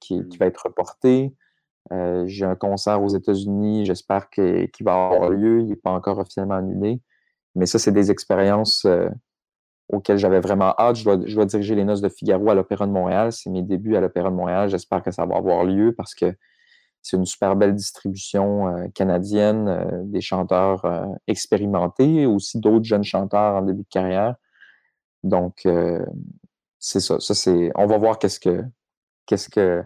qui, 0.00 0.26
qui 0.28 0.36
va 0.38 0.46
être 0.46 0.64
reporté. 0.64 1.32
Euh, 1.92 2.24
j'ai 2.26 2.44
un 2.44 2.54
concert 2.54 3.02
aux 3.02 3.08
États-Unis, 3.08 3.84
j'espère 3.84 4.30
qu'il 4.30 4.70
va 4.80 5.06
avoir 5.06 5.30
lieu. 5.30 5.60
Il 5.60 5.66
n'est 5.66 5.76
pas 5.76 5.90
encore 5.90 6.18
officiellement 6.18 6.54
annulé. 6.54 7.00
Mais 7.54 7.66
ça, 7.66 7.78
c'est 7.78 7.92
des 7.92 8.10
expériences 8.10 8.84
euh, 8.84 9.08
auxquelles 9.88 10.18
j'avais 10.18 10.40
vraiment 10.40 10.74
hâte. 10.78 10.96
Je 10.96 11.04
dois, 11.04 11.46
diriger 11.46 11.74
les 11.74 11.84
Noces 11.84 12.00
de 12.00 12.08
Figaro 12.08 12.50
à 12.50 12.54
l'Opéra 12.54 12.86
de 12.86 12.92
Montréal. 12.92 13.32
C'est 13.32 13.50
mes 13.50 13.62
débuts 13.62 13.96
à 13.96 14.00
l'Opéra 14.00 14.30
de 14.30 14.34
Montréal. 14.34 14.68
J'espère 14.68 15.02
que 15.02 15.10
ça 15.10 15.26
va 15.26 15.36
avoir 15.36 15.64
lieu 15.64 15.94
parce 15.94 16.14
que 16.14 16.34
c'est 17.02 17.18
une 17.18 17.26
super 17.26 17.54
belle 17.54 17.74
distribution 17.74 18.68
euh, 18.68 18.88
canadienne, 18.94 20.02
des 20.10 20.22
chanteurs 20.22 21.06
expérimentés, 21.26 22.24
aussi 22.26 22.58
d'autres 22.60 22.84
jeunes 22.84 23.04
chanteurs 23.04 23.56
en 23.56 23.62
début 23.62 23.82
de 23.82 23.88
carrière. 23.88 24.36
Donc, 25.22 25.66
c'est 26.78 27.00
ça. 27.00 27.20
Ça, 27.20 27.34
c'est. 27.34 27.70
On 27.76 27.86
va 27.86 27.98
voir 27.98 28.18
qu'est-ce 28.18 28.40
que 28.40 28.64
qu'est-ce 29.26 29.48
que 29.48 29.84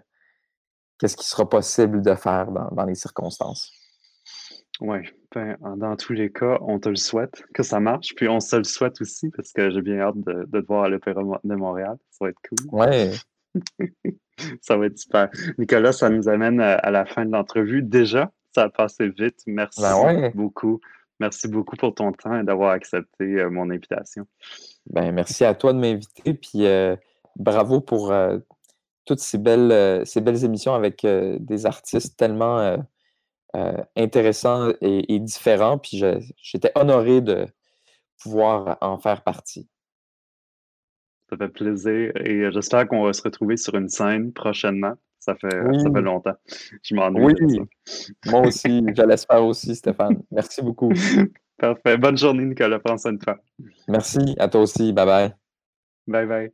qu'est-ce 0.99 1.17
qui 1.17 1.27
sera 1.27 1.49
possible 1.49 2.03
de 2.03 2.15
faire 2.15 2.51
dans, 2.51 2.69
dans 2.73 2.85
les 2.85 2.95
circonstances? 2.95 3.73
Oui, 4.81 4.99
ben, 5.35 5.57
dans 5.77 5.97
tous 5.97 6.13
les 6.13 6.31
cas, 6.31 6.59
on 6.61 6.79
te 6.79 6.89
le 6.89 6.97
souhaite 6.97 7.43
que 7.53 7.65
ça 7.65 7.81
marche, 7.81 8.15
puis 8.15 8.29
on 8.29 8.39
se 8.39 8.57
le 8.57 8.65
souhaite 8.65 9.01
aussi 9.01 9.29
parce 9.31 9.53
que 9.53 9.71
j'ai 9.71 9.83
bien 9.83 10.01
hâte 10.01 10.19
de, 10.19 10.45
de 10.47 10.61
te 10.61 10.67
voir 10.67 10.85
à 10.85 10.89
l'Opéra 10.89 11.23
de 11.43 11.55
Montréal. 11.55 11.97
Ça 12.11 12.25
va 12.25 12.31
être 12.31 12.39
cool. 12.49 12.81
Ouais, 12.81 13.11
Ça 14.63 14.77
va 14.77 14.87
être 14.87 14.99
super. 14.99 15.31
Nicolas, 15.59 15.93
ça 15.93 16.09
nous 16.09 16.29
amène 16.29 16.61
à, 16.61 16.91
la 16.91 17.07
fin 17.07 17.25
de 17.25 17.33
l'entrevue. 17.33 17.83
Déjà, 17.83 18.31
ça 18.55 18.65
a 18.65 18.69
passé 18.69 19.09
vite. 19.09 19.41
Merci 19.47 19.81
ben 19.81 20.01
ouais. 20.05 20.33
beaucoup. 20.35 20.81
Merci 21.21 21.49
beaucoup 21.49 21.77
pour 21.77 21.95
ton 21.95 22.13
temps 22.13 22.39
et 22.39 22.45
d'avoir 22.45 22.71
accepté 22.71 23.25
euh, 23.25 23.51
mon 23.51 23.71
invitation. 23.71 24.27
Ben, 24.89 25.11
merci 25.13 25.45
à 25.45 25.55
toi 25.55 25.73
de 25.73 25.79
m'inviter. 25.79 26.35
Puis 26.35 26.67
euh, 26.67 26.95
bravo 27.37 27.81
pour 27.81 28.13
euh, 28.13 28.39
toutes 29.09 29.21
ces 29.21 29.39
belles, 29.39 29.73
euh, 29.73 30.05
ces 30.05 30.21
belles 30.21 30.45
émissions 30.45 30.75
avec 30.75 31.03
euh, 31.07 31.39
des 31.41 31.65
artistes 31.65 32.19
tellement 32.19 32.59
euh, 33.57 33.73
intéressants 33.97 34.71
et, 34.83 35.15
et 35.15 35.19
différents. 35.19 35.79
Puis 35.79 36.03
j'étais 36.37 36.71
honoré 36.75 37.23
de 37.23 37.47
pouvoir 38.23 38.77
en 38.83 38.99
faire 38.99 39.23
partie. 39.23 39.67
Ça 41.31 41.39
fait 41.39 41.49
plaisir 41.49 42.13
et 42.17 42.53
j'espère 42.53 42.87
qu'on 42.87 43.05
va 43.05 43.15
se 43.15 43.23
retrouver 43.23 43.57
sur 43.57 43.75
une 43.75 43.89
scène 43.89 44.33
prochainement. 44.33 44.95
Ça 45.19 45.35
fait, 45.35 45.51
ça 45.51 45.63
Oui, 45.65 45.79
fait 45.93 46.01
longtemps. 46.03 46.37
Je 46.83 46.95
m'ennuie 46.95 47.35
oui, 47.41 47.61
moi 48.27 48.43
aussi, 48.43 48.85
je 48.97 49.03
l'espère 49.03 49.45
aussi, 49.45 49.75
Stéphane. 49.75 50.23
Merci 50.31 50.63
beaucoup. 50.63 50.91
Parfait. 51.59 51.97
Bonne 51.99 52.17
journée, 52.17 52.45
Nicolas. 52.45 52.79
Prends 52.79 52.97
soin 52.99 53.15
de 53.15 53.19
toi. 53.19 53.37
Merci 53.89 54.37
à 54.39 54.49
toi 54.49 54.61
aussi. 54.63 54.93
Bye 54.93 55.07
bye. 55.07 55.35
Bye 56.07 56.27
bye. 56.27 56.53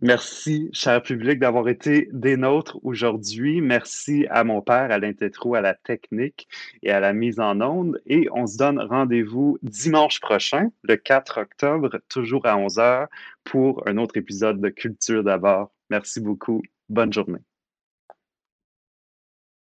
Merci, 0.00 0.70
cher 0.72 1.02
public, 1.02 1.38
d'avoir 1.38 1.68
été 1.68 2.08
des 2.12 2.36
nôtres 2.36 2.78
aujourd'hui. 2.82 3.60
Merci 3.60 4.26
à 4.30 4.44
mon 4.44 4.62
père, 4.62 4.90
Alain 4.90 5.12
Tétrault, 5.12 5.54
à 5.54 5.60
la 5.60 5.74
technique 5.74 6.48
et 6.82 6.90
à 6.90 7.00
la 7.00 7.12
mise 7.12 7.40
en 7.40 7.60
onde. 7.60 8.00
Et 8.06 8.28
on 8.32 8.46
se 8.46 8.56
donne 8.56 8.80
rendez-vous 8.80 9.58
dimanche 9.62 10.20
prochain, 10.20 10.70
le 10.82 10.96
4 10.96 11.40
octobre, 11.40 12.00
toujours 12.08 12.46
à 12.46 12.56
11h, 12.56 13.08
pour 13.44 13.86
un 13.86 13.98
autre 13.98 14.16
épisode 14.16 14.60
de 14.60 14.68
Culture 14.70 15.22
d'abord. 15.22 15.70
Merci 15.90 16.20
beaucoup. 16.20 16.62
Bonne 16.88 17.12
journée. 17.12 17.40